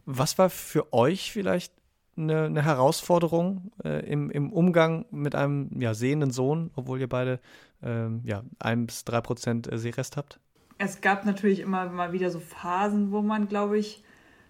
Was 0.07 0.39
war 0.39 0.49
für 0.49 0.95
euch 0.95 1.31
vielleicht 1.31 1.75
eine, 2.19 2.45
eine 2.45 2.65
Herausforderung 2.65 3.71
äh, 3.85 4.05
im, 4.07 4.31
im 4.31 4.53
Umgang 4.53 5.07
mit 5.11 5.35
einem 5.35 5.71
ja, 5.81 5.95
sehenden 5.95 6.31
Sohn, 6.31 6.71
obwohl 6.75 7.01
ihr 7.01 7.09
beide 7.09 7.41
ähm, 7.83 8.21
ja, 8.25 8.43
ein 8.59 8.87
bis 8.87 9.05
drei 9.05 9.21
Prozent 9.21 9.69
Sehrest 9.73 10.17
habt? 10.17 10.41
Es 10.79 11.01
gab 11.01 11.25
natürlich 11.25 11.61
immer 11.61 11.87
mal 11.87 12.13
wieder 12.13 12.31
so 12.31 12.41
Phasen, 12.41 13.11
wo 13.11 13.23
man, 13.23 13.49
glaube 13.49 13.79
ich, 13.79 14.03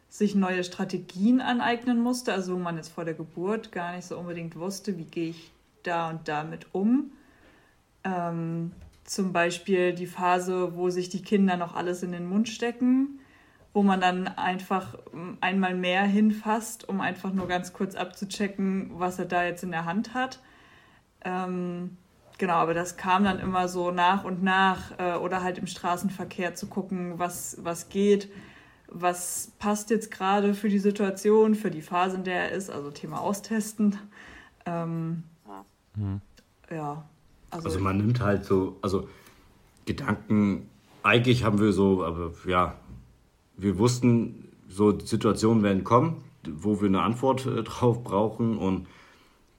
sich 0.09 0.35
neue 0.35 0.65
Strategien 0.65 1.41
aneignen 1.41 2.01
musste, 2.01 2.33
also 2.33 2.55
wo 2.55 2.59
man 2.59 2.77
jetzt 2.77 2.89
vor 2.89 3.05
der 3.05 3.15
Geburt 3.15 3.73
gar 3.73 3.95
nicht 3.95 4.07
so 4.07 4.19
unbedingt 4.19 4.57
wusste, 4.57 4.97
wie 4.97 5.05
gehe 5.05 5.31
ich 5.31 5.53
da 5.83 6.11
und 6.11 6.29
damit 6.29 6.67
um. 6.73 7.13
Ähm, 8.05 8.73
zum 9.05 9.33
Beispiel 9.33 9.95
die 9.95 10.07
Phase, 10.07 10.77
wo 10.77 10.91
sich 10.91 11.09
die 11.09 11.23
Kinder 11.23 11.57
noch 11.57 11.75
alles 11.75 12.03
in 12.03 12.13
den 12.13 12.27
Mund 12.27 12.49
stecken, 12.49 13.21
wo 13.73 13.83
man 13.83 14.01
dann 14.01 14.29
einfach 14.29 14.99
einmal 15.41 15.75
mehr 15.75 16.03
hinfasst, 16.03 16.89
um 16.89 17.01
einfach 17.01 17.33
nur 17.33 17.47
ganz 17.47 17.73
kurz 17.73 17.95
abzuchecken, 17.95 18.91
was 18.95 19.19
er 19.19 19.27
da 19.27 19.45
jetzt 19.45 19.63
in 19.63 19.71
der 19.71 19.85
Hand 19.85 20.15
hat. 20.15 20.41
Ähm, 21.25 21.97
genau, 22.39 22.55
aber 22.55 22.75
das 22.75 22.97
kam 22.97 23.25
dann 23.25 23.39
immer 23.39 23.69
so 23.69 23.91
nach 23.91 24.25
und 24.25 24.43
nach 24.43 24.99
äh, 24.99 25.15
oder 25.17 25.43
halt 25.43 25.59
im 25.59 25.67
Straßenverkehr 25.67 26.55
zu 26.55 26.67
gucken, 26.67 27.19
was, 27.19 27.59
was 27.63 27.89
geht, 27.89 28.31
was 28.89 29.53
passt 29.59 29.91
jetzt 29.91 30.11
gerade 30.11 30.55
für 30.55 30.69
die 30.69 30.79
Situation, 30.79 31.55
für 31.55 31.71
die 31.71 31.83
Phase, 31.83 32.17
in 32.17 32.25
der 32.25 32.51
er 32.51 32.53
ist, 32.53 32.71
also 32.71 32.91
Thema 32.91 33.21
Austesten. 33.21 33.99
Ähm, 34.65 35.25
Mhm. 35.99 36.21
Ja. 36.71 37.05
Also, 37.51 37.69
Also 37.69 37.81
man 37.81 37.97
nimmt 37.97 38.21
halt 38.21 38.45
so, 38.45 38.77
also 38.83 39.09
Gedanken, 39.87 40.69
eigentlich 41.03 41.45
haben 41.45 41.61
wir 41.61 41.73
so, 41.73 42.05
aber 42.05 42.33
ja, 42.47 42.77
wir 43.59 43.79
wussten, 43.79 44.49
so 44.69 44.99
Situationen 44.99 45.63
werden 45.63 45.85
kommen, 45.85 46.23
wo 46.49 46.81
wir 46.81 46.89
eine 46.89 47.03
Antwort 47.03 47.47
äh, 47.47 47.63
drauf 47.65 48.03
brauchen 48.03 48.57
und 48.57 48.87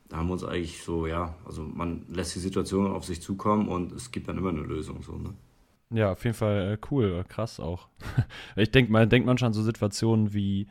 da 0.07 0.17
haben 0.17 0.27
wir 0.27 0.33
uns 0.33 0.43
eigentlich 0.43 0.81
so, 0.81 1.05
ja, 1.05 1.35
also 1.45 1.61
man 1.61 2.05
lässt 2.09 2.33
die 2.33 2.39
Situation 2.39 2.91
auf 2.91 3.05
sich 3.05 3.21
zukommen 3.21 3.67
und 3.67 3.91
es 3.91 4.11
gibt 4.11 4.27
dann 4.27 4.39
immer 4.39 4.49
eine 4.49 4.61
Lösung, 4.61 5.03
so, 5.03 5.17
ne? 5.17 5.33
Ja, 5.91 6.11
auf 6.11 6.23
jeden 6.23 6.35
Fall 6.35 6.73
äh, 6.73 6.77
cool, 6.91 7.19
äh, 7.19 7.23
krass 7.27 7.59
auch. 7.59 7.89
ich 8.55 8.71
denke, 8.71 8.91
man 8.91 9.09
denkt 9.09 9.25
manchmal 9.25 9.47
an 9.47 9.53
so 9.53 9.63
Situationen 9.63 10.33
wie 10.33 10.67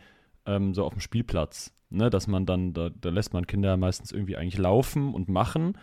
ähm, 0.46 0.74
so 0.74 0.84
auf 0.84 0.92
dem 0.92 1.00
Spielplatz, 1.00 1.72
Ne, 1.90 2.10
dass 2.10 2.26
man 2.26 2.44
dann, 2.44 2.74
da, 2.74 2.90
da 2.90 3.08
lässt 3.08 3.32
man 3.32 3.46
Kinder 3.46 3.78
meistens 3.78 4.12
irgendwie 4.12 4.36
eigentlich 4.36 4.58
laufen 4.58 5.14
und 5.14 5.30
machen, 5.30 5.78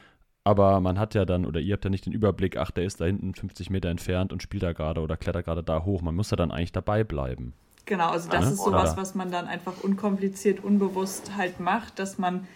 aber 0.45 0.79
man 0.79 0.99
hat 0.99 1.15
ja 1.15 1.25
dann, 1.25 1.43
oder 1.43 1.59
ihr 1.59 1.73
habt 1.73 1.83
ja 1.83 1.89
nicht 1.89 2.05
den 2.05 2.13
Überblick, 2.13 2.55
ach, 2.55 2.69
der 2.69 2.85
ist 2.85 3.01
da 3.01 3.05
hinten 3.05 3.33
50 3.33 3.71
Meter 3.71 3.89
entfernt 3.89 4.31
und 4.31 4.43
spielt 4.43 4.61
da 4.61 4.73
gerade 4.73 5.01
oder 5.01 5.17
klettert 5.17 5.45
gerade 5.45 5.63
da 5.63 5.83
hoch. 5.83 6.03
Man 6.03 6.15
muss 6.15 6.29
ja 6.29 6.37
dann 6.37 6.51
eigentlich 6.51 6.71
dabei 6.71 7.03
bleiben. 7.03 7.53
Genau, 7.85 8.09
also 8.09 8.29
das 8.29 8.45
ja? 8.45 8.51
ist 8.51 8.63
sowas, 8.63 8.95
was 8.95 9.15
man 9.15 9.31
dann 9.31 9.47
einfach 9.47 9.83
unkompliziert, 9.83 10.63
unbewusst 10.63 11.35
halt 11.35 11.59
macht, 11.59 11.97
dass 11.97 12.19
man 12.19 12.47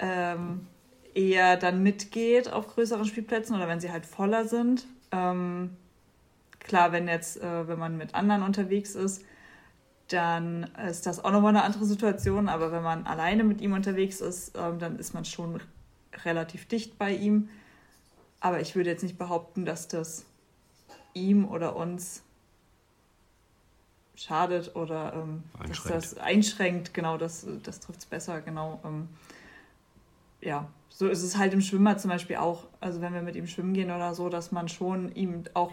ähm, 0.00 0.66
eher 1.14 1.56
dann 1.56 1.84
mitgeht 1.84 2.52
auf 2.52 2.66
größeren 2.66 3.04
Spielplätzen 3.04 3.54
oder 3.54 3.68
wenn 3.68 3.78
sie 3.78 3.92
halt 3.92 4.04
voller 4.04 4.46
sind. 4.46 4.88
Ähm, 5.12 5.76
klar, 6.58 6.90
wenn 6.90 7.06
jetzt, 7.06 7.40
äh, 7.40 7.68
wenn 7.68 7.78
man 7.78 7.96
mit 7.96 8.16
anderen 8.16 8.42
unterwegs 8.42 8.96
ist, 8.96 9.24
dann 10.08 10.68
ist 10.88 11.06
das 11.06 11.24
auch 11.24 11.30
nochmal 11.30 11.50
eine 11.50 11.62
andere 11.62 11.84
Situation. 11.84 12.48
Aber 12.48 12.72
wenn 12.72 12.82
man 12.82 13.06
alleine 13.06 13.44
mit 13.44 13.60
ihm 13.60 13.74
unterwegs 13.74 14.20
ist, 14.20 14.58
ähm, 14.58 14.80
dann 14.80 14.98
ist 14.98 15.14
man 15.14 15.24
schon 15.24 15.60
relativ 16.24 16.66
dicht 16.66 16.98
bei 16.98 17.14
ihm. 17.14 17.48
Aber 18.40 18.60
ich 18.60 18.74
würde 18.74 18.90
jetzt 18.90 19.02
nicht 19.02 19.18
behaupten, 19.18 19.64
dass 19.64 19.88
das 19.88 20.24
ihm 21.14 21.48
oder 21.48 21.76
uns 21.76 22.22
schadet 24.14 24.74
oder 24.76 25.14
ähm, 25.14 25.42
dass 25.66 25.84
das 25.84 26.18
einschränkt. 26.18 26.94
Genau, 26.94 27.16
das, 27.16 27.46
das 27.62 27.80
trifft 27.80 28.00
es 28.00 28.06
besser. 28.06 28.40
Genau. 28.40 28.80
Ähm, 28.84 29.08
ja, 30.40 30.68
so 30.88 31.08
ist 31.08 31.22
es 31.22 31.38
halt 31.38 31.54
im 31.54 31.60
Schwimmer 31.60 31.96
zum 31.98 32.10
Beispiel 32.10 32.36
auch. 32.36 32.66
Also 32.80 33.00
wenn 33.00 33.14
wir 33.14 33.22
mit 33.22 33.36
ihm 33.36 33.46
schwimmen 33.46 33.74
gehen 33.74 33.90
oder 33.90 34.14
so, 34.14 34.28
dass 34.28 34.52
man 34.52 34.68
schon 34.68 35.14
ihm 35.14 35.44
auch 35.54 35.72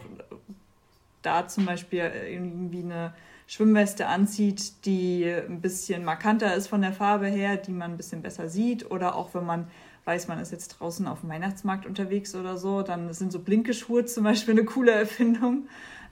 da 1.22 1.48
zum 1.48 1.66
Beispiel 1.66 2.00
irgendwie 2.00 2.84
eine 2.84 3.14
Schwimmweste 3.48 4.08
anzieht, 4.08 4.86
die 4.86 5.26
ein 5.26 5.60
bisschen 5.60 6.06
markanter 6.06 6.54
ist 6.56 6.68
von 6.68 6.82
der 6.82 6.94
Farbe 6.94 7.28
her, 7.28 7.58
die 7.58 7.72
man 7.72 7.92
ein 7.92 7.98
bisschen 7.98 8.22
besser 8.22 8.48
sieht. 8.48 8.90
Oder 8.90 9.16
auch 9.16 9.34
wenn 9.34 9.46
man 9.46 9.68
weiß, 10.10 10.28
man 10.28 10.40
ist 10.40 10.52
jetzt 10.52 10.70
draußen 10.70 11.08
auf 11.08 11.22
dem 11.22 11.30
Weihnachtsmarkt 11.30 11.86
unterwegs 11.86 12.34
oder 12.34 12.58
so, 12.58 12.82
dann 12.82 13.14
sind 13.14 13.32
so 13.32 13.38
blinke 13.38 13.76
Schuhe 13.76 14.06
zum 14.06 14.24
Beispiel 14.24 14.56
eine 14.56 14.66
coole 14.66 14.92
Erfindung 14.92 15.68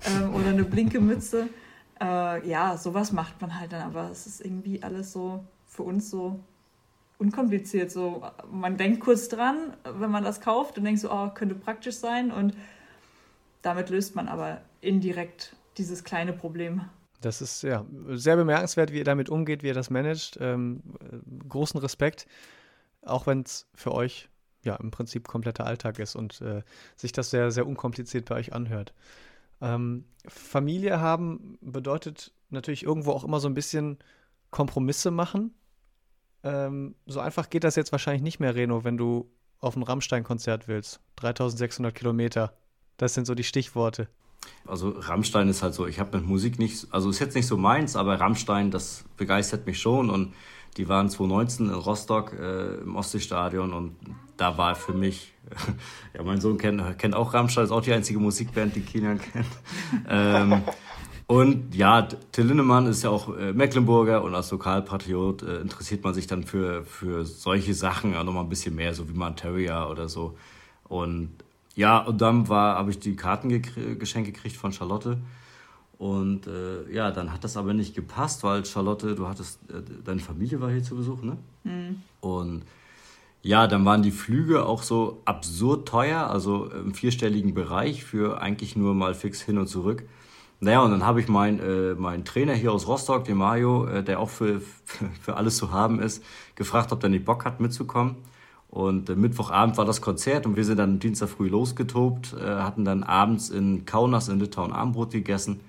ähm, 0.05 0.35
oder 0.35 0.49
eine 0.49 0.63
blinke 0.63 0.99
Mütze. 0.99 1.49
Äh, 1.99 2.47
ja, 2.47 2.77
sowas 2.77 3.11
macht 3.11 3.41
man 3.41 3.59
halt 3.59 3.73
dann, 3.73 3.81
aber 3.81 4.11
es 4.11 4.27
ist 4.27 4.45
irgendwie 4.45 4.83
alles 4.83 5.11
so 5.11 5.43
für 5.65 5.81
uns 5.81 6.11
so 6.11 6.39
unkompliziert. 7.17 7.89
So, 7.89 8.21
man 8.51 8.77
denkt 8.77 8.99
kurz 8.99 9.29
dran, 9.29 9.73
wenn 9.83 10.11
man 10.11 10.23
das 10.23 10.41
kauft 10.41 10.77
und 10.77 10.83
denkt 10.83 10.99
so, 10.99 11.11
oh, 11.11 11.29
könnte 11.29 11.55
praktisch 11.55 11.95
sein 11.95 12.29
und 12.31 12.53
damit 13.63 13.89
löst 13.89 14.15
man 14.15 14.27
aber 14.27 14.61
indirekt 14.79 15.55
dieses 15.79 16.03
kleine 16.03 16.33
Problem. 16.33 16.81
Das 17.21 17.41
ist 17.41 17.63
ja 17.63 17.83
sehr 18.09 18.35
bemerkenswert, 18.35 18.93
wie 18.93 18.99
ihr 18.99 19.03
damit 19.03 19.31
umgeht, 19.31 19.63
wie 19.63 19.67
ihr 19.67 19.73
das 19.73 19.89
managt. 19.89 20.37
Ähm, 20.39 20.83
großen 21.49 21.79
Respekt, 21.79 22.27
auch 23.03 23.27
wenn 23.27 23.41
es 23.41 23.67
für 23.73 23.93
euch 23.93 24.29
ja 24.63 24.75
im 24.75 24.91
Prinzip 24.91 25.27
kompletter 25.27 25.65
Alltag 25.65 25.99
ist 25.99 26.15
und 26.15 26.41
äh, 26.41 26.63
sich 26.95 27.11
das 27.11 27.29
sehr, 27.29 27.51
sehr 27.51 27.67
unkompliziert 27.67 28.25
bei 28.25 28.35
euch 28.35 28.53
anhört. 28.53 28.93
Ähm, 29.61 30.05
Familie 30.27 30.99
haben 30.99 31.57
bedeutet 31.61 32.33
natürlich 32.49 32.83
irgendwo 32.83 33.11
auch 33.11 33.23
immer 33.23 33.39
so 33.39 33.47
ein 33.47 33.53
bisschen 33.53 33.97
Kompromisse 34.51 35.11
machen. 35.11 35.53
Ähm, 36.43 36.95
so 37.05 37.19
einfach 37.19 37.49
geht 37.49 37.63
das 37.63 37.75
jetzt 37.75 37.91
wahrscheinlich 37.91 38.21
nicht 38.21 38.39
mehr, 38.39 38.55
Reno, 38.55 38.83
wenn 38.83 38.97
du 38.97 39.29
auf 39.59 39.75
ein 39.75 39.83
Rammstein-Konzert 39.83 40.67
willst. 40.67 40.99
3600 41.17 41.93
Kilometer. 41.95 42.53
Das 42.97 43.13
sind 43.13 43.25
so 43.25 43.35
die 43.35 43.43
Stichworte. 43.43 44.07
Also 44.65 44.89
Rammstein 44.89 45.49
ist 45.49 45.63
halt 45.63 45.73
so, 45.73 45.87
ich 45.87 45.99
habe 45.99 46.17
mit 46.17 46.27
Musik 46.27 46.59
nicht, 46.59 46.87
also 46.91 47.09
ist 47.09 47.19
jetzt 47.19 47.35
nicht 47.35 47.47
so 47.47 47.57
meins, 47.57 47.95
aber 47.95 48.19
Rammstein, 48.19 48.71
das 48.71 49.03
begeistert 49.17 49.65
mich 49.65 49.79
schon 49.79 50.09
und 50.09 50.33
die 50.77 50.87
waren 50.87 51.09
2019 51.09 51.67
in 51.67 51.73
Rostock 51.73 52.33
äh, 52.33 52.75
im 52.81 52.95
Ostseestadion 52.95 53.73
und 53.73 53.95
da 54.37 54.57
war 54.57 54.75
für 54.75 54.93
mich, 54.93 55.33
ja 56.13 56.23
mein 56.23 56.39
Sohn 56.39 56.57
kennt, 56.57 56.99
kennt 56.99 57.15
auch 57.15 57.33
Rammstein, 57.33 57.65
ist 57.65 57.71
auch 57.71 57.81
die 57.81 57.93
einzige 57.93 58.19
Musikband, 58.19 58.75
die 58.75 58.81
Kilian 58.81 59.19
kennt. 59.19 59.47
ähm, 60.09 60.61
und 61.25 61.75
ja, 61.75 62.03
Till 62.03 62.45
Lindemann 62.45 62.85
ist 62.87 63.03
ja 63.03 63.09
auch 63.09 63.35
äh, 63.35 63.51
Mecklenburger 63.51 64.23
und 64.23 64.33
als 64.33 64.49
Lokalpatriot 64.51 65.43
äh, 65.43 65.57
interessiert 65.57 66.03
man 66.03 66.13
sich 66.13 66.27
dann 66.27 66.43
für, 66.43 66.85
für 66.85 67.25
solche 67.25 67.73
Sachen 67.73 68.13
ja 68.13 68.23
nochmal 68.23 68.43
ein 68.43 68.49
bisschen 68.49 68.75
mehr, 68.75 68.93
so 68.93 69.09
wie 69.09 69.13
Monteria 69.13 69.89
oder 69.89 70.07
so. 70.07 70.37
Und 70.85 71.31
ja, 71.75 71.99
und 71.99 72.21
dann 72.21 72.47
habe 72.49 72.91
ich 72.91 72.99
die 72.99 73.15
Karten 73.15 73.49
geschenkt 73.99 74.33
gekriegt 74.33 74.55
von 74.55 74.71
Charlotte. 74.71 75.19
Und 75.97 76.45
äh, 76.45 76.91
ja, 76.93 77.11
dann 77.11 77.33
hat 77.33 77.43
das 77.43 77.57
aber 77.57 77.73
nicht 77.73 77.95
gepasst, 77.95 78.43
weil 78.43 78.65
Charlotte, 78.65 79.15
du 79.15 79.27
hattest, 79.27 79.59
äh, 79.71 79.81
deine 80.03 80.19
Familie 80.19 80.61
war 80.61 80.69
hier 80.69 80.83
zu 80.83 80.95
Besuch, 80.95 81.23
ne? 81.23 81.37
Mhm. 81.63 82.01
Und 82.21 82.63
ja, 83.41 83.65
dann 83.67 83.85
waren 83.85 84.03
die 84.03 84.11
Flüge 84.11 84.65
auch 84.65 84.83
so 84.83 85.21
absurd 85.25 85.87
teuer, 85.87 86.29
also 86.29 86.69
im 86.69 86.93
vierstelligen 86.93 87.53
Bereich 87.53 88.03
für 88.03 88.41
eigentlich 88.41 88.75
nur 88.75 88.93
mal 88.93 89.15
fix 89.15 89.41
hin 89.41 89.57
und 89.57 89.67
zurück. 89.67 90.03
Naja, 90.59 90.81
und 90.81 90.91
dann 90.91 91.05
habe 91.05 91.21
ich 91.21 91.27
meinen 91.27 91.59
äh, 91.59 91.95
mein 91.95 92.25
Trainer 92.25 92.53
hier 92.53 92.73
aus 92.73 92.87
Rostock, 92.87 93.25
den 93.25 93.37
Mario, 93.37 93.85
äh, 93.85 94.03
der 94.03 94.19
auch 94.19 94.29
für, 94.29 94.61
für 95.21 95.35
alles 95.35 95.57
zu 95.57 95.71
haben 95.71 95.99
ist, 95.99 96.23
gefragt, 96.55 96.91
ob 96.91 96.99
der 96.99 97.09
nicht 97.09 97.25
Bock 97.25 97.45
hat 97.45 97.59
mitzukommen. 97.59 98.15
Und 98.69 99.09
äh, 99.09 99.15
Mittwochabend 99.15 99.77
war 99.77 99.85
das 99.85 100.01
Konzert 100.01 100.45
und 100.45 100.55
wir 100.55 100.65
sind 100.65 100.77
dann 100.77 100.99
Dienstag 100.99 101.29
früh 101.29 101.47
losgetobt, 101.47 102.33
äh, 102.33 102.43
hatten 102.43 102.85
dann 102.85 103.03
abends 103.03 103.49
in 103.49 103.85
Kaunas 103.85 104.29
in 104.29 104.39
Litauen 104.39 104.73
Abendbrot 104.73 105.11
gegessen. 105.11 105.61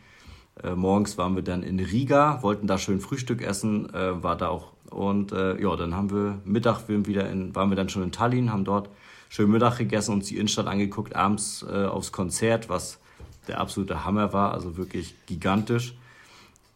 Äh, 0.62 0.74
morgens 0.74 1.18
waren 1.18 1.36
wir 1.36 1.42
dann 1.42 1.62
in 1.62 1.78
Riga, 1.78 2.42
wollten 2.42 2.66
da 2.66 2.78
schön 2.78 3.00
Frühstück 3.00 3.42
essen, 3.42 3.92
äh, 3.94 4.22
war 4.22 4.36
da 4.36 4.48
auch. 4.48 4.72
Und 4.90 5.32
äh, 5.32 5.60
ja, 5.60 5.76
dann 5.76 5.94
haben 5.94 6.10
wir 6.10 6.38
Mittag 6.44 6.88
wieder 6.88 7.28
in, 7.30 7.54
waren 7.54 7.70
wir 7.70 7.76
dann 7.76 7.88
schon 7.88 8.02
in 8.02 8.12
Tallinn, 8.12 8.52
haben 8.52 8.64
dort 8.64 8.88
schön 9.28 9.50
Mittag 9.50 9.78
gegessen, 9.78 10.14
uns 10.14 10.26
die 10.26 10.36
Innenstadt 10.36 10.66
angeguckt, 10.66 11.14
abends 11.14 11.64
äh, 11.70 11.84
aufs 11.84 12.12
Konzert, 12.12 12.68
was 12.68 12.98
der 13.46 13.60
absolute 13.60 14.04
Hammer 14.04 14.32
war, 14.32 14.52
also 14.52 14.76
wirklich 14.76 15.14
gigantisch. 15.26 15.94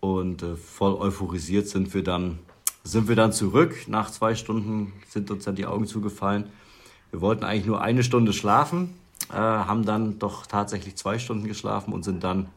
Und 0.01 0.42
äh, 0.42 0.57
voll 0.57 0.95
euphorisiert 0.95 1.68
sind 1.68 1.95
wir 1.95 2.03
dann 2.03 2.38
sind 2.85 3.07
wir 3.07 3.14
dann 3.14 3.33
zurück. 3.33 3.87
Nach 3.87 4.11
zwei 4.11 4.35
Stunden 4.35 4.92
sind 5.09 5.31
uns 5.31 5.45
dann 5.45 5.55
die 5.55 5.66
Augen 5.66 5.87
zugefallen. 5.87 6.47
Wir 7.12 7.21
wollten 7.21 7.45
eigentlich 7.45 7.66
nur 7.66 7.81
eine 7.81 8.03
Stunde 8.03 8.33
schlafen, 8.33 8.95
haben 9.29 9.85
dann 9.85 10.18
doch 10.18 10.47
tatsächlich 10.47 10.97
zwei 10.97 11.21
Stunden 11.21 11.47
geschlafen 11.47 11.92
und 11.92 12.03
sind 12.03 12.25
dann 12.25 12.49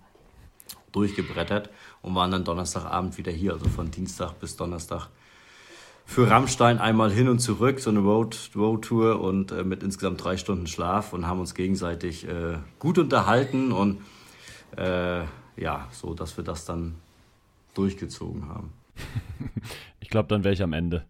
durchgebrettert 0.96 1.70
und 2.02 2.16
waren 2.16 2.32
dann 2.32 2.44
Donnerstagabend 2.44 3.18
wieder 3.18 3.32
hier, 3.32 3.54
also 3.54 3.68
von 3.68 3.92
Dienstag 3.92 4.40
bis 4.40 4.56
Donnerstag. 4.56 5.10
Für 6.08 6.30
Rammstein 6.30 6.78
einmal 6.78 7.12
hin 7.12 7.28
und 7.28 7.40
zurück, 7.40 7.80
so 7.80 7.90
eine 7.90 8.00
Road, 8.00 8.52
Road 8.56 8.92
und 8.92 9.52
äh, 9.52 9.64
mit 9.64 9.82
insgesamt 9.82 10.24
drei 10.24 10.38
Stunden 10.38 10.68
Schlaf 10.68 11.14
und 11.14 11.26
haben 11.26 11.40
uns 11.40 11.56
gegenseitig 11.56 12.28
äh, 12.28 12.60
gut 12.78 13.00
unterhalten 13.00 13.72
und 13.72 14.02
äh, 14.78 15.24
ja, 15.58 15.88
so 15.92 16.14
dass 16.14 16.38
wir 16.38 16.44
das 16.44 16.66
dann 16.66 16.96
durchgezogen 17.74 18.48
haben. 18.50 18.72
ich 20.00 20.10
glaube, 20.10 20.28
dann 20.30 20.44
wäre 20.44 20.54
ich 20.54 20.62
am 20.62 20.74
Ende. 20.74 21.06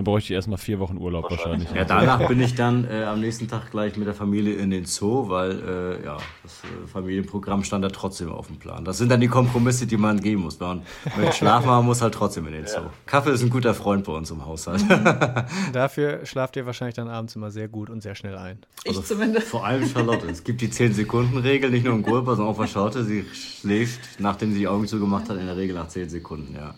Dann 0.00 0.04
bräuchte 0.06 0.32
ich 0.32 0.36
erstmal 0.36 0.56
vier 0.56 0.78
Wochen 0.78 0.96
Urlaub 0.96 1.30
wahrscheinlich. 1.30 1.70
Ja, 1.72 1.84
danach 1.84 2.26
bin 2.26 2.40
ich 2.40 2.54
dann 2.54 2.88
äh, 2.90 3.04
am 3.04 3.20
nächsten 3.20 3.48
Tag 3.48 3.70
gleich 3.70 3.98
mit 3.98 4.06
der 4.06 4.14
Familie 4.14 4.54
in 4.54 4.70
den 4.70 4.86
Zoo, 4.86 5.28
weil 5.28 5.50
äh, 5.50 6.06
ja, 6.06 6.16
das 6.42 6.62
äh, 6.64 6.86
Familienprogramm 6.90 7.64
stand 7.64 7.84
da 7.84 7.90
trotzdem 7.90 8.32
auf 8.32 8.46
dem 8.46 8.58
Plan. 8.58 8.82
Das 8.82 8.96
sind 8.96 9.10
dann 9.10 9.20
die 9.20 9.28
Kompromisse, 9.28 9.86
die 9.86 9.98
man 9.98 10.18
gehen 10.22 10.40
muss. 10.40 10.58
Wenn 10.58 10.68
man 10.68 10.82
möchte 11.18 11.36
schlafen 11.36 11.68
haben, 11.68 11.84
muss 11.84 12.00
halt 12.00 12.14
trotzdem 12.14 12.46
in 12.46 12.54
den 12.54 12.66
Zoo. 12.66 12.76
Ja. 12.80 12.90
Kaffee 13.04 13.32
ist 13.32 13.42
ein 13.42 13.50
guter 13.50 13.74
Freund 13.74 14.04
bei 14.04 14.12
uns 14.12 14.30
im 14.30 14.46
Haushalt. 14.46 14.82
Dafür 15.74 16.24
schlaft 16.24 16.56
ihr 16.56 16.64
wahrscheinlich 16.64 16.94
dann 16.94 17.08
abends 17.08 17.36
immer 17.36 17.50
sehr 17.50 17.68
gut 17.68 17.90
und 17.90 18.02
sehr 18.02 18.14
schnell 18.14 18.38
ein. 18.38 18.56
Also 18.86 19.00
ich 19.00 19.06
zumindest. 19.06 19.48
Vor 19.48 19.66
allem 19.66 19.86
Charlotte. 19.86 20.26
Es 20.30 20.44
gibt 20.44 20.62
die 20.62 20.68
10-Sekunden-Regel, 20.68 21.68
nicht 21.68 21.84
nur 21.84 21.92
im 21.92 22.02
Gurpa, 22.02 22.36
sondern 22.36 22.54
auch 22.54 22.58
bei 22.58 22.66
Charlotte. 22.66 23.04
Sie 23.04 23.26
schläft, 23.34 24.00
nachdem 24.18 24.52
sie 24.52 24.60
die 24.60 24.68
Augen 24.68 24.86
zugemacht 24.86 25.28
hat, 25.28 25.36
in 25.36 25.44
der 25.44 25.58
Regel 25.58 25.76
nach 25.76 25.88
10 25.88 26.08
Sekunden, 26.08 26.54
ja. 26.54 26.74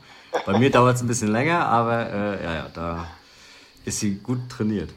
Bei 0.46 0.58
mir 0.58 0.70
dauert 0.70 0.96
es 0.96 1.02
ein 1.02 1.08
bisschen 1.08 1.28
länger, 1.28 1.66
aber 1.66 2.10
äh, 2.10 2.44
ja, 2.44 2.54
ja, 2.54 2.68
da 2.72 3.06
ist 3.84 4.00
sie 4.00 4.16
gut 4.16 4.48
trainiert. 4.48 4.92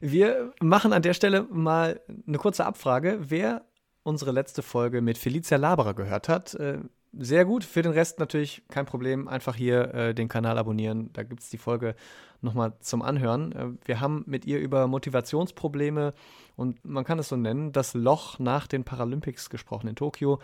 Wir 0.00 0.52
machen 0.60 0.92
an 0.92 1.02
der 1.02 1.14
Stelle 1.14 1.44
mal 1.50 2.00
eine 2.26 2.38
kurze 2.38 2.66
Abfrage. 2.66 3.18
Wer 3.28 3.64
unsere 4.02 4.32
letzte 4.32 4.62
Folge 4.62 5.00
mit 5.00 5.16
Felicia 5.16 5.56
Laberer 5.56 5.94
gehört 5.94 6.28
hat, 6.28 6.54
äh, 6.54 6.78
sehr 7.16 7.44
gut. 7.44 7.64
Für 7.64 7.82
den 7.82 7.92
Rest 7.92 8.18
natürlich 8.18 8.62
kein 8.68 8.86
Problem. 8.86 9.28
Einfach 9.28 9.54
hier 9.54 9.94
äh, 9.94 10.14
den 10.14 10.28
Kanal 10.28 10.58
abonnieren. 10.58 11.10
Da 11.12 11.22
gibt 11.22 11.42
es 11.42 11.48
die 11.48 11.58
Folge 11.58 11.94
nochmal 12.40 12.74
zum 12.80 13.02
Anhören. 13.02 13.52
Äh, 13.52 13.86
wir 13.86 14.00
haben 14.00 14.24
mit 14.26 14.44
ihr 14.44 14.58
über 14.58 14.86
Motivationsprobleme 14.88 16.12
und 16.56 16.84
man 16.84 17.04
kann 17.04 17.18
es 17.18 17.28
so 17.28 17.36
nennen, 17.36 17.72
das 17.72 17.94
Loch 17.94 18.38
nach 18.38 18.66
den 18.66 18.84
Paralympics 18.84 19.48
gesprochen 19.48 19.88
in 19.88 19.96
Tokio 19.96 20.40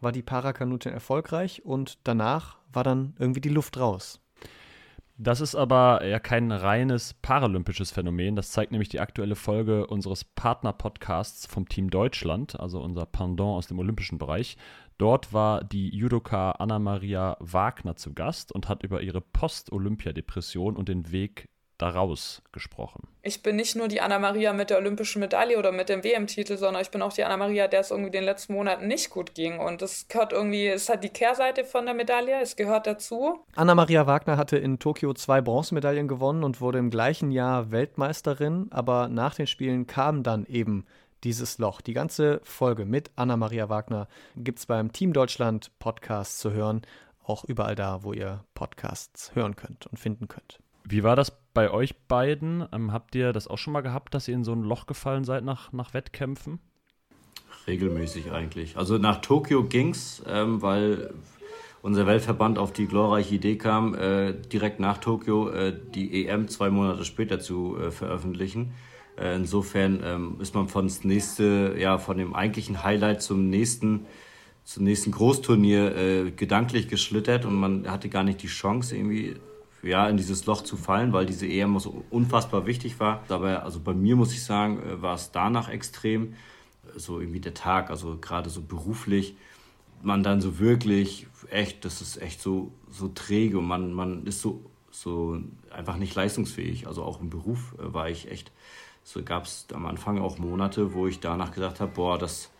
war 0.00 0.12
die 0.12 0.22
Parakanutin 0.22 0.92
erfolgreich 0.92 1.64
und 1.64 1.98
danach 2.04 2.56
war 2.72 2.84
dann 2.84 3.14
irgendwie 3.18 3.40
die 3.40 3.48
Luft 3.48 3.78
raus. 3.78 4.20
Das 5.20 5.40
ist 5.40 5.56
aber 5.56 6.06
ja 6.06 6.20
kein 6.20 6.52
reines 6.52 7.12
paralympisches 7.12 7.90
Phänomen. 7.90 8.36
Das 8.36 8.52
zeigt 8.52 8.70
nämlich 8.70 8.88
die 8.88 9.00
aktuelle 9.00 9.34
Folge 9.34 9.88
unseres 9.88 10.22
Partner-Podcasts 10.22 11.46
vom 11.46 11.68
Team 11.68 11.90
Deutschland, 11.90 12.58
also 12.60 12.80
unser 12.80 13.04
Pendant 13.04 13.56
aus 13.56 13.66
dem 13.66 13.80
olympischen 13.80 14.18
Bereich. 14.18 14.56
Dort 14.96 15.32
war 15.32 15.64
die 15.64 15.88
Judoka 15.88 16.52
Anna-Maria 16.52 17.36
Wagner 17.40 17.96
zu 17.96 18.14
Gast 18.14 18.52
und 18.52 18.68
hat 18.68 18.84
über 18.84 19.02
ihre 19.02 19.20
Post-Olympia-Depression 19.20 20.76
und 20.76 20.88
den 20.88 21.10
Weg 21.10 21.48
daraus 21.78 22.42
gesprochen. 22.52 23.08
Ich 23.22 23.42
bin 23.42 23.56
nicht 23.56 23.76
nur 23.76 23.88
die 23.88 24.00
Anna-Maria 24.00 24.52
mit 24.52 24.70
der 24.70 24.78
olympischen 24.78 25.20
Medaille 25.20 25.58
oder 25.58 25.72
mit 25.72 25.88
dem 25.88 26.02
WM-Titel, 26.02 26.56
sondern 26.56 26.82
ich 26.82 26.90
bin 26.90 27.02
auch 27.02 27.12
die 27.12 27.24
Anna-Maria, 27.24 27.68
der 27.68 27.80
es 27.80 27.90
irgendwie 27.90 28.10
den 28.10 28.24
letzten 28.24 28.54
Monaten 28.54 28.88
nicht 28.88 29.10
gut 29.10 29.34
ging. 29.34 29.58
Und 29.58 29.80
das 29.80 30.08
gehört 30.08 30.32
irgendwie, 30.32 30.66
es 30.66 30.88
hat 30.88 31.04
die 31.04 31.08
Kehrseite 31.08 31.64
von 31.64 31.86
der 31.86 31.94
Medaille, 31.94 32.40
es 32.42 32.56
gehört 32.56 32.86
dazu. 32.86 33.38
Anna-Maria 33.54 34.06
Wagner 34.06 34.36
hatte 34.36 34.58
in 34.58 34.78
Tokio 34.78 35.14
zwei 35.14 35.40
Bronzemedaillen 35.40 36.08
gewonnen 36.08 36.42
und 36.42 36.60
wurde 36.60 36.78
im 36.78 36.90
gleichen 36.90 37.30
Jahr 37.30 37.70
Weltmeisterin, 37.70 38.66
aber 38.70 39.08
nach 39.08 39.34
den 39.34 39.46
Spielen 39.46 39.86
kam 39.86 40.22
dann 40.22 40.44
eben 40.46 40.84
dieses 41.24 41.58
Loch. 41.58 41.80
Die 41.80 41.94
ganze 41.94 42.40
Folge 42.44 42.84
mit 42.84 43.10
Anna-Maria 43.16 43.68
Wagner 43.68 44.08
gibt 44.36 44.58
es 44.58 44.66
beim 44.66 44.92
Team 44.92 45.12
Deutschland 45.12 45.70
Podcast 45.78 46.38
zu 46.38 46.52
hören, 46.52 46.82
auch 47.24 47.44
überall 47.44 47.74
da, 47.74 48.02
wo 48.02 48.12
ihr 48.12 48.44
Podcasts 48.54 49.34
hören 49.34 49.54
könnt 49.54 49.86
und 49.86 49.98
finden 49.98 50.28
könnt. 50.28 50.58
Wie 50.90 51.02
war 51.02 51.16
das 51.16 51.32
bei 51.52 51.70
euch 51.70 51.94
beiden? 52.06 52.66
Ähm, 52.72 52.92
habt 52.92 53.14
ihr 53.14 53.34
das 53.34 53.46
auch 53.46 53.58
schon 53.58 53.74
mal 53.74 53.82
gehabt, 53.82 54.14
dass 54.14 54.26
ihr 54.26 54.34
in 54.34 54.44
so 54.44 54.52
ein 54.52 54.62
Loch 54.62 54.86
gefallen 54.86 55.24
seid 55.24 55.44
nach, 55.44 55.70
nach 55.72 55.92
Wettkämpfen? 55.92 56.60
Regelmäßig 57.66 58.32
eigentlich. 58.32 58.78
Also 58.78 58.96
nach 58.96 59.20
Tokio 59.20 59.64
ging's, 59.64 60.22
ähm, 60.26 60.62
weil 60.62 61.12
unser 61.82 62.06
Weltverband 62.06 62.56
auf 62.56 62.72
die 62.72 62.86
glorreiche 62.86 63.34
Idee 63.34 63.56
kam, 63.56 63.94
äh, 63.94 64.32
direkt 64.32 64.80
nach 64.80 64.96
Tokio 64.96 65.50
äh, 65.50 65.78
die 65.94 66.26
EM 66.26 66.48
zwei 66.48 66.70
Monate 66.70 67.04
später 67.04 67.38
zu 67.38 67.76
äh, 67.76 67.90
veröffentlichen. 67.90 68.72
Äh, 69.18 69.36
insofern 69.36 70.00
ähm, 70.02 70.36
ist 70.40 70.54
man 70.54 70.68
von 70.68 70.90
nächste, 71.02 71.76
ja, 71.78 71.98
von 71.98 72.16
dem 72.16 72.34
eigentlichen 72.34 72.82
Highlight 72.82 73.20
zum 73.20 73.50
nächsten, 73.50 74.06
zum 74.64 74.84
nächsten 74.84 75.10
Großturnier 75.10 75.96
äh, 75.96 76.30
gedanklich 76.30 76.88
geschlittert 76.88 77.44
und 77.44 77.56
man 77.56 77.90
hatte 77.90 78.08
gar 78.08 78.24
nicht 78.24 78.42
die 78.42 78.46
Chance, 78.46 78.96
irgendwie 78.96 79.36
ja, 79.82 80.08
in 80.08 80.16
dieses 80.16 80.46
Loch 80.46 80.62
zu 80.62 80.76
fallen, 80.76 81.12
weil 81.12 81.26
diese 81.26 81.46
EM 81.46 81.78
so 81.78 82.04
unfassbar 82.10 82.66
wichtig 82.66 82.98
war. 83.00 83.22
Aber 83.28 83.62
also 83.62 83.80
bei 83.80 83.94
mir 83.94 84.16
muss 84.16 84.32
ich 84.32 84.44
sagen, 84.44 84.82
äh, 84.82 85.02
war 85.02 85.14
es 85.14 85.30
danach 85.30 85.68
extrem, 85.68 86.34
so 86.96 87.20
irgendwie 87.20 87.40
der 87.40 87.54
Tag, 87.54 87.90
also 87.90 88.16
gerade 88.20 88.50
so 88.50 88.62
beruflich, 88.62 89.36
man 90.02 90.22
dann 90.22 90.40
so 90.40 90.58
wirklich 90.58 91.26
echt, 91.50 91.84
das 91.84 92.00
ist 92.00 92.20
echt 92.20 92.40
so, 92.40 92.72
so 92.90 93.08
träge 93.08 93.58
und 93.58 93.66
man, 93.66 93.92
man 93.92 94.26
ist 94.26 94.40
so, 94.40 94.64
so 94.90 95.40
einfach 95.70 95.96
nicht 95.96 96.14
leistungsfähig. 96.14 96.86
Also 96.86 97.02
auch 97.02 97.20
im 97.20 97.30
Beruf 97.30 97.74
äh, 97.78 97.92
war 97.92 98.08
ich 98.08 98.30
echt, 98.30 98.52
so 99.04 99.22
gab 99.22 99.44
es 99.44 99.66
am 99.72 99.86
Anfang 99.86 100.18
auch 100.18 100.38
Monate, 100.38 100.94
wo 100.94 101.06
ich 101.06 101.20
danach 101.20 101.52
gesagt 101.52 101.80
habe, 101.80 101.92
boah, 101.94 102.18
das, 102.18 102.50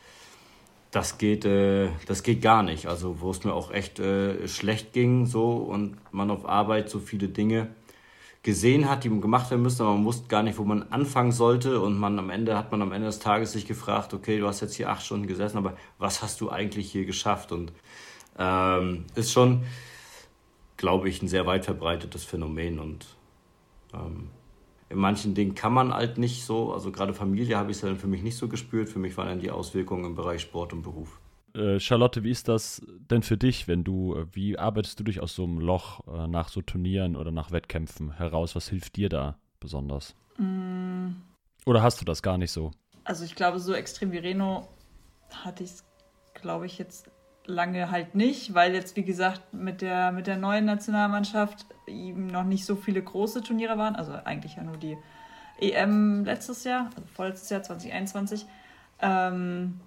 das 0.91 1.19
geht, 1.19 1.45
äh, 1.45 1.91
das 2.07 2.23
geht 2.23 2.43
gar 2.43 2.63
nicht. 2.63 2.87
Also 2.87 3.21
wo 3.21 3.31
es 3.31 3.45
mir 3.45 3.53
auch 3.53 3.71
echt 3.71 3.99
äh, 3.99 4.49
schlecht 4.49 4.93
ging 4.93 5.27
so 5.27 5.53
und 5.53 5.97
man 6.13 6.31
auf 6.31 6.49
Arbeit 6.49 6.89
so 6.91 6.99
viele 6.99 7.29
Dinge 7.29 7.69
gesehen 8.43 8.89
hat, 8.89 9.05
die 9.05 9.09
gemacht 9.09 9.51
werden 9.51 9.63
müssen, 9.63 9.83
aber 9.83 9.95
man 9.95 10.05
wusste 10.05 10.29
gar 10.29 10.43
nicht, 10.43 10.59
wo 10.59 10.65
man 10.65 10.85
anfangen 10.85 11.33
sollte 11.33 11.81
und 11.81 11.99
man 11.99 12.19
am 12.19 12.31
Ende 12.31 12.57
hat 12.57 12.71
man 12.71 12.81
am 12.81 12.93
Ende 12.93 13.07
des 13.07 13.19
Tages 13.19 13.53
sich 13.53 13.67
gefragt, 13.67 14.15
okay, 14.15 14.39
du 14.39 14.47
hast 14.47 14.61
jetzt 14.61 14.75
hier 14.75 14.91
acht 14.91 15.05
Stunden 15.05 15.27
gesessen, 15.27 15.59
aber 15.59 15.77
was 15.99 16.23
hast 16.23 16.41
du 16.41 16.51
eigentlich 16.51 16.91
hier 16.91 17.05
geschafft? 17.05 17.53
Und 17.53 17.73
ähm, 18.39 19.05
ist 19.17 19.33
schon, 19.33 19.65
glaube 20.77 21.09
ich, 21.09 21.21
ein 21.21 21.29
sehr 21.29 21.47
weit 21.47 21.65
verbreitetes 21.65 22.25
Phänomen 22.25 22.79
und 22.79 23.07
ähm, 23.93 24.31
in 24.91 24.99
manchen 24.99 25.35
Dingen 25.35 25.55
kann 25.55 25.73
man 25.73 25.93
halt 25.93 26.19
nicht 26.19 26.45
so, 26.45 26.73
also 26.73 26.91
gerade 26.91 27.13
Familie 27.13 27.57
habe 27.57 27.71
ich 27.71 27.77
es 27.77 27.83
dann 27.83 27.97
für 27.97 28.07
mich 28.07 28.23
nicht 28.23 28.37
so 28.37 28.49
gespürt. 28.49 28.89
Für 28.89 28.99
mich 28.99 29.17
waren 29.17 29.29
dann 29.29 29.41
die 29.41 29.51
Auswirkungen 29.51 30.05
im 30.05 30.15
Bereich 30.15 30.41
Sport 30.41 30.73
und 30.73 30.83
Beruf. 30.83 31.21
Äh, 31.55 31.79
Charlotte, 31.81 32.25
wie 32.25 32.31
ist 32.31 32.49
das 32.49 32.83
denn 33.11 33.23
für 33.23 33.37
dich, 33.37 33.69
wenn 33.69 33.85
du, 33.85 34.15
äh, 34.15 34.27
wie 34.33 34.59
arbeitest 34.59 34.99
du 35.01 35.05
dich 35.05 35.21
aus 35.21 35.35
so 35.35 35.45
einem 35.45 35.59
Loch 35.59 36.01
äh, 36.07 36.27
nach 36.27 36.49
so 36.49 36.63
Turnieren 36.63 37.17
oder 37.17 37.31
nach 37.31 37.51
Wettkämpfen 37.51 38.13
heraus? 38.13 38.55
Was 38.55 38.69
hilft 38.69 38.97
dir 38.97 39.09
da 39.09 39.37
besonders? 39.61 40.15
Mm. 40.39 41.09
Oder 41.67 41.83
hast 41.83 42.01
du 42.01 42.05
das 42.05 42.23
gar 42.23 42.39
nicht 42.39 42.53
so? 42.53 42.71
Also 43.05 43.25
ich 43.25 43.35
glaube, 43.35 43.59
so 43.59 43.75
extrem 43.75 44.13
wie 44.13 44.19
Reno 44.19 44.69
hatte 45.45 45.65
ich 45.65 45.71
es, 45.71 45.85
glaube 46.35 46.67
ich, 46.67 46.79
jetzt 46.79 47.11
lange 47.49 47.91
halt 47.91 48.15
nicht, 48.15 48.55
weil 48.55 48.75
jetzt, 48.75 48.95
wie 48.95 49.03
gesagt, 49.03 49.53
mit 49.53 49.81
der, 49.81 50.13
mit 50.13 50.27
der 50.27 50.37
neuen 50.37 50.67
Nationalmannschaft 50.67 51.67
eben 51.87 52.29
noch 52.29 52.45
nicht 52.45 52.65
so 52.65 52.77
viele 52.77 53.03
große 53.03 53.43
Turniere 53.43 53.79
waren. 53.79 53.97
Also 53.97 54.13
eigentlich 54.25 54.57
ja 54.57 54.63
nur 54.63 54.77
die 54.77 54.97
EM 55.59 56.25
letztes 56.25 56.65
Jahr, 56.65 56.91
also 56.95 57.03
vorletztes 57.15 57.49
Jahr 57.49 57.63
2021. 57.63 58.47
Ähm, 59.01 59.81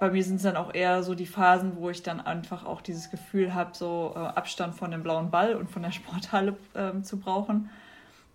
bei 0.00 0.10
mir 0.10 0.24
sind 0.24 0.36
es 0.36 0.42
dann 0.42 0.56
auch 0.56 0.72
eher 0.72 1.02
so 1.02 1.14
die 1.14 1.26
Phasen, 1.26 1.76
wo 1.76 1.90
ich 1.90 2.02
dann 2.02 2.20
einfach 2.20 2.64
auch 2.64 2.80
dieses 2.80 3.10
Gefühl 3.10 3.54
habe, 3.54 3.70
so 3.74 4.14
äh, 4.16 4.20
Abstand 4.20 4.74
von 4.74 4.90
dem 4.90 5.02
blauen 5.02 5.30
Ball 5.30 5.54
und 5.54 5.70
von 5.70 5.82
der 5.82 5.92
Sporthalle 5.92 6.56
äh, 6.74 7.02
zu 7.02 7.18
brauchen. 7.18 7.68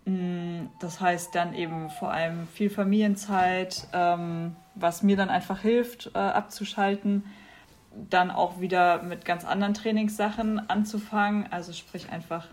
Mm, 0.06 0.68
das 0.80 1.01
heißt 1.01 1.34
dann 1.34 1.56
eben 1.56 1.89
vor 1.89 2.12
allem 2.12 2.47
viel 2.47 2.70
Familienzeit, 2.70 3.88
ähm, 3.93 4.56
was 4.76 5.01
mir 5.01 5.18
dann 5.18 5.30
einfach 5.30 5.62
hilft, 5.62 6.12
äh, 6.14 6.20
abzuschalten 6.20 7.24
dann 8.10 8.32
auch 8.32 8.60
wieder 8.60 9.04
mit 9.04 9.26
ganz 9.26 9.46
anderen 9.46 9.74
Trainingssachen 9.74 10.70
anzufangen. 10.70 11.52
Also 11.52 11.74
sprich 11.74 12.10
einfach 12.10 12.48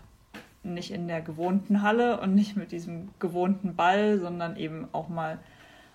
nicht 0.63 0.91
in 0.91 1.07
der 1.07 1.21
gewohnten 1.21 1.81
Halle 1.81 2.19
und 2.19 2.35
nicht 2.35 2.55
mit 2.55 2.71
diesem 2.71 3.09
gewohnten 3.19 3.75
Ball, 3.75 4.19
sondern 4.19 4.55
eben 4.57 4.87
auch 4.91 5.09
mal 5.09 5.39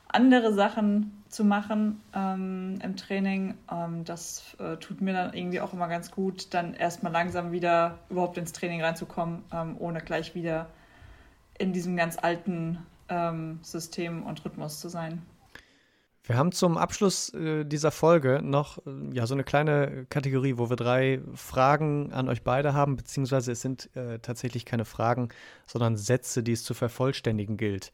andere 0.09 0.53
Sachen 0.53 1.23
zu 1.29 1.45
machen 1.45 2.01
ähm, 2.15 2.79
im 2.83 2.97
Training. 2.97 3.55
Ähm, 3.71 4.05
das 4.05 4.57
äh, 4.59 4.77
tut 4.77 5.01
mir 5.01 5.13
dann 5.13 5.35
irgendwie 5.35 5.61
auch 5.61 5.73
immer 5.73 5.89
ganz 5.89 6.11
gut, 6.11 6.55
dann 6.55 6.75
erstmal 6.75 7.13
langsam 7.13 7.53
wieder 7.53 7.99
überhaupt 8.09 8.39
ins 8.39 8.53
Training 8.53 8.83
reinzukommen, 8.83 9.45
ähm, 9.53 9.77
ohne 9.79 10.01
gleich 10.01 10.35
wieder 10.35 10.67
in 11.59 11.73
diesem 11.73 11.97
ganz 11.97 12.19
alten 12.19 12.79
ähm, 13.09 13.61
System 13.63 14.23
und 14.23 14.45
Rhythmus 14.45 14.81
zu 14.81 14.89
sein. 14.89 15.23
Wir 16.27 16.37
haben 16.37 16.51
zum 16.51 16.77
Abschluss 16.77 17.33
äh, 17.35 17.65
dieser 17.65 17.93
Folge 17.93 18.41
noch 18.43 18.79
äh, 18.79 18.91
ja, 19.13 19.29
so 19.29 19.35
eine 19.35 19.45
kleine 19.45 20.07
Kategorie, 20.11 20.59
wo 20.59 20.69
wir 20.69 20.77
drei 20.77 21.21
Fragen 21.35 22.13
an 22.13 22.29
euch 22.29 22.43
beide 22.43 22.75
haben, 22.75 22.97
beziehungsweise 22.97 23.53
es 23.53 23.61
sind 23.61 23.95
äh, 23.95 24.19
tatsächlich 24.19 24.65
keine 24.65 24.85
Fragen, 24.85 25.29
sondern 25.67 25.97
Sätze, 25.97 26.43
die 26.43 26.53
es 26.53 26.65
zu 26.65 26.75
vervollständigen 26.75 27.57
gilt. 27.57 27.93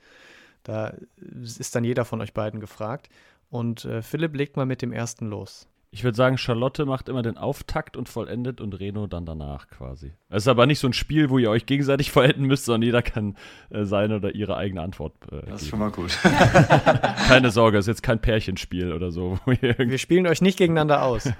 Da 0.63 0.95
ist 1.43 1.75
dann 1.75 1.85
jeder 1.85 2.07
von 2.07 2.23
euch 2.23 2.33
beiden 2.33 2.59
gefragt. 2.59 3.11
Und 3.51 3.85
äh, 3.85 4.01
Philipp 4.01 4.35
legt 4.35 4.57
mal 4.57 4.65
mit 4.65 4.81
dem 4.81 4.93
ersten 4.93 5.27
los. 5.27 5.69
Ich 5.95 6.05
würde 6.05 6.17
sagen, 6.17 6.39
Charlotte 6.39 6.87
macht 6.87 7.11
immer 7.11 7.21
den 7.21 7.37
Auftakt 7.37 7.99
und 7.99 8.09
vollendet 8.09 8.63
und 8.63 8.73
Reno 8.81 9.07
dann 9.07 9.27
danach 9.27 9.69
quasi. 9.69 10.15
Es 10.31 10.45
ist 10.45 10.49
aber 10.49 10.65
nicht 10.65 10.79
so 10.79 10.87
ein 10.87 10.95
Spiel, 10.95 11.29
wo 11.29 11.37
ihr 11.37 11.51
euch 11.51 11.67
gegenseitig 11.67 12.11
vollenden 12.13 12.47
müsst, 12.47 12.65
sondern 12.65 12.83
jeder 12.83 13.03
kann 13.03 13.37
äh, 13.69 13.85
seine 13.85 14.17
oder 14.17 14.35
ihre 14.35 14.57
eigene 14.57 14.81
Antwort 14.81 15.13
äh, 15.31 15.43
Das 15.51 15.63
ist 15.63 15.69
schon 15.69 15.81
mal 15.81 15.91
gut. 15.91 16.19
Keine 17.29 17.51
Sorge, 17.53 17.77
es 17.77 17.85
ist 17.85 17.89
jetzt 17.89 18.03
kein 18.03 18.21
Pärchenspiel 18.21 18.95
oder 18.95 19.11
so. 19.13 19.39
wir 19.45 19.99
spielen 19.99 20.27
euch 20.27 20.41
nicht 20.41 20.57
gegeneinander 20.57 21.03
aus. 21.03 21.31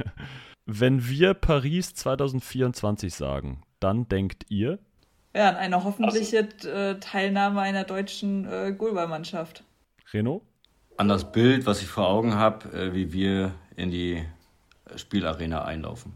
Wenn 0.67 1.09
wir 1.09 1.33
Paris 1.33 1.95
2024 1.95 3.15
sagen, 3.15 3.63
dann 3.81 4.07
denkt 4.09 4.45
ihr? 4.51 4.79
Ja, 5.35 5.49
an 5.49 5.57
eine 5.57 5.83
hoffentliche 5.83 6.49
äh, 6.67 7.01
Teilnahme 7.01 7.63
einer 7.63 7.85
deutschen 7.85 8.47
äh, 8.47 8.75
Goalballmannschaft. 8.77 9.65
Reno? 10.13 10.43
An 10.99 11.09
das 11.09 11.33
Bild, 11.33 11.65
was 11.65 11.81
ich 11.81 11.89
vor 11.89 12.07
Augen 12.07 12.35
habe, 12.35 12.69
äh, 12.79 12.93
wie 12.93 13.15
wir 13.15 13.55
in 13.77 13.91
die 13.91 14.23
Spielarena 14.97 15.65
einlaufen. 15.65 16.15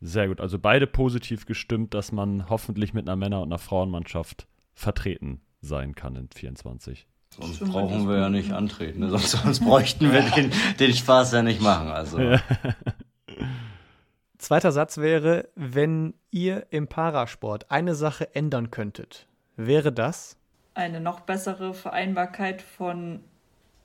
Sehr 0.00 0.28
gut. 0.28 0.40
Also 0.40 0.58
beide 0.58 0.86
positiv 0.86 1.46
gestimmt, 1.46 1.94
dass 1.94 2.10
man 2.10 2.48
hoffentlich 2.48 2.94
mit 2.94 3.06
einer 3.06 3.16
Männer- 3.16 3.42
und 3.42 3.48
einer 3.48 3.58
Frauenmannschaft 3.58 4.46
vertreten 4.72 5.42
sein 5.60 5.94
kann 5.94 6.16
in 6.16 6.28
24. 6.30 7.06
Sonst 7.38 7.60
brauchen 7.60 8.08
wir 8.08 8.16
ja 8.18 8.28
nicht 8.28 8.52
antreten, 8.52 9.00
ne? 9.00 9.08
sonst, 9.10 9.32
sonst, 9.32 9.60
bräuchten 9.60 10.10
wir 10.10 10.22
den, 10.22 10.50
den, 10.78 10.94
Spaß 10.94 11.32
ja 11.32 11.42
nicht 11.42 11.60
machen. 11.60 11.88
Also. 11.88 12.18
Ja. 12.18 12.40
Zweiter 14.38 14.72
Satz 14.72 14.96
wäre, 14.96 15.48
wenn 15.54 16.14
ihr 16.30 16.66
im 16.70 16.88
Parasport 16.88 17.70
eine 17.70 17.94
Sache 17.94 18.34
ändern 18.34 18.70
könntet, 18.70 19.28
wäre 19.56 19.92
das? 19.92 20.36
Eine 20.74 21.00
noch 21.00 21.20
bessere 21.20 21.74
Vereinbarkeit 21.74 22.62
von 22.62 23.22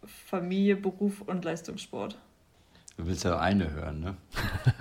Familie, 0.06 0.78
Beruf 0.78 1.22
und 1.22 1.44
Leistungssport. 1.44 2.18
Du 2.98 3.06
willst 3.06 3.26
ja 3.26 3.40
eine 3.40 3.72
hören, 3.72 4.00
ne? 4.00 4.18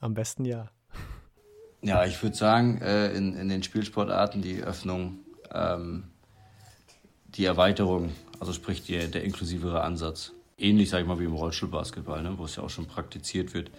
Am 0.00 0.14
besten 0.14 0.44
ja. 0.44 0.70
Ja, 1.82 2.04
ich 2.04 2.22
würde 2.22 2.36
sagen, 2.36 2.80
äh, 2.82 3.12
in, 3.12 3.34
in 3.34 3.48
den 3.48 3.62
Spielsportarten 3.62 4.42
die 4.42 4.62
Öffnung, 4.62 5.20
ähm, 5.52 6.04
die 7.26 7.46
Erweiterung, 7.46 8.12
also 8.38 8.52
sprich 8.52 8.82
die, 8.82 9.10
der 9.10 9.24
inklusivere 9.24 9.82
Ansatz. 9.82 10.32
ähnlich, 10.58 10.90
sag 10.90 11.00
ich 11.00 11.06
mal, 11.06 11.18
wie 11.18 11.24
im 11.24 11.32
Rollstuhlbasketball, 11.32 12.22
ne, 12.22 12.36
wo 12.36 12.44
es 12.44 12.56
ja 12.56 12.62
auch 12.62 12.70
schon 12.70 12.86
praktiziert 12.86 13.54
wird, 13.54 13.70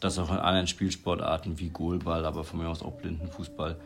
dass 0.00 0.18
auch 0.18 0.30
in 0.30 0.38
anderen 0.38 0.66
Spielsportarten 0.66 1.58
wie 1.58 1.68
Goalball, 1.68 2.24
aber 2.24 2.44
von 2.44 2.60
mir 2.60 2.68
aus 2.68 2.82
auch 2.82 2.94
Blindenfußball, 2.94 3.76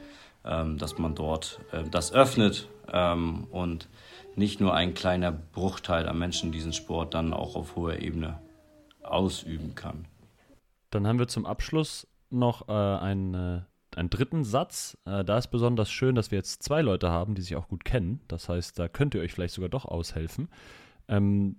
ähm, 0.45 0.79
dass 0.79 0.99
man 0.99 1.17
dort 1.17 1.59
äh, 1.73 1.83
das 1.91 2.13
öffnet 2.13 2.69
ähm, 2.93 3.49
und 3.51 3.89
nicht 4.37 4.61
nur 4.61 4.75
ein 4.75 4.95
kleiner 4.95 5.33
Bruchteil 5.33 6.09
an 6.09 6.19
Menschen 6.19 6.53
diesen 6.53 6.73
Sport 6.73 7.15
dann 7.15 7.33
auch 7.33 7.57
auf 7.57 7.75
hoher 7.75 7.99
Ebene 7.99 8.39
ausüben 9.05 9.75
kann. 9.75 10.07
Dann 10.91 11.07
haben 11.07 11.19
wir 11.19 11.29
zum 11.29 11.47
Abschluss 11.47 12.07
noch 12.31 12.69
äh, 12.69 12.73
einen, 12.73 13.35
äh, 13.35 13.61
einen 13.97 14.11
dritten 14.11 14.45
Satz. 14.45 14.97
Äh, 15.05 15.25
da 15.25 15.39
ist 15.39 15.49
besonders 15.49 15.91
schön, 15.91 16.15
dass 16.15 16.31
wir 16.31 16.39
jetzt 16.39 16.63
zwei 16.63 16.83
Leute 16.83 17.11
haben, 17.11 17.35
die 17.35 17.43
sich 17.43 17.57
auch 17.57 17.69
gut 17.69 17.85
kennen. 17.85 18.21
Das 18.29 18.49
heißt, 18.49 18.79
da 18.79 18.89
könnt 18.89 19.15
ihr 19.15 19.21
euch 19.21 19.33
vielleicht 19.33 19.55
sogar 19.55 19.71
doch 19.71 19.85
aushelfen. 19.85 20.49
Ähm, 21.09 21.57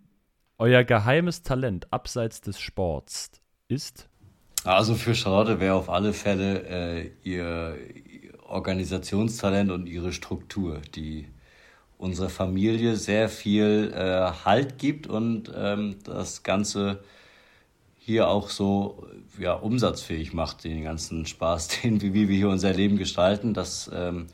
euer 0.58 0.84
geheimes 0.84 1.44
Talent 1.44 1.92
abseits 1.92 2.42
des 2.42 2.60
Sports 2.60 3.32
ist? 3.68 4.08
Also 4.64 4.96
für 4.96 5.14
Charlotte 5.14 5.60
wäre 5.60 5.76
auf 5.76 5.90
alle 5.90 6.14
Fälle 6.14 6.64
äh, 6.68 7.12
ihr 7.24 7.78
Organisationstalent 8.48 9.72
und 9.72 9.88
ihre 9.88 10.12
Struktur, 10.12 10.82
die 10.96 11.28
unserer 11.98 12.30
Familie 12.30 12.96
sehr 12.96 13.30
viel 13.30 13.92
äh, 13.94 14.32
Halt 14.46 14.78
gibt 14.78 15.08
und 15.08 15.52
ähm, 15.56 15.98
das 16.04 16.44
Ganze 16.44 17.04
hier 18.06 18.28
auch 18.28 18.50
so 18.50 19.08
ja, 19.40 19.54
umsatzfähig 19.54 20.32
macht, 20.32 20.64
den 20.64 20.84
ganzen 20.84 21.26
Spaß, 21.26 21.68
den, 21.82 22.02
wie, 22.02 22.14
wie 22.14 22.30
wir 22.30 22.38
hier 22.38 22.50
unser 22.50 22.72
Leben 22.72 22.98
gestalten. 22.98 23.56
Das 23.56 23.90
ähm, 23.92 24.28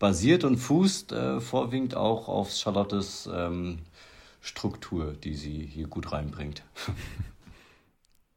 basiert 0.00 0.42
und 0.42 0.56
fußt 0.56 1.12
äh, 1.12 1.40
vorwiegend 1.40 1.94
auch 1.94 2.26
auf 2.26 2.50
Charlottes 2.50 3.30
ähm, 3.32 3.78
Struktur, 4.40 5.12
die 5.12 5.34
sie 5.34 5.64
hier 5.64 5.86
gut 5.86 6.12
reinbringt. 6.12 6.62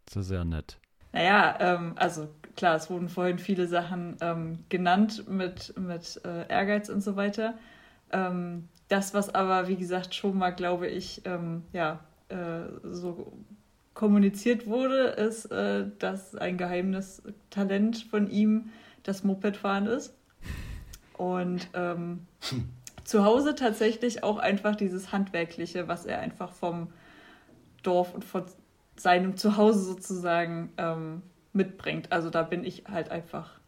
Das 0.05 0.23
ist 0.23 0.27
sehr 0.29 0.45
nett. 0.45 0.77
Naja, 1.11 1.57
ähm, 1.59 1.91
also 1.97 2.29
klar, 2.55 2.77
es 2.77 2.89
wurden 2.89 3.09
vorhin 3.09 3.39
viele 3.39 3.67
Sachen 3.67 4.15
ähm, 4.21 4.59
genannt 4.69 5.27
mit, 5.27 5.77
mit 5.77 6.21
äh, 6.23 6.47
Ehrgeiz 6.47 6.87
und 6.87 7.01
so 7.01 7.17
weiter. 7.17 7.55
Ähm, 8.13 8.69
das, 8.87 9.13
was 9.13 9.35
aber, 9.35 9.67
wie 9.67 9.75
gesagt, 9.75 10.15
schon 10.15 10.37
mal, 10.37 10.51
glaube 10.51 10.87
ich, 10.87 11.23
ähm, 11.25 11.63
ja, 11.73 11.99
äh, 12.29 12.69
so 12.83 13.33
kommuniziert 13.97 14.67
wurde, 14.67 15.07
ist, 15.07 15.45
äh, 15.51 15.85
dass 15.97 16.35
ein 16.35 16.57
geheimes 16.57 17.23
Talent 17.49 18.05
von 18.09 18.29
ihm 18.29 18.69
das 19.01 19.23
Mopedfahren 19.23 19.87
ist. 19.87 20.15
Und 21.17 21.67
ähm, 21.73 22.27
zu 23.03 23.25
Hause 23.25 23.55
tatsächlich 23.55 24.23
auch 24.23 24.37
einfach 24.37 24.75
dieses 24.75 25.11
Handwerkliche, 25.11 25.87
was 25.87 26.05
er 26.05 26.19
einfach 26.19 26.51
vom 26.51 26.89
Dorf 27.81 28.13
und 28.13 28.23
von 28.23 28.43
seinem 28.97 29.35
Zuhause 29.35 29.79
sozusagen 29.79 30.71
ähm, 30.77 31.23
mitbringt. 31.51 32.11
Also 32.11 32.29
da 32.29 32.43
bin 32.43 32.63
ich 32.63 32.83
halt 32.87 33.09
einfach 33.09 33.59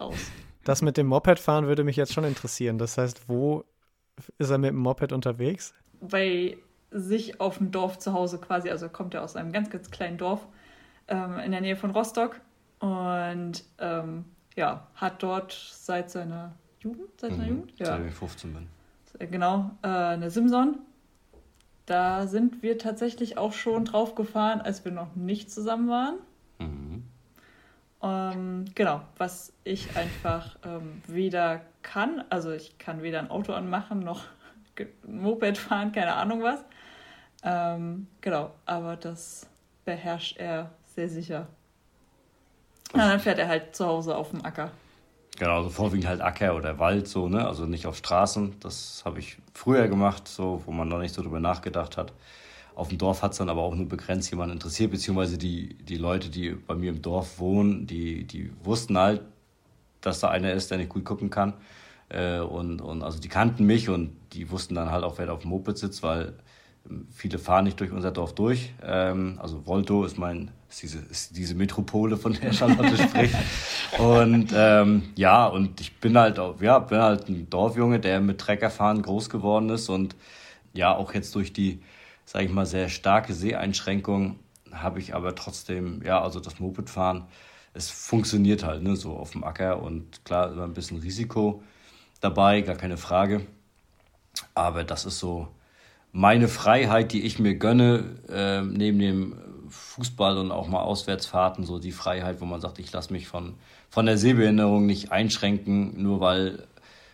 raus. 0.00 0.18
Das 0.64 0.82
mit 0.82 0.96
dem 0.96 1.06
Mopedfahren 1.06 1.68
würde 1.68 1.84
mich 1.84 1.94
jetzt 1.94 2.12
schon 2.12 2.24
interessieren. 2.24 2.76
Das 2.76 2.98
heißt, 2.98 3.28
wo 3.28 3.64
ist 4.38 4.50
er 4.50 4.58
mit 4.58 4.70
dem 4.70 4.78
Moped 4.78 5.12
unterwegs? 5.12 5.74
Bei 6.00 6.58
sich 6.96 7.40
auf 7.40 7.58
dem 7.58 7.70
Dorf 7.70 7.98
zu 7.98 8.12
Hause 8.12 8.38
quasi. 8.38 8.70
Also 8.70 8.88
kommt 8.88 9.14
er 9.14 9.22
aus 9.22 9.36
einem 9.36 9.52
ganz, 9.52 9.70
ganz 9.70 9.90
kleinen 9.90 10.18
Dorf 10.18 10.46
ähm, 11.08 11.38
in 11.38 11.52
der 11.52 11.60
Nähe 11.60 11.76
von 11.76 11.90
Rostock 11.90 12.40
und 12.80 13.64
ähm, 13.78 14.24
ja, 14.54 14.86
hat 14.94 15.22
dort 15.22 15.52
seit 15.52 16.10
seiner 16.10 16.54
Jugend, 16.80 17.20
seit 17.20 17.32
seiner 17.32 17.44
mhm, 17.44 17.48
Jugend? 17.50 17.78
Ja. 17.78 17.86
Seit 17.86 18.06
ich 18.06 18.14
15 18.14 18.54
bin. 18.54 18.66
Äh, 19.18 19.26
genau, 19.26 19.70
äh, 19.82 19.88
eine 19.88 20.30
Simson. 20.30 20.78
Da 21.84 22.26
sind 22.26 22.62
wir 22.62 22.78
tatsächlich 22.78 23.38
auch 23.38 23.52
schon 23.52 23.84
drauf 23.84 24.14
gefahren, 24.14 24.60
als 24.60 24.84
wir 24.84 24.92
noch 24.92 25.14
nicht 25.14 25.50
zusammen 25.50 25.88
waren. 25.88 26.16
Mhm. 26.58 27.04
Ähm, 28.02 28.64
genau, 28.74 29.02
was 29.16 29.52
ich 29.64 29.96
einfach 29.96 30.56
ähm, 30.64 31.02
weder 31.06 31.62
kann, 31.82 32.24
also 32.30 32.50
ich 32.50 32.78
kann 32.78 33.02
weder 33.02 33.20
ein 33.20 33.30
Auto 33.30 33.52
anmachen 33.52 34.00
noch 34.00 34.24
ein 34.78 35.20
Moped 35.20 35.56
fahren, 35.58 35.92
keine 35.92 36.14
Ahnung 36.14 36.42
was. 36.42 36.64
Ähm, 37.46 38.08
genau, 38.20 38.50
aber 38.66 38.96
das 38.96 39.46
beherrscht 39.84 40.36
er 40.36 40.70
sehr 40.96 41.08
sicher. 41.08 41.46
Und 42.92 42.98
dann 42.98 43.20
fährt 43.20 43.38
er 43.38 43.46
halt 43.46 43.76
zu 43.76 43.86
Hause 43.86 44.16
auf 44.16 44.30
dem 44.30 44.44
Acker. 44.44 44.72
Genau, 45.38 45.58
also 45.58 45.70
vorwiegend 45.70 46.08
halt 46.08 46.20
Acker 46.20 46.56
oder 46.56 46.78
Wald, 46.78 47.06
so, 47.06 47.28
ne? 47.28 47.46
Also 47.46 47.66
nicht 47.66 47.86
auf 47.86 47.96
Straßen. 47.96 48.58
Das 48.60 49.02
habe 49.04 49.20
ich 49.20 49.38
früher 49.54 49.86
gemacht, 49.86 50.26
so, 50.26 50.62
wo 50.66 50.72
man 50.72 50.88
noch 50.88 50.98
nicht 50.98 51.14
so 51.14 51.22
drüber 51.22 51.38
nachgedacht 51.38 51.96
hat. 51.96 52.12
Auf 52.74 52.88
dem 52.88 52.98
Dorf 52.98 53.22
hat 53.22 53.32
es 53.32 53.38
dann 53.38 53.48
aber 53.48 53.62
auch 53.62 53.74
nur 53.74 53.88
begrenzt 53.88 54.30
jemand 54.30 54.52
interessiert, 54.52 54.90
beziehungsweise 54.90 55.38
die, 55.38 55.74
die 55.74 55.96
Leute, 55.96 56.30
die 56.30 56.50
bei 56.50 56.74
mir 56.74 56.90
im 56.90 57.00
Dorf 57.00 57.38
wohnen, 57.38 57.86
die, 57.86 58.24
die 58.24 58.50
wussten 58.64 58.98
halt, 58.98 59.22
dass 60.00 60.20
da 60.20 60.30
einer 60.30 60.52
ist, 60.52 60.70
der 60.70 60.78
nicht 60.78 60.90
gut 60.90 61.04
gucken 61.04 61.30
kann. 61.30 61.54
Äh, 62.08 62.40
und, 62.40 62.80
und 62.80 63.02
also 63.02 63.20
die 63.20 63.28
kannten 63.28 63.66
mich 63.66 63.88
und 63.88 64.16
die 64.32 64.50
wussten 64.50 64.74
dann 64.74 64.90
halt 64.90 65.04
auch, 65.04 65.18
wer 65.18 65.26
da 65.26 65.32
auf 65.32 65.42
dem 65.42 65.50
Moped 65.50 65.78
sitzt, 65.78 66.02
weil 66.02 66.34
Viele 67.12 67.38
fahren 67.38 67.64
nicht 67.64 67.80
durch 67.80 67.92
unser 67.92 68.10
Dorf 68.10 68.34
durch. 68.34 68.72
Ähm, 68.82 69.38
also 69.40 69.66
Volto 69.66 70.04
ist 70.04 70.18
mein 70.18 70.50
ist 70.68 70.82
diese, 70.82 70.98
ist 70.98 71.36
diese 71.36 71.54
Metropole, 71.54 72.16
von 72.16 72.34
der 72.34 72.52
Charlotte 72.52 72.96
spricht. 73.02 73.34
Und 73.98 74.52
ähm, 74.54 75.10
ja, 75.16 75.46
und 75.46 75.80
ich 75.80 75.96
bin 75.98 76.18
halt 76.18 76.38
auch, 76.38 76.60
ja, 76.60 76.78
bin 76.78 76.98
halt 76.98 77.28
ein 77.28 77.48
Dorfjunge, 77.48 78.00
der 78.00 78.20
mit 78.20 78.38
Treckerfahren 78.38 79.02
groß 79.02 79.30
geworden 79.30 79.70
ist 79.70 79.88
und 79.88 80.16
ja, 80.72 80.94
auch 80.94 81.14
jetzt 81.14 81.34
durch 81.34 81.52
die, 81.52 81.80
sage 82.24 82.46
ich 82.46 82.52
mal, 82.52 82.66
sehr 82.66 82.88
starke 82.88 83.32
Seheinschränkung 83.32 84.38
habe 84.72 84.98
ich 84.98 85.14
aber 85.14 85.34
trotzdem, 85.34 86.02
ja, 86.04 86.20
also 86.20 86.40
das 86.40 86.60
Mopedfahren, 86.60 87.24
es 87.72 87.90
funktioniert 87.90 88.64
halt, 88.64 88.82
ne, 88.82 88.96
so 88.96 89.16
auf 89.16 89.32
dem 89.32 89.44
Acker 89.44 89.82
und 89.82 90.24
klar, 90.24 90.52
immer 90.52 90.64
ein 90.64 90.74
bisschen 90.74 90.98
Risiko 90.98 91.62
dabei, 92.20 92.60
gar 92.62 92.76
keine 92.76 92.96
Frage. 92.96 93.46
Aber 94.54 94.84
das 94.84 95.06
ist 95.06 95.18
so, 95.18 95.48
meine 96.16 96.48
Freiheit, 96.48 97.12
die 97.12 97.26
ich 97.26 97.38
mir 97.38 97.56
gönne, 97.56 98.16
äh, 98.30 98.62
neben 98.62 98.98
dem 98.98 99.36
Fußball 99.68 100.38
und 100.38 100.50
auch 100.50 100.66
mal 100.66 100.80
Auswärtsfahrten, 100.80 101.66
so 101.66 101.78
die 101.78 101.92
Freiheit, 101.92 102.40
wo 102.40 102.46
man 102.46 102.62
sagt, 102.62 102.78
ich 102.78 102.90
lasse 102.90 103.12
mich 103.12 103.28
von, 103.28 103.52
von 103.90 104.06
der 104.06 104.16
Sehbehinderung 104.16 104.86
nicht 104.86 105.12
einschränken, 105.12 106.02
nur 106.02 106.20
weil, 106.20 106.66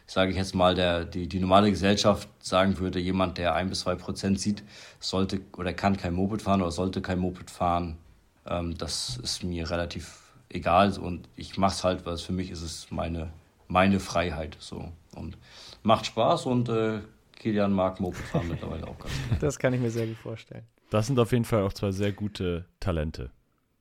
sage 0.07 0.31
ich 0.31 0.37
jetzt 0.37 0.55
mal, 0.55 0.77
der, 0.77 1.05
die, 1.05 1.27
die 1.27 1.41
normale 1.41 1.71
Gesellschaft 1.71 2.29
sagen 2.39 2.79
würde, 2.79 3.01
jemand, 3.01 3.39
der 3.39 3.57
ein 3.57 3.71
bis 3.71 3.81
zwei 3.81 3.97
Prozent 3.97 4.39
sieht, 4.39 4.63
sollte 5.01 5.41
oder 5.57 5.73
kann 5.73 5.97
kein 5.97 6.15
Moped 6.15 6.41
fahren 6.41 6.63
oder 6.63 6.71
sollte 6.71 7.03
kein 7.03 7.19
Moped 7.19 7.51
fahren. 7.51 7.99
Ähm, 8.47 8.79
das 8.79 9.19
ist 9.21 9.43
mir 9.43 9.69
relativ 9.69 10.21
egal 10.49 10.97
und 10.97 11.29
ich 11.35 11.59
mache 11.59 11.73
es 11.73 11.83
halt, 11.83 12.07
weil 12.07 12.19
für 12.19 12.33
mich 12.33 12.53
ist 12.53 12.63
es 12.63 12.87
meine, 12.93 13.33
meine 13.67 13.99
Freiheit 13.99 14.57
so 14.61 14.93
und 15.17 15.39
macht 15.83 16.07
Spaß 16.07 16.47
und 16.47 16.69
äh, 16.69 17.01
Kilian 17.43 17.73
mag 17.73 17.99
Moped 17.99 18.21
fahren 18.21 18.49
mittlerweile 18.49 18.87
auch 18.87 18.99
ganz 18.99 19.13
gut. 19.29 19.43
Das 19.43 19.59
kann 19.59 19.75
ich 19.75 19.81
mir 19.81 19.91
sehr 19.91 20.07
gut 20.07 20.17
vorstellen. 20.17 20.65
Das 20.91 21.09
sind 21.09 21.19
auf 21.19 21.33
jeden 21.33 21.45
Fall 21.45 21.63
auch 21.65 21.73
zwei 21.73 21.91
sehr 21.91 22.13
gute 22.13 22.67
Talente, 22.79 23.31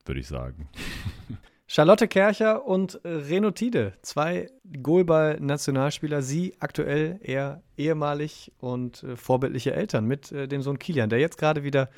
würde 0.04 0.20
ich 0.20 0.26
sagen. 0.26 0.68
Charlotte 1.68 2.08
Kercher 2.08 2.66
und 2.66 3.00
Reno 3.04 3.50
Tide, 3.52 3.94
zwei 4.02 4.50
Goalball-Nationalspieler. 4.82 6.20
Sie 6.20 6.54
aktuell 6.58 7.20
eher 7.22 7.62
ehemalig 7.76 8.52
und 8.58 9.04
äh, 9.04 9.16
vorbildliche 9.16 9.72
Eltern 9.72 10.06
mit 10.06 10.32
äh, 10.32 10.48
dem 10.48 10.60
Sohn 10.60 10.78
Kilian, 10.78 11.08
der 11.08 11.20
jetzt 11.20 11.38
gerade 11.38 11.62
wieder 11.62 11.88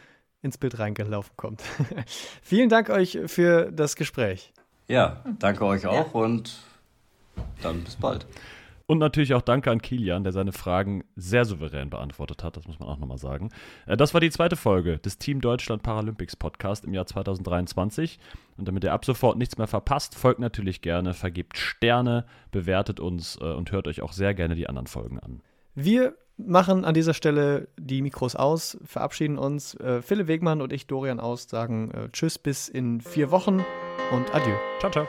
ins 0.43 0.59
Bild 0.59 0.79
reingelaufen 0.79 1.33
kommt. 1.37 1.63
Vielen 2.43 2.69
Dank 2.69 2.91
euch 2.91 3.19
für 3.27 3.73
das 3.73 3.97
Gespräch. 3.97 4.53
Ja, 4.87 5.25
danke 5.39 5.65
euch 5.65 5.87
auch 5.87 6.15
ja. 6.15 6.21
und 6.21 6.61
dann 7.63 7.83
bis 7.83 7.97
bald. 7.97 8.27
Und 8.87 8.99
natürlich 8.99 9.33
auch 9.33 9.43
danke 9.43 9.71
an 9.71 9.81
Kilian, 9.81 10.25
der 10.25 10.33
seine 10.33 10.53
Fragen 10.53 11.05
sehr 11.17 11.47
souverän 11.47 11.89
beantwortet 11.89 12.45
hat. 12.45 12.57
Das 12.57 12.67
muss 12.67 12.79
man 12.79 12.89
auch 12.89 12.99
nochmal 12.99 13.19
sagen. 13.19 13.51
Äh, 13.87 13.97
das 13.97 14.13
war 14.13 14.21
die 14.21 14.31
zweite 14.31 14.57
Folge 14.57 14.99
des 14.99 15.17
Team 15.19 15.41
Deutschland 15.41 15.83
Paralympics 15.83 16.37
Podcast 16.37 16.85
im 16.85 16.93
Jahr 16.93 17.07
2023. 17.07 18.19
Und 18.59 18.69
damit 18.69 18.85
ihr 18.85 18.93
ab 18.93 19.05
sofort 19.05 19.39
nichts 19.39 19.57
mehr 19.57 19.67
verpasst, 19.67 20.15
folgt 20.15 20.39
natürlich 20.39 20.83
gerne, 20.83 21.15
vergebt 21.15 21.57
Sterne, 21.57 22.27
bewertet 22.51 23.01
uns 23.01 23.39
äh, 23.41 23.45
und 23.45 23.73
hört 23.73 23.89
euch 23.89 24.03
auch 24.03 24.13
sehr 24.13 24.35
gerne 24.35 24.55
die 24.55 24.69
anderen 24.69 24.87
Folgen 24.87 25.19
an. 25.19 25.41
Wir 25.75 26.15
machen 26.37 26.85
an 26.85 26.93
dieser 26.95 27.15
Stelle 27.15 27.69
die 27.79 28.03
Mikros 28.03 28.37
aus, 28.37 28.77
verabschieden 28.85 29.39
uns. 29.39 29.75
Äh, 29.77 30.03
Philipp 30.03 30.29
Wegmann 30.29 30.61
und 30.61 30.75
ich, 30.75 30.87
Dorian 30.87 31.21
Aus, 31.21 31.49
sagen 31.49 31.91
Tschüss 32.13 32.39
bis 32.39 32.69
in 32.69 33.01
vier 33.01 33.31
Wochen 33.31 33.65
und 34.13 34.35
Adieu. 34.35 34.57
Ciao, 34.79 34.91
ciao. 34.91 35.07